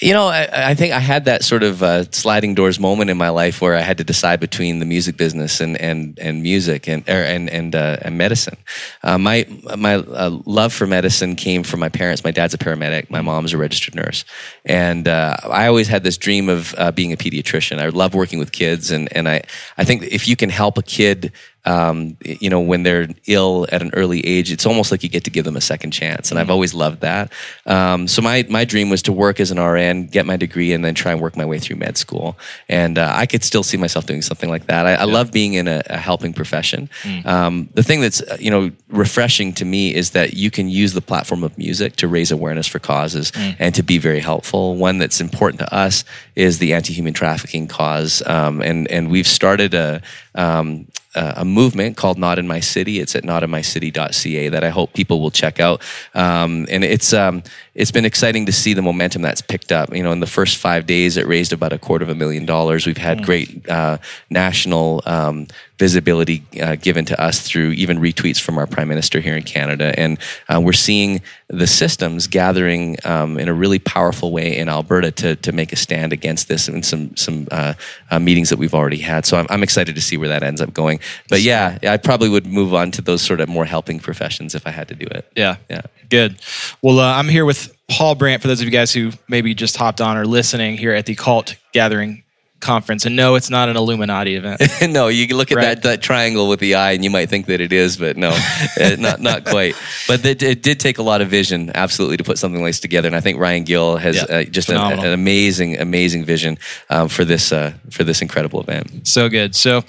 You 0.00 0.12
know, 0.12 0.26
I, 0.26 0.70
I, 0.70 0.74
think 0.74 0.92
I 0.92 0.98
had 0.98 1.26
that 1.26 1.44
sort 1.44 1.62
of 1.62 1.82
uh, 1.82 2.10
sliding 2.10 2.54
doors 2.54 2.80
moment 2.80 3.10
in 3.10 3.18
my 3.18 3.28
life 3.28 3.60
where 3.60 3.76
I 3.76 3.80
had 3.80 3.98
to 3.98 4.04
decide 4.04 4.40
between 4.40 4.78
the 4.78 4.86
music 4.86 5.16
business 5.16 5.60
and 5.60 5.76
and, 5.76 6.18
and 6.18 6.42
music 6.42 6.88
and 6.88 7.06
and 7.06 7.50
and, 7.50 7.74
uh, 7.76 7.98
and 8.00 8.16
medicine. 8.16 8.56
Uh, 9.02 9.18
my 9.18 9.46
my 9.76 9.96
uh, 9.96 10.40
love 10.46 10.72
for 10.72 10.86
medicine 10.86 11.36
came 11.36 11.62
from 11.62 11.80
my 11.80 11.90
parents. 11.90 12.24
My 12.24 12.30
dad's 12.30 12.54
a 12.54 12.58
paramedic. 12.58 13.10
My 13.10 13.20
mom's 13.20 13.52
a 13.52 13.58
registered 13.58 13.94
nurse, 13.94 14.24
and 14.64 15.06
uh, 15.06 15.36
I 15.44 15.66
always 15.66 15.86
had 15.86 16.02
this 16.02 16.16
dream 16.16 16.48
of 16.48 16.74
uh, 16.78 16.90
being 16.90 17.12
a 17.12 17.16
pediatrician. 17.16 17.78
I 17.78 17.88
love 17.90 18.14
working 18.14 18.38
with 18.38 18.52
kids, 18.52 18.90
and 18.90 19.14
and 19.14 19.28
I 19.28 19.42
I 19.76 19.84
think 19.84 20.02
if 20.04 20.26
you 20.26 20.34
can 20.34 20.48
help 20.48 20.78
a 20.78 20.82
kid 20.82 21.30
um, 21.64 22.16
you 22.24 22.50
know, 22.50 22.60
when 22.60 22.82
they're 22.82 23.08
ill 23.26 23.66
at 23.72 23.80
an 23.80 23.90
early 23.94 24.24
age, 24.24 24.52
it's 24.52 24.66
almost 24.66 24.90
like 24.90 25.02
you 25.02 25.08
get 25.08 25.24
to 25.24 25.30
give 25.30 25.44
them 25.44 25.56
a 25.56 25.60
second 25.60 25.92
chance. 25.92 26.30
And 26.30 26.38
I've 26.38 26.50
always 26.50 26.74
loved 26.74 27.00
that. 27.00 27.32
Um, 27.66 28.06
so 28.06 28.20
my, 28.20 28.44
my 28.48 28.64
dream 28.64 28.90
was 28.90 29.02
to 29.02 29.12
work 29.12 29.40
as 29.40 29.50
an 29.50 29.58
RN, 29.58 30.06
get 30.06 30.26
my 30.26 30.36
degree, 30.36 30.72
and 30.72 30.84
then 30.84 30.94
try 30.94 31.12
and 31.12 31.20
work 31.20 31.36
my 31.36 31.44
way 31.44 31.58
through 31.58 31.76
med 31.76 31.96
school. 31.96 32.36
And 32.68 32.98
uh, 32.98 33.12
I 33.14 33.26
could 33.26 33.42
still 33.42 33.62
see 33.62 33.76
myself 33.76 34.06
doing 34.06 34.22
something 34.22 34.50
like 34.50 34.66
that. 34.66 34.86
I, 34.86 34.94
I 34.94 35.04
love 35.04 35.32
being 35.32 35.54
in 35.54 35.68
a, 35.68 35.82
a 35.86 35.96
helping 35.96 36.34
profession. 36.34 36.90
Mm. 37.02 37.26
Um, 37.26 37.68
the 37.74 37.82
thing 37.82 38.00
that's, 38.00 38.20
uh, 38.20 38.36
you 38.38 38.50
know, 38.50 38.70
refreshing 38.88 39.52
to 39.54 39.64
me 39.64 39.94
is 39.94 40.10
that 40.10 40.34
you 40.34 40.50
can 40.50 40.68
use 40.68 40.92
the 40.92 41.00
platform 41.00 41.42
of 41.42 41.56
music 41.56 41.96
to 41.96 42.08
raise 42.08 42.30
awareness 42.30 42.66
for 42.66 42.78
causes 42.78 43.30
mm. 43.32 43.56
and 43.58 43.74
to 43.74 43.82
be 43.82 43.96
very 43.98 44.20
helpful. 44.20 44.76
One 44.76 44.98
that's 44.98 45.20
important 45.20 45.60
to 45.60 45.74
us 45.74 46.04
is 46.36 46.58
the 46.58 46.74
anti-human 46.74 47.14
trafficking 47.14 47.68
cause. 47.68 48.22
Um, 48.26 48.60
and, 48.60 48.90
and 48.90 49.10
we've 49.10 49.26
started 49.26 49.72
a, 49.72 50.02
um, 50.34 50.86
a 51.14 51.44
movement 51.44 51.96
called 51.96 52.18
Not 52.18 52.38
in 52.38 52.46
My 52.46 52.60
City. 52.60 53.00
It's 53.00 53.14
at 53.14 53.24
notinmycity.ca 53.24 54.48
that 54.48 54.64
I 54.64 54.70
hope 54.70 54.92
people 54.92 55.20
will 55.20 55.30
check 55.30 55.60
out. 55.60 55.82
Um, 56.14 56.66
and 56.70 56.84
it's 56.84 57.12
um, 57.12 57.42
it's 57.74 57.90
been 57.90 58.04
exciting 58.04 58.46
to 58.46 58.52
see 58.52 58.72
the 58.72 58.82
momentum 58.82 59.22
that's 59.22 59.42
picked 59.42 59.72
up. 59.72 59.94
You 59.94 60.02
know, 60.02 60.12
in 60.12 60.20
the 60.20 60.26
first 60.26 60.58
five 60.58 60.86
days, 60.86 61.16
it 61.16 61.26
raised 61.26 61.52
about 61.52 61.72
a 61.72 61.78
quarter 61.78 62.04
of 62.04 62.08
a 62.08 62.14
million 62.14 62.46
dollars. 62.46 62.86
We've 62.86 62.96
had 62.96 63.18
mm. 63.18 63.24
great 63.24 63.68
uh, 63.68 63.98
national 64.30 65.02
um, 65.06 65.48
visibility 65.78 66.44
uh, 66.62 66.76
given 66.76 67.04
to 67.04 67.20
us 67.20 67.40
through 67.40 67.70
even 67.72 67.98
retweets 67.98 68.40
from 68.40 68.58
our 68.58 68.66
prime 68.66 68.88
minister 68.88 69.20
here 69.20 69.36
in 69.36 69.42
Canada, 69.42 69.92
and 69.98 70.18
uh, 70.48 70.60
we're 70.60 70.72
seeing 70.72 71.20
the 71.48 71.66
systems 71.66 72.26
gathering 72.26 72.96
um, 73.04 73.38
in 73.38 73.48
a 73.48 73.54
really 73.54 73.78
powerful 73.78 74.30
way 74.30 74.56
in 74.56 74.68
Alberta 74.68 75.10
to 75.10 75.36
to 75.36 75.52
make 75.52 75.72
a 75.72 75.76
stand 75.76 76.12
against 76.12 76.48
this 76.48 76.68
in 76.68 76.82
some 76.82 77.16
some 77.16 77.48
uh, 77.50 77.74
uh, 78.10 78.18
meetings 78.18 78.50
that 78.50 78.58
we've 78.58 78.74
already 78.74 78.98
had. 78.98 79.26
So 79.26 79.36
I'm, 79.36 79.46
I'm 79.50 79.62
excited 79.62 79.94
to 79.96 80.00
see 80.00 80.16
where 80.16 80.28
that 80.28 80.42
ends 80.42 80.60
up 80.60 80.72
going. 80.72 81.00
But 81.28 81.42
yeah, 81.42 81.78
I 81.82 81.96
probably 81.96 82.28
would 82.28 82.46
move 82.46 82.72
on 82.72 82.90
to 82.92 83.02
those 83.02 83.22
sort 83.22 83.40
of 83.40 83.48
more 83.48 83.64
helping 83.64 83.98
professions 83.98 84.54
if 84.54 84.66
I 84.66 84.70
had 84.70 84.88
to 84.88 84.94
do 84.94 85.06
it. 85.06 85.30
Yeah, 85.34 85.56
yeah, 85.68 85.82
good. 86.08 86.36
Well, 86.82 87.00
uh, 87.00 87.14
I'm 87.14 87.28
here 87.28 87.44
with 87.44 87.63
Paul 87.90 88.14
Brandt. 88.14 88.42
For 88.42 88.48
those 88.48 88.60
of 88.60 88.64
you 88.64 88.70
guys 88.70 88.92
who 88.92 89.12
maybe 89.28 89.54
just 89.54 89.76
hopped 89.76 90.00
on 90.00 90.16
or 90.16 90.26
listening 90.26 90.76
here 90.76 90.92
at 90.92 91.06
the 91.06 91.14
Cult 91.14 91.56
Gathering 91.72 92.24
conference. 92.64 93.04
And 93.06 93.14
no, 93.14 93.36
it's 93.36 93.50
not 93.50 93.68
an 93.68 93.76
Illuminati 93.76 94.34
event. 94.34 94.60
no, 94.88 95.08
you 95.08 95.36
look 95.36 95.52
at 95.52 95.56
right? 95.56 95.64
that, 95.64 95.82
that 95.82 96.02
triangle 96.02 96.48
with 96.48 96.60
the 96.60 96.74
eye 96.74 96.92
and 96.92 97.04
you 97.04 97.10
might 97.10 97.28
think 97.28 97.46
that 97.46 97.60
it 97.60 97.72
is, 97.72 97.96
but 97.96 98.16
no, 98.16 98.36
not, 98.98 99.20
not 99.20 99.44
quite. 99.44 99.76
But 100.08 100.24
it, 100.24 100.42
it, 100.42 100.62
did 100.62 100.80
take 100.80 100.98
a 100.98 101.02
lot 101.02 101.20
of 101.20 101.28
vision, 101.28 101.70
absolutely, 101.74 102.16
to 102.16 102.24
put 102.24 102.38
something 102.38 102.60
like 102.60 102.70
this 102.70 102.80
together. 102.80 103.06
And 103.06 103.14
I 103.14 103.20
think 103.20 103.38
Ryan 103.38 103.64
Gill 103.64 103.96
has 103.98 104.22
uh, 104.22 104.44
just 104.50 104.70
an, 104.70 104.76
an, 104.76 105.12
amazing, 105.12 105.78
amazing 105.78 106.24
vision 106.24 106.58
um, 106.90 107.08
for 107.08 107.24
this 107.24 107.52
uh, 107.52 107.74
for 107.90 108.02
this 108.02 108.22
incredible 108.22 108.60
event. 108.60 109.06
So 109.06 109.28
good. 109.28 109.54
So 109.54 109.84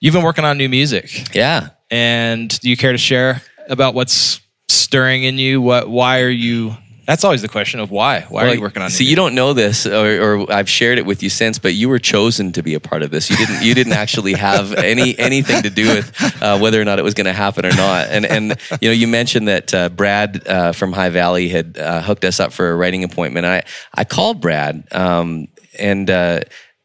you've 0.00 0.14
been 0.14 0.24
working 0.24 0.44
on 0.44 0.56
new 0.56 0.68
music. 0.68 1.34
Yeah. 1.34 1.68
And 1.90 2.58
do 2.60 2.70
you 2.70 2.76
care 2.76 2.92
to 2.92 2.98
share 2.98 3.42
about 3.68 3.94
what's 3.94 4.40
stirring 4.68 5.24
in 5.24 5.36
you? 5.38 5.60
What? 5.60 5.88
Why 5.88 6.22
are 6.22 6.30
you? 6.30 6.76
That's 7.10 7.24
always 7.24 7.42
the 7.42 7.48
question 7.48 7.80
of 7.80 7.90
why. 7.90 8.20
Why 8.20 8.42
Well, 8.44 8.52
are 8.52 8.54
you 8.54 8.60
working 8.60 8.84
on? 8.84 8.90
See, 8.90 9.02
new 9.02 9.10
you 9.10 9.16
don't 9.16 9.34
know 9.34 9.52
this, 9.52 9.84
or, 9.84 10.22
or 10.22 10.52
I've 10.52 10.70
shared 10.70 10.96
it 10.96 11.04
with 11.04 11.24
you 11.24 11.28
since, 11.28 11.58
but 11.58 11.74
you 11.74 11.88
were 11.88 11.98
chosen 11.98 12.52
to 12.52 12.62
be 12.62 12.74
a 12.74 12.78
part 12.78 13.02
of 13.02 13.10
this. 13.10 13.28
You 13.28 13.36
didn't. 13.36 13.64
You 13.64 13.74
didn't 13.74 13.94
actually 13.94 14.34
have 14.34 14.72
any 14.74 15.18
anything 15.18 15.60
to 15.62 15.70
do 15.70 15.88
with 15.88 16.40
uh, 16.40 16.60
whether 16.60 16.80
or 16.80 16.84
not 16.84 17.00
it 17.00 17.02
was 17.02 17.14
going 17.14 17.24
to 17.24 17.32
happen 17.32 17.66
or 17.66 17.74
not. 17.74 18.06
And 18.10 18.24
and 18.24 18.56
you 18.80 18.90
know, 18.90 18.92
you 18.92 19.08
mentioned 19.08 19.48
that 19.48 19.74
uh, 19.74 19.88
Brad 19.88 20.46
uh, 20.46 20.70
from 20.70 20.92
High 20.92 21.10
Valley 21.10 21.48
had 21.48 21.76
uh, 21.76 22.00
hooked 22.00 22.24
us 22.24 22.38
up 22.38 22.52
for 22.52 22.70
a 22.70 22.76
writing 22.76 23.02
appointment. 23.02 23.44
I 23.44 23.64
I 23.92 24.04
called 24.04 24.40
Brad, 24.40 24.86
um, 24.92 25.48
and. 25.80 26.08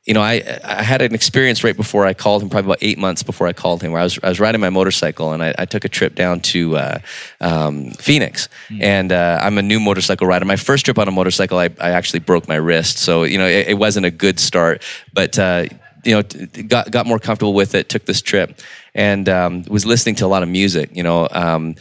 You 0.05 0.13
know, 0.13 0.21
I 0.21 0.59
I 0.63 0.83
had 0.83 1.01
an 1.01 1.15
experience 1.15 1.63
right 1.63 1.75
before 1.75 2.05
I 2.05 2.13
called 2.13 2.43
him, 2.43 2.49
probably 2.49 2.67
about 2.67 2.77
eight 2.81 2.99
months 2.99 3.23
before 3.23 3.47
I 3.47 3.53
called 3.53 3.81
him, 3.81 3.91
where 3.91 4.01
I 4.01 4.03
was 4.03 4.19
I 4.21 4.29
was 4.29 4.39
riding 4.39 4.61
my 4.61 4.69
motorcycle 4.69 5.33
and 5.33 5.41
I, 5.41 5.55
I 5.57 5.65
took 5.65 5.83
a 5.83 5.89
trip 5.89 6.13
down 6.13 6.41
to 6.41 6.77
uh, 6.77 6.99
um, 7.41 7.91
Phoenix, 7.91 8.47
and 8.79 9.11
uh, 9.11 9.39
I'm 9.41 9.57
a 9.57 9.63
new 9.63 9.79
motorcycle 9.79 10.27
rider. 10.27 10.45
My 10.45 10.57
first 10.57 10.85
trip 10.85 10.99
on 10.99 11.07
a 11.07 11.11
motorcycle, 11.11 11.57
I, 11.57 11.69
I 11.79 11.89
actually 11.91 12.19
broke 12.19 12.47
my 12.47 12.55
wrist, 12.55 12.99
so 12.99 13.23
you 13.23 13.39
know 13.39 13.47
it, 13.47 13.69
it 13.69 13.77
wasn't 13.79 14.05
a 14.05 14.11
good 14.11 14.39
start, 14.39 14.83
but. 15.13 15.37
Uh, 15.39 15.65
you 16.05 16.15
know, 16.15 16.23
got 16.67 16.91
got 16.91 17.05
more 17.05 17.19
comfortable 17.19 17.53
with 17.53 17.75
it. 17.75 17.89
Took 17.89 18.05
this 18.05 18.21
trip, 18.21 18.59
and 18.93 19.27
um, 19.27 19.63
was 19.63 19.85
listening 19.85 20.15
to 20.15 20.25
a 20.25 20.27
lot 20.27 20.43
of 20.43 20.49
music. 20.49 20.89
You 20.93 21.03
know, 21.03 21.27
um, 21.31 21.75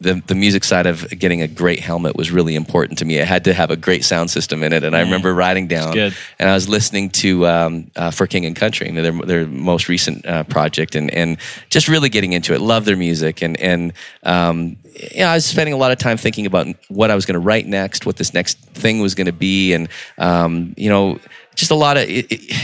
the 0.00 0.22
the 0.26 0.34
music 0.34 0.64
side 0.64 0.86
of 0.86 1.08
getting 1.10 1.42
a 1.42 1.48
great 1.48 1.80
helmet 1.80 2.16
was 2.16 2.30
really 2.30 2.54
important 2.54 2.98
to 2.98 3.04
me. 3.04 3.16
It 3.16 3.26
had 3.26 3.44
to 3.44 3.54
have 3.54 3.70
a 3.70 3.76
great 3.76 4.04
sound 4.04 4.30
system 4.30 4.62
in 4.62 4.72
it, 4.72 4.84
and 4.84 4.94
I 4.94 5.00
remember 5.00 5.34
riding 5.34 5.66
down, 5.66 5.96
and 6.38 6.48
I 6.48 6.54
was 6.54 6.68
listening 6.68 7.10
to 7.10 7.46
um, 7.46 7.90
uh, 7.96 8.10
For 8.10 8.26
King 8.26 8.44
and 8.46 8.54
Country, 8.54 8.90
their 8.90 9.12
their 9.12 9.46
most 9.46 9.88
recent 9.88 10.26
uh, 10.26 10.44
project, 10.44 10.94
and 10.94 11.10
and 11.12 11.38
just 11.70 11.88
really 11.88 12.08
getting 12.08 12.34
into 12.34 12.54
it. 12.54 12.60
Love 12.60 12.84
their 12.84 12.96
music, 12.96 13.42
and 13.42 13.58
and 13.58 13.92
um, 14.22 14.76
you 15.12 15.20
know, 15.20 15.28
I 15.28 15.34
was 15.34 15.46
spending 15.46 15.74
a 15.74 15.78
lot 15.78 15.92
of 15.92 15.98
time 15.98 16.16
thinking 16.16 16.46
about 16.46 16.66
what 16.88 17.10
I 17.10 17.14
was 17.14 17.26
going 17.26 17.34
to 17.34 17.40
write 17.40 17.66
next, 17.66 18.06
what 18.06 18.16
this 18.16 18.34
next 18.34 18.58
thing 18.58 19.00
was 19.00 19.14
going 19.14 19.26
to 19.26 19.32
be, 19.32 19.72
and 19.72 19.88
um, 20.18 20.74
you 20.76 20.90
know, 20.90 21.18
just 21.54 21.70
a 21.70 21.74
lot 21.74 21.96
of. 21.96 22.04
It, 22.08 22.30
it, 22.30 22.56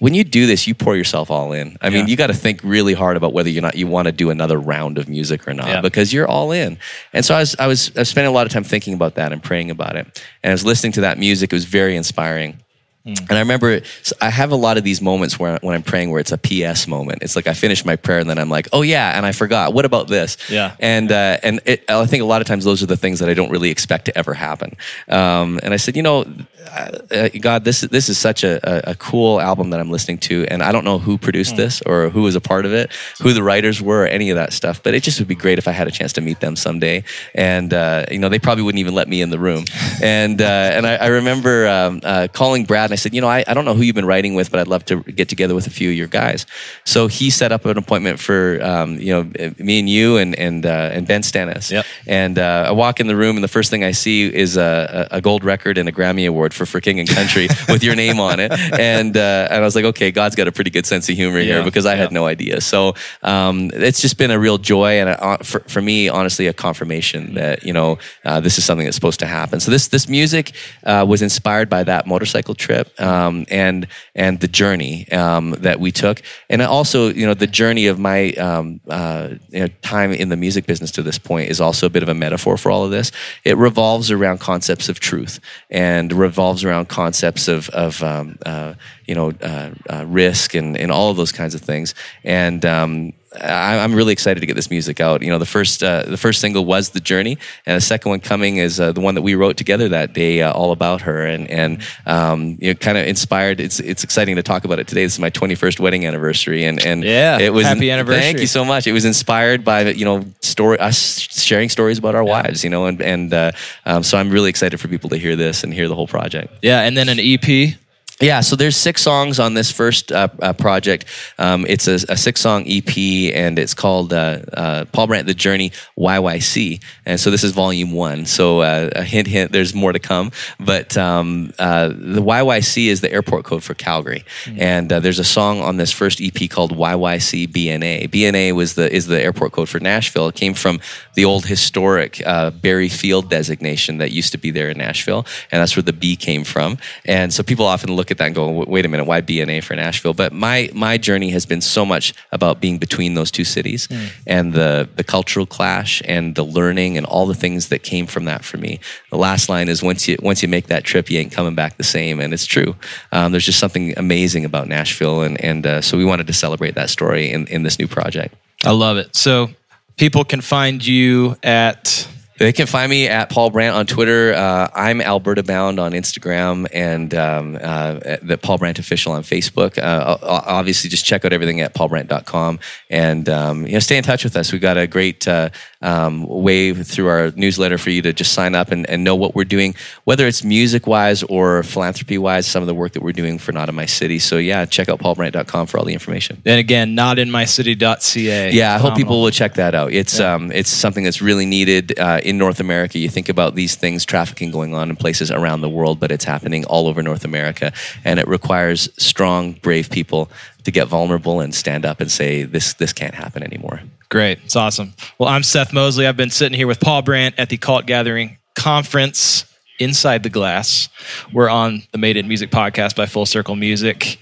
when 0.00 0.14
you 0.14 0.24
do 0.24 0.46
this, 0.46 0.66
you 0.66 0.74
pour 0.74 0.96
yourself 0.96 1.30
all 1.30 1.52
in. 1.52 1.76
I 1.80 1.90
mean, 1.90 2.08
you 2.08 2.16
got 2.16 2.26
to 2.26 2.34
think 2.34 2.60
really 2.64 2.94
hard 2.94 3.16
about 3.16 3.32
whether 3.32 3.48
you're 3.48 3.62
not 3.62 3.76
you 3.76 3.86
want 3.86 4.06
to 4.06 4.12
do 4.12 4.30
another 4.30 4.58
round 4.58 4.98
of 4.98 5.08
music 5.08 5.46
or 5.46 5.54
not 5.54 5.68
Yeah. 5.68 5.80
because 5.82 6.12
you're 6.12 6.26
all 6.26 6.50
in. 6.52 6.78
And 7.12 7.24
so 7.24 7.34
I 7.34 7.40
was 7.40 7.54
I 7.58 7.66
was 7.68 7.92
I 7.96 8.00
was 8.00 8.08
spending 8.08 8.30
a 8.30 8.34
lot 8.34 8.46
of 8.46 8.52
time 8.52 8.64
thinking 8.64 8.94
about 8.94 9.14
that 9.14 9.32
and 9.32 9.42
praying 9.42 9.70
about 9.70 9.94
it. 9.96 10.06
And 10.42 10.50
I 10.50 10.54
was 10.54 10.64
listening 10.64 10.92
to 10.94 11.02
that 11.02 11.18
music. 11.18 11.52
It 11.52 11.56
was 11.56 11.66
very 11.66 11.94
inspiring. 11.96 12.58
And 13.06 13.32
I 13.32 13.38
remember 13.40 13.80
I 14.20 14.28
have 14.30 14.52
a 14.52 14.56
lot 14.56 14.76
of 14.76 14.84
these 14.84 15.00
moments 15.00 15.38
where 15.38 15.58
when 15.62 15.74
I'm 15.74 15.82
praying 15.82 16.10
where 16.10 16.20
it's 16.20 16.32
a 16.32 16.38
PS 16.38 16.86
moment. 16.86 17.22
It's 17.22 17.34
like 17.34 17.46
I 17.46 17.54
finish 17.54 17.82
my 17.84 17.96
prayer 17.96 18.18
and 18.20 18.28
then 18.28 18.38
I'm 18.38 18.50
like, 18.50 18.68
oh 18.74 18.82
yeah, 18.82 19.16
and 19.16 19.24
I 19.24 19.32
forgot. 19.32 19.72
What 19.72 19.86
about 19.86 20.06
this? 20.06 20.36
Yeah. 20.50 20.76
And 20.78 21.10
uh, 21.10 21.38
and 21.42 21.60
it, 21.64 21.90
I 21.90 22.04
think 22.06 22.22
a 22.22 22.26
lot 22.26 22.42
of 22.42 22.46
times 22.46 22.64
those 22.64 22.82
are 22.82 22.86
the 22.86 22.98
things 22.98 23.18
that 23.20 23.28
I 23.30 23.34
don't 23.34 23.50
really 23.50 23.70
expect 23.70 24.04
to 24.04 24.18
ever 24.18 24.34
happen. 24.34 24.76
Um, 25.08 25.58
and 25.62 25.72
I 25.72 25.78
said, 25.78 25.96
you 25.96 26.02
know, 26.02 26.24
uh, 26.66 26.98
uh, 27.10 27.28
God, 27.40 27.64
this 27.64 27.82
is 27.82 27.88
this 27.88 28.08
is 28.08 28.18
such 28.18 28.44
a, 28.44 28.60
a, 28.62 28.92
a 28.92 28.94
cool 28.94 29.40
album 29.40 29.70
that 29.70 29.80
I'm 29.80 29.90
listening 29.90 30.18
to, 30.18 30.46
and 30.48 30.62
I 30.62 30.72
don't 30.72 30.84
know 30.84 30.98
who 30.98 31.18
produced 31.18 31.56
this 31.56 31.82
or 31.82 32.10
who 32.10 32.22
was 32.22 32.34
a 32.34 32.40
part 32.40 32.66
of 32.66 32.72
it, 32.72 32.92
who 33.20 33.32
the 33.32 33.42
writers 33.42 33.80
were, 33.82 34.02
or 34.02 34.06
any 34.06 34.30
of 34.30 34.36
that 34.36 34.52
stuff. 34.52 34.82
But 34.82 34.94
it 34.94 35.02
just 35.02 35.18
would 35.18 35.28
be 35.28 35.34
great 35.34 35.58
if 35.58 35.66
I 35.66 35.72
had 35.72 35.88
a 35.88 35.90
chance 35.90 36.12
to 36.14 36.20
meet 36.20 36.40
them 36.40 36.56
someday. 36.56 37.04
And 37.34 37.72
uh, 37.72 38.06
you 38.10 38.18
know, 38.18 38.28
they 38.28 38.38
probably 38.38 38.62
wouldn't 38.62 38.78
even 38.78 38.94
let 38.94 39.08
me 39.08 39.20
in 39.20 39.30
the 39.30 39.38
room. 39.38 39.64
And 40.02 40.40
uh, 40.40 40.44
and 40.44 40.86
I, 40.86 40.96
I 40.96 41.06
remember 41.06 41.66
um, 41.68 42.00
uh, 42.02 42.28
calling 42.32 42.64
Brad 42.64 42.86
and 42.86 42.92
I 42.92 42.96
said, 42.96 43.14
you 43.14 43.20
know, 43.20 43.28
I, 43.28 43.44
I 43.46 43.54
don't 43.54 43.64
know 43.64 43.74
who 43.74 43.82
you've 43.82 43.94
been 43.94 44.06
writing 44.06 44.34
with, 44.34 44.50
but 44.50 44.60
I'd 44.60 44.68
love 44.68 44.84
to 44.86 45.02
get 45.02 45.28
together 45.28 45.54
with 45.54 45.66
a 45.66 45.70
few 45.70 45.90
of 45.90 45.96
your 45.96 46.08
guys. 46.08 46.46
So 46.84 47.06
he 47.06 47.30
set 47.30 47.52
up 47.52 47.64
an 47.64 47.78
appointment 47.78 48.20
for 48.20 48.62
um, 48.62 48.98
you 48.98 49.12
know 49.12 49.52
me 49.58 49.78
and 49.80 49.88
you 49.88 50.18
and 50.18 50.34
and 50.38 50.64
uh, 50.66 50.90
and 50.92 51.06
Ben 51.06 51.22
Stennis. 51.22 51.70
Yep. 51.70 51.86
And 52.06 52.38
uh, 52.38 52.66
I 52.68 52.72
walk 52.72 53.00
in 53.00 53.06
the 53.06 53.16
room, 53.16 53.36
and 53.36 53.44
the 53.44 53.48
first 53.48 53.70
thing 53.70 53.82
I 53.82 53.92
see 53.92 54.32
is 54.32 54.56
a 54.56 55.08
a 55.10 55.20
gold 55.20 55.44
record 55.44 55.78
and 55.78 55.88
a 55.88 55.92
Grammy 55.92 56.28
Award 56.28 56.49
for 56.52 56.66
For 56.66 56.80
King 56.80 57.00
and 57.00 57.08
Country 57.08 57.48
with 57.68 57.82
your 57.82 57.94
name 57.94 58.20
on 58.20 58.40
it. 58.40 58.52
And 58.52 59.16
uh, 59.16 59.48
and 59.50 59.60
I 59.62 59.64
was 59.64 59.74
like, 59.74 59.84
okay, 59.86 60.10
God's 60.10 60.36
got 60.36 60.48
a 60.48 60.52
pretty 60.52 60.70
good 60.70 60.86
sense 60.86 61.08
of 61.08 61.16
humor 61.16 61.38
Yeah, 61.38 61.54
here 61.54 61.64
because 61.64 61.86
I 61.86 61.94
had 61.94 62.12
no 62.12 62.26
idea. 62.26 62.60
So 62.60 62.94
um, 63.22 63.70
it's 63.74 64.00
just 64.00 64.18
been 64.18 64.30
a 64.30 64.38
real 64.38 64.58
joy, 64.58 65.00
and 65.00 65.08
a, 65.10 65.22
uh, 65.22 65.36
for, 65.38 65.60
for 65.60 65.80
me, 65.80 66.08
honestly, 66.08 66.46
a 66.46 66.52
confirmation 66.52 67.34
that 67.34 67.64
you 67.64 67.72
know 67.72 67.98
uh, 68.24 68.40
this 68.40 68.58
is 68.58 68.64
something 68.64 68.84
that's 68.84 68.96
supposed 68.96 69.20
to 69.20 69.26
happen. 69.26 69.60
So 69.60 69.70
this 69.70 69.88
this 69.88 70.08
music 70.08 70.52
uh, 70.84 71.04
was 71.08 71.22
inspired 71.22 71.68
by 71.68 71.84
that 71.84 72.06
motorcycle 72.06 72.54
trip 72.54 72.98
um, 73.00 73.46
and 73.50 73.86
and 74.14 74.40
the 74.40 74.48
journey 74.48 75.10
um, 75.12 75.52
that 75.60 75.80
we 75.80 75.92
took, 75.92 76.22
and 76.48 76.62
also 76.62 77.08
you 77.08 77.26
know 77.26 77.34
the 77.34 77.46
journey 77.46 77.86
of 77.86 77.98
my 77.98 78.32
um, 78.32 78.80
uh, 78.88 79.30
you 79.50 79.60
know, 79.60 79.68
time 79.82 80.12
in 80.12 80.28
the 80.28 80.36
music 80.36 80.66
business 80.66 80.90
to 80.92 81.02
this 81.02 81.18
point 81.18 81.50
is 81.50 81.60
also 81.60 81.86
a 81.86 81.90
bit 81.90 82.02
of 82.02 82.08
a 82.08 82.14
metaphor 82.14 82.56
for 82.56 82.70
all 82.70 82.84
of 82.84 82.90
this. 82.90 83.12
It 83.44 83.56
revolves 83.56 84.10
around 84.10 84.40
concepts 84.40 84.88
of 84.88 85.00
truth 85.00 85.40
and 85.70 86.12
revolves 86.12 86.39
around 86.64 86.88
concepts 86.88 87.48
of 87.48 87.68
of 87.70 88.02
um, 88.02 88.38
uh, 88.46 88.74
you 89.06 89.14
know 89.14 89.32
uh, 89.42 89.70
uh, 89.88 90.04
risk 90.06 90.54
and 90.54 90.76
and 90.76 90.90
all 90.90 91.10
of 91.10 91.16
those 91.16 91.32
kinds 91.32 91.54
of 91.54 91.60
things. 91.60 91.94
And 92.24 92.64
um, 92.64 93.12
I'm 93.32 93.94
really 93.94 94.12
excited 94.12 94.40
to 94.40 94.46
get 94.46 94.54
this 94.54 94.70
music 94.70 94.98
out. 95.00 95.22
You 95.22 95.30
know, 95.30 95.38
the 95.38 95.46
first 95.46 95.84
uh, 95.84 96.02
the 96.02 96.16
first 96.16 96.40
single 96.40 96.64
was 96.64 96.90
"The 96.90 97.00
Journey," 97.00 97.38
and 97.64 97.76
the 97.76 97.80
second 97.80 98.10
one 98.10 98.18
coming 98.20 98.56
is 98.56 98.80
uh, 98.80 98.90
the 98.90 99.00
one 99.00 99.14
that 99.14 99.22
we 99.22 99.36
wrote 99.36 99.56
together 99.56 99.88
that 99.90 100.14
day, 100.14 100.42
uh, 100.42 100.52
"All 100.52 100.72
About 100.72 101.02
Her," 101.02 101.24
and 101.26 101.48
and 101.48 101.80
um, 102.06 102.58
you 102.60 102.70
know, 102.72 102.74
kind 102.74 102.98
of 102.98 103.06
inspired. 103.06 103.60
It's 103.60 103.78
it's 103.78 104.02
exciting 104.02 104.34
to 104.34 104.42
talk 104.42 104.64
about 104.64 104.80
it 104.80 104.88
today. 104.88 105.04
This 105.04 105.12
is 105.12 105.20
my 105.20 105.30
21st 105.30 105.78
wedding 105.78 106.06
anniversary, 106.06 106.64
and 106.64 106.84
and 106.84 107.04
Yeah, 107.04 107.38
it 107.38 107.52
was 107.52 107.66
happy 107.66 107.90
anniversary. 107.92 108.22
Thank 108.22 108.40
you 108.40 108.48
so 108.48 108.64
much. 108.64 108.88
It 108.88 108.92
was 108.92 109.04
inspired 109.04 109.64
by 109.64 109.90
you 109.90 110.04
know 110.04 110.24
story 110.40 110.78
us 110.80 111.18
sharing 111.20 111.68
stories 111.68 111.98
about 111.98 112.16
our 112.16 112.24
wives. 112.24 112.64
You 112.64 112.70
know, 112.70 112.86
and 112.86 113.00
and 113.00 113.32
uh, 113.32 113.52
um, 113.86 114.02
so 114.02 114.18
I'm 114.18 114.30
really 114.30 114.50
excited 114.50 114.80
for 114.80 114.88
people 114.88 115.10
to 115.10 115.16
hear 115.16 115.36
this 115.36 115.62
and 115.62 115.72
hear 115.72 115.86
the 115.86 115.94
whole 115.94 116.08
project. 116.08 116.52
Yeah, 116.62 116.80
and 116.80 116.96
then 116.96 117.08
an 117.08 117.20
EP. 117.20 117.76
Yeah, 118.20 118.42
so 118.42 118.54
there's 118.54 118.76
six 118.76 119.00
songs 119.00 119.40
on 119.40 119.54
this 119.54 119.72
first 119.72 120.12
uh, 120.12 120.28
uh, 120.42 120.52
project. 120.52 121.06
Um, 121.38 121.64
it's 121.66 121.88
a, 121.88 121.94
a 122.10 122.18
six-song 122.18 122.64
EP, 122.66 122.94
and 123.34 123.58
it's 123.58 123.72
called 123.72 124.12
uh, 124.12 124.40
uh, 124.52 124.84
Paul 124.92 125.06
Brandt: 125.06 125.26
The 125.26 125.32
Journey 125.32 125.72
YYC. 125.98 126.82
And 127.06 127.18
so 127.18 127.30
this 127.30 127.42
is 127.42 127.52
volume 127.52 127.92
one. 127.92 128.26
So 128.26 128.60
uh, 128.60 128.90
a 128.94 129.04
hint, 129.04 129.26
hint. 129.26 129.52
There's 129.52 129.74
more 129.74 129.92
to 129.94 129.98
come. 129.98 130.32
But 130.58 130.98
um, 130.98 131.54
uh, 131.58 131.88
the 131.88 132.20
YYC 132.20 132.88
is 132.88 133.00
the 133.00 133.10
airport 133.10 133.46
code 133.46 133.64
for 133.64 133.72
Calgary, 133.72 134.26
and 134.54 134.92
uh, 134.92 135.00
there's 135.00 135.18
a 135.18 135.24
song 135.24 135.62
on 135.62 135.78
this 135.78 135.90
first 135.90 136.20
EP 136.20 136.50
called 136.50 136.76
YYC 136.76 137.48
BNA. 137.48 138.10
BNA 138.10 138.52
was 138.52 138.74
the 138.74 138.92
is 138.94 139.06
the 139.06 139.18
airport 139.18 139.52
code 139.52 139.70
for 139.70 139.80
Nashville. 139.80 140.28
It 140.28 140.34
came 140.34 140.52
from 140.52 140.80
the 141.14 141.24
old 141.24 141.46
historic 141.46 142.22
uh, 142.26 142.50
Berry 142.50 142.90
Field 142.90 143.30
designation 143.30 143.96
that 143.96 144.10
used 144.10 144.32
to 144.32 144.38
be 144.38 144.50
there 144.50 144.68
in 144.68 144.76
Nashville, 144.76 145.24
and 145.50 145.62
that's 145.62 145.74
where 145.74 145.82
the 145.82 145.94
B 145.94 146.16
came 146.16 146.44
from. 146.44 146.76
And 147.06 147.32
so 147.32 147.42
people 147.42 147.64
often 147.64 147.96
look 147.96 148.09
at 148.10 148.18
that 148.18 148.26
and 148.26 148.34
go, 148.34 148.48
"Wait- 148.50 148.68
"Wait 148.68 148.84
a 148.84 148.88
minute, 148.88 149.04
why 149.04 149.20
BNA 149.20 149.62
for 149.62 149.74
Nashville?" 149.76 150.14
But 150.14 150.32
my 150.32 150.70
my 150.72 150.96
journey 150.98 151.30
has 151.30 151.46
been 151.46 151.60
so 151.60 151.84
much 151.84 152.12
about 152.32 152.60
being 152.60 152.78
between 152.78 153.14
those 153.14 153.30
two 153.30 153.44
cities 153.44 153.88
and 154.26 154.52
the 154.52 154.88
the 154.96 155.04
cultural 155.04 155.46
clash 155.46 156.02
and 156.04 156.34
the 156.34 156.44
learning 156.44 156.96
and 156.96 157.06
all 157.06 157.26
the 157.26 157.34
things 157.34 157.68
that 157.68 157.82
came 157.82 158.06
from 158.06 158.24
that 158.26 158.44
for 158.44 158.56
me. 158.58 158.80
The 159.10 159.18
last 159.18 159.48
line 159.48 159.68
is, 159.68 159.82
"Once 159.82 160.08
you 160.08 160.16
once 160.22 160.42
you 160.42 160.48
make 160.48 160.66
that 160.68 160.84
trip, 160.84 161.10
you 161.10 161.18
ain't 161.18 161.32
coming 161.32 161.54
back 161.54 161.76
the 161.76 161.84
same," 161.84 162.20
and 162.20 162.32
it's 162.32 162.46
true. 162.46 162.76
Um, 163.12 163.32
there's 163.32 163.46
just 163.46 163.58
something 163.58 163.94
amazing 163.96 164.44
about 164.44 164.68
Nashville, 164.68 165.22
and 165.22 165.40
and 165.44 165.66
uh, 165.66 165.80
so 165.80 165.96
we 165.96 166.04
wanted 166.04 166.26
to 166.26 166.32
celebrate 166.32 166.74
that 166.74 166.90
story 166.90 167.30
in 167.30 167.46
in 167.46 167.62
this 167.62 167.78
new 167.78 167.86
project. 167.88 168.34
I 168.64 168.72
love 168.72 168.96
it. 168.98 169.16
So 169.16 169.50
people 169.96 170.24
can 170.24 170.40
find 170.40 170.84
you 170.86 171.36
at 171.42 172.06
They 172.40 172.54
can 172.54 172.66
find 172.66 172.88
me 172.88 173.06
at 173.06 173.28
Paul 173.28 173.50
Brandt 173.50 173.76
on 173.76 173.84
Twitter. 173.84 174.32
Uh, 174.32 174.70
I'm 174.74 175.02
Alberta 175.02 175.42
Bound 175.42 175.78
on 175.78 175.92
Instagram 175.92 176.66
and 176.72 177.14
um, 177.14 177.58
uh, 177.60 178.16
the 178.22 178.38
Paul 178.42 178.56
Brandt 178.56 178.78
official 178.78 179.12
on 179.12 179.24
Facebook. 179.24 179.76
Uh, 179.76 180.16
obviously, 180.22 180.88
just 180.88 181.04
check 181.04 181.26
out 181.26 181.34
everything 181.34 181.60
at 181.60 181.74
paulbrandt.com 181.74 182.58
and 182.88 183.28
um, 183.28 183.66
you 183.66 183.74
know 183.74 183.78
stay 183.78 183.98
in 183.98 184.04
touch 184.04 184.24
with 184.24 184.38
us. 184.38 184.52
We've 184.52 184.60
got 184.62 184.78
a 184.78 184.86
great 184.86 185.28
uh, 185.28 185.50
um, 185.82 186.26
way 186.26 186.74
through 186.74 187.08
our 187.08 187.32
newsletter 187.36 187.78
for 187.78 187.90
you 187.90 188.02
to 188.02 188.12
just 188.12 188.32
sign 188.32 188.54
up 188.54 188.70
and, 188.70 188.88
and 188.90 189.02
know 189.02 189.16
what 189.16 189.34
we're 189.34 189.44
doing, 189.44 189.74
whether 190.04 190.26
it's 190.26 190.44
music 190.44 190.86
wise 190.86 191.22
or 191.24 191.62
philanthropy 191.62 192.18
wise. 192.18 192.46
Some 192.46 192.62
of 192.62 192.66
the 192.66 192.74
work 192.74 192.92
that 192.92 193.02
we're 193.02 193.12
doing 193.12 193.38
for 193.38 193.52
Not 193.52 193.68
in 193.68 193.74
My 193.74 193.86
City. 193.86 194.18
So 194.18 194.36
yeah, 194.36 194.64
check 194.66 194.88
out 194.88 194.98
paulbrandt.com 194.98 195.66
for 195.66 195.78
all 195.78 195.84
the 195.84 195.92
information. 195.92 196.42
and 196.44 196.58
again, 196.58 196.94
notinmycity.ca. 196.96 198.52
Yeah, 198.52 198.74
I 198.74 198.78
hope 198.78 198.96
people 198.96 199.22
will 199.22 199.30
check 199.30 199.54
that 199.54 199.74
out. 199.74 199.92
It's 199.92 200.20
um, 200.20 200.52
it's 200.52 200.70
something 200.70 201.04
that's 201.04 201.22
really 201.22 201.46
needed 201.46 201.98
uh, 201.98 202.20
in 202.22 202.36
North 202.36 202.60
America. 202.60 202.98
You 202.98 203.08
think 203.08 203.28
about 203.28 203.54
these 203.54 203.74
things, 203.74 204.04
trafficking 204.04 204.50
going 204.50 204.74
on 204.74 204.90
in 204.90 204.96
places 204.96 205.30
around 205.30 205.62
the 205.62 205.68
world, 205.68 205.98
but 206.00 206.10
it's 206.10 206.24
happening 206.24 206.64
all 206.66 206.88
over 206.88 207.02
North 207.02 207.24
America, 207.24 207.72
and 208.04 208.20
it 208.20 208.28
requires 208.28 208.88
strong, 208.96 209.52
brave 209.52 209.90
people 209.90 210.30
to 210.64 210.70
get 210.70 210.88
vulnerable 210.88 211.40
and 211.40 211.54
stand 211.54 211.86
up 211.86 212.00
and 212.00 212.10
say 212.10 212.42
this 212.42 212.74
this 212.74 212.92
can't 212.92 213.14
happen 213.14 213.42
anymore. 213.42 213.80
Great. 214.10 214.40
It's 214.44 214.56
awesome. 214.56 214.92
Well, 215.18 215.28
I'm 215.28 215.44
Seth 215.44 215.72
Mosley. 215.72 216.06
I've 216.06 216.16
been 216.16 216.30
sitting 216.30 216.56
here 216.56 216.66
with 216.66 216.80
Paul 216.80 217.02
Brandt 217.02 217.36
at 217.38 217.48
the 217.48 217.56
Cult 217.56 217.86
Gathering 217.86 218.38
Conference 218.56 219.44
Inside 219.78 220.24
the 220.24 220.30
Glass. 220.30 220.88
We're 221.32 221.48
on 221.48 221.84
the 221.92 221.98
Made 221.98 222.16
It 222.16 222.26
Music 222.26 222.50
podcast 222.50 222.96
by 222.96 223.06
Full 223.06 223.24
Circle 223.24 223.54
Music. 223.54 224.18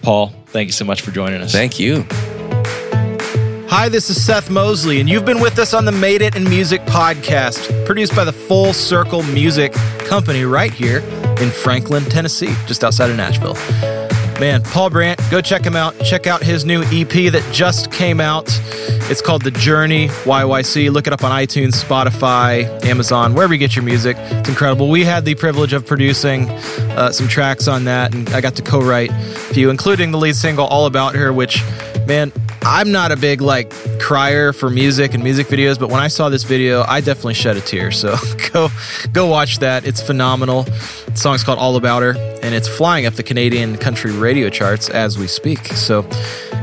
Paul, 0.00 0.32
thank 0.46 0.68
you 0.68 0.72
so 0.72 0.86
much 0.86 1.02
for 1.02 1.10
joining 1.10 1.42
us. 1.42 1.52
Thank 1.52 1.78
you. 1.78 2.06
Hi, 3.68 3.90
this 3.90 4.08
is 4.08 4.24
Seth 4.24 4.48
Mosley, 4.48 5.00
and 5.00 5.08
you've 5.08 5.26
been 5.26 5.40
with 5.40 5.58
us 5.58 5.74
on 5.74 5.84
the 5.84 5.92
Made 5.92 6.22
It 6.22 6.34
in 6.34 6.44
Music 6.44 6.80
podcast, 6.82 7.84
produced 7.84 8.16
by 8.16 8.24
the 8.24 8.32
Full 8.32 8.72
Circle 8.72 9.22
Music 9.24 9.72
Company 9.98 10.44
right 10.44 10.72
here 10.72 11.00
in 11.40 11.50
Franklin, 11.50 12.04
Tennessee, 12.04 12.54
just 12.66 12.82
outside 12.82 13.10
of 13.10 13.16
Nashville. 13.16 14.05
Man, 14.38 14.62
Paul 14.62 14.90
Brandt, 14.90 15.18
go 15.30 15.40
check 15.40 15.64
him 15.64 15.76
out. 15.76 15.98
Check 16.00 16.26
out 16.26 16.42
his 16.42 16.66
new 16.66 16.82
EP 16.84 17.32
that 17.32 17.48
just 17.52 17.90
came 17.90 18.20
out. 18.20 18.44
It's 19.08 19.22
called 19.22 19.42
The 19.42 19.50
Journey 19.50 20.08
YYC. 20.08 20.90
Look 20.90 21.06
it 21.06 21.14
up 21.14 21.24
on 21.24 21.30
iTunes, 21.30 21.82
Spotify, 21.82 22.84
Amazon, 22.84 23.32
wherever 23.32 23.54
you 23.54 23.58
get 23.58 23.74
your 23.74 23.84
music. 23.84 24.16
It's 24.18 24.48
incredible. 24.50 24.90
We 24.90 25.04
had 25.04 25.24
the 25.24 25.34
privilege 25.36 25.72
of 25.72 25.86
producing 25.86 26.50
uh, 26.50 27.12
some 27.12 27.28
tracks 27.28 27.66
on 27.66 27.84
that, 27.84 28.14
and 28.14 28.28
I 28.30 28.42
got 28.42 28.56
to 28.56 28.62
co 28.62 28.82
write 28.82 29.10
a 29.10 29.54
few, 29.54 29.70
including 29.70 30.10
the 30.10 30.18
lead 30.18 30.36
single 30.36 30.66
All 30.66 30.84
About 30.84 31.14
Her, 31.14 31.32
which, 31.32 31.62
man, 32.06 32.30
I'm 32.68 32.90
not 32.90 33.12
a 33.12 33.16
big 33.16 33.40
like 33.40 33.72
crier 34.00 34.52
for 34.52 34.68
music 34.68 35.14
and 35.14 35.22
music 35.22 35.46
videos, 35.46 35.78
but 35.78 35.88
when 35.88 36.00
I 36.00 36.08
saw 36.08 36.30
this 36.30 36.42
video, 36.42 36.82
I 36.82 37.00
definitely 37.00 37.34
shed 37.34 37.56
a 37.56 37.60
tear. 37.60 37.92
So 37.92 38.16
go 38.52 38.70
go 39.12 39.28
watch 39.28 39.60
that. 39.60 39.86
It's 39.86 40.02
phenomenal. 40.02 40.64
The 40.64 41.14
song's 41.14 41.44
called 41.44 41.60
All 41.60 41.76
About 41.76 42.02
Her, 42.02 42.16
and 42.42 42.56
it's 42.56 42.66
flying 42.66 43.06
up 43.06 43.14
the 43.14 43.22
Canadian 43.22 43.76
country 43.76 44.10
radio 44.10 44.50
charts 44.50 44.88
as 44.88 45.16
we 45.16 45.28
speak. 45.28 45.68
So 45.68 46.02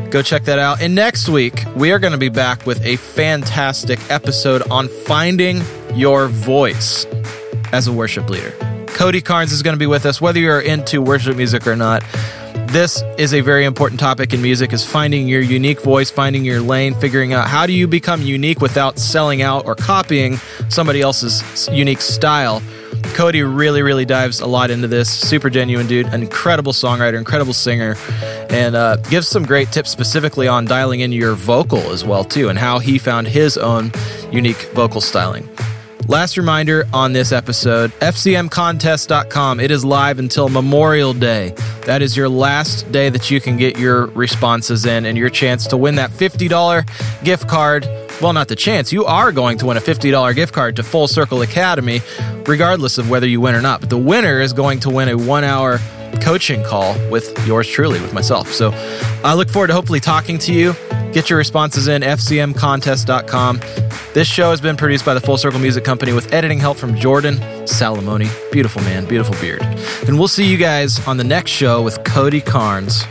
go 0.10 0.22
check 0.22 0.44
that 0.44 0.60
out. 0.60 0.82
And 0.82 0.94
next 0.94 1.30
week, 1.30 1.64
we 1.74 1.94
are 1.94 2.00
going 2.00 2.12
to 2.12 2.20
be 2.20 2.28
back 2.28 2.66
with 2.66 2.86
a 2.86 2.98
fantastic 2.98 3.98
episode 4.12 4.62
on 4.70 4.90
finding 4.90 5.62
your 5.94 6.28
voice 6.28 7.06
as 7.72 7.88
a 7.88 7.94
worship 7.94 8.30
leader. 8.30 8.52
Cody 8.88 9.22
Carnes 9.22 9.54
is 9.54 9.64
going 9.64 9.74
to 9.74 9.80
be 9.80 9.88
with 9.88 10.06
us, 10.06 10.20
whether 10.20 10.38
you're 10.38 10.60
into 10.60 11.02
worship 11.02 11.38
music 11.38 11.66
or 11.66 11.78
not 11.78 12.04
this 12.74 13.04
is 13.20 13.36
a 13.36 13.42
very 13.42 13.66
important 13.66 14.00
topic 14.00 14.34
in 14.34 14.42
music 14.42 14.74
is 14.74 14.84
finding 14.84 15.28
your 15.28 15.42
unique 15.42 15.80
voice 15.82 16.10
finding 16.10 16.44
your 16.44 16.60
lane 16.60 16.96
figuring 16.96 17.32
out 17.32 17.48
how 17.48 17.68
do 17.68 17.72
you 17.72 17.88
become 17.88 18.20
unique 18.24 18.62
without 18.62 18.98
selling 18.98 19.44
out 19.44 19.68
or 19.68 19.76
copying 19.76 20.38
somebody 20.70 21.00
else's 21.00 21.70
unique 21.72 22.02
style. 22.02 22.64
Cody 23.14 23.44
really 23.44 23.84
really 23.84 24.06
dives 24.06 24.40
a 24.40 24.48
lot 24.48 24.72
into 24.72 24.88
this. 24.88 25.08
Super 25.08 25.52
genuine 25.52 25.86
dude 25.86 26.08
an 26.08 26.24
incredible 26.24 26.74
songwriter 26.74 27.20
incredible 27.20 27.54
singer 27.54 27.96
and 28.50 28.76
uh, 28.76 28.96
gives 28.96 29.28
some 29.28 29.46
great 29.46 29.72
tips 29.72 29.92
specifically 29.92 30.48
on 30.48 30.66
dialing 30.66 31.02
in 31.02 31.12
your 31.12 31.36
vocal 31.36 31.92
as 31.92 32.04
well 32.04 32.24
too 32.24 32.50
and 32.50 32.58
how 32.58 32.80
he 32.80 32.98
found 32.98 33.28
his 33.28 33.56
own 33.56 33.92
unique 34.32 34.62
vocal 34.74 35.00
styling 35.00 35.48
Last 36.08 36.36
reminder 36.36 36.86
on 36.92 37.14
this 37.14 37.32
episode 37.32 37.92
FCMcontest.com. 38.02 39.60
It 39.60 39.72
is 39.72 39.86
live 39.86 40.20
until 40.20 40.50
Memorial 40.50 41.14
Day. 41.14 41.56
That 41.86 42.02
is 42.02 42.18
your 42.18 42.28
last 42.28 42.92
day 42.92 43.10
that 43.10 43.32
you 43.32 43.40
can 43.40 43.56
get 43.56 43.80
your 43.80 44.08
responses 44.08 44.86
in 44.86 45.06
and 45.06 45.18
your 45.18 45.30
chance 45.30 45.66
to 45.68 45.78
win 45.78 45.96
that 45.96 46.12
$50 46.12 47.24
gift 47.24 47.48
card. 47.48 47.88
Well, 48.22 48.34
not 48.34 48.50
the 48.50 48.56
chance. 48.56 48.92
You 48.92 49.06
are 49.06 49.32
going 49.32 49.58
to 49.60 49.66
win 49.66 49.78
a 49.78 49.82
$50 49.82 50.36
gift 50.36 50.54
card 50.54 50.76
to 50.76 50.84
Full 50.84 51.08
Circle 51.08 51.42
Academy, 51.42 52.02
regardless 52.48 52.98
of 52.98 53.10
whether 53.10 53.28
you 53.28 53.40
win 53.40 53.56
or 53.56 53.62
not. 53.62 53.80
But 53.80 53.90
the 53.90 53.98
winner 53.98 54.42
is 54.42 54.52
going 54.52 54.82
to 54.82 54.90
win 54.90 55.08
a 55.08 55.18
one 55.18 55.44
hour 55.44 55.80
coaching 56.22 56.64
call 56.64 56.96
with 57.10 57.48
yours 57.48 57.68
truly, 57.68 58.00
with 58.02 58.14
myself. 58.14 58.52
So 58.52 58.72
I 59.24 59.34
look 59.36 59.50
forward 59.50 59.68
to 59.68 59.74
hopefully 59.74 60.02
talking 60.02 60.38
to 60.40 60.54
you. 60.54 60.76
Get 61.14 61.30
your 61.30 61.38
responses 61.38 61.88
in 61.88 62.02
fcmcontest.com. 62.02 63.60
This 64.14 64.28
show 64.28 64.50
has 64.50 64.60
been 64.60 64.76
produced 64.76 65.06
by 65.06 65.14
the 65.14 65.22
Full 65.22 65.38
Circle 65.38 65.60
Music 65.60 65.84
Company 65.84 66.12
with 66.12 66.34
editing 66.34 66.60
help 66.60 66.78
from 66.78 66.96
Jordan 66.96 67.36
Salamoni. 67.66 68.30
Beautiful 68.52 68.82
man, 68.82 69.06
beautiful 69.08 69.36
beard. 69.40 69.62
And 70.08 70.18
we'll 70.18 70.28
see 70.28 70.46
you 70.46 70.58
guys 70.58 71.06
on 71.08 71.18
the 71.18 71.24
next 71.24 71.52
show 71.52 71.82
with 71.82 72.04
Cody 72.04 72.42
Carnes. 72.42 73.06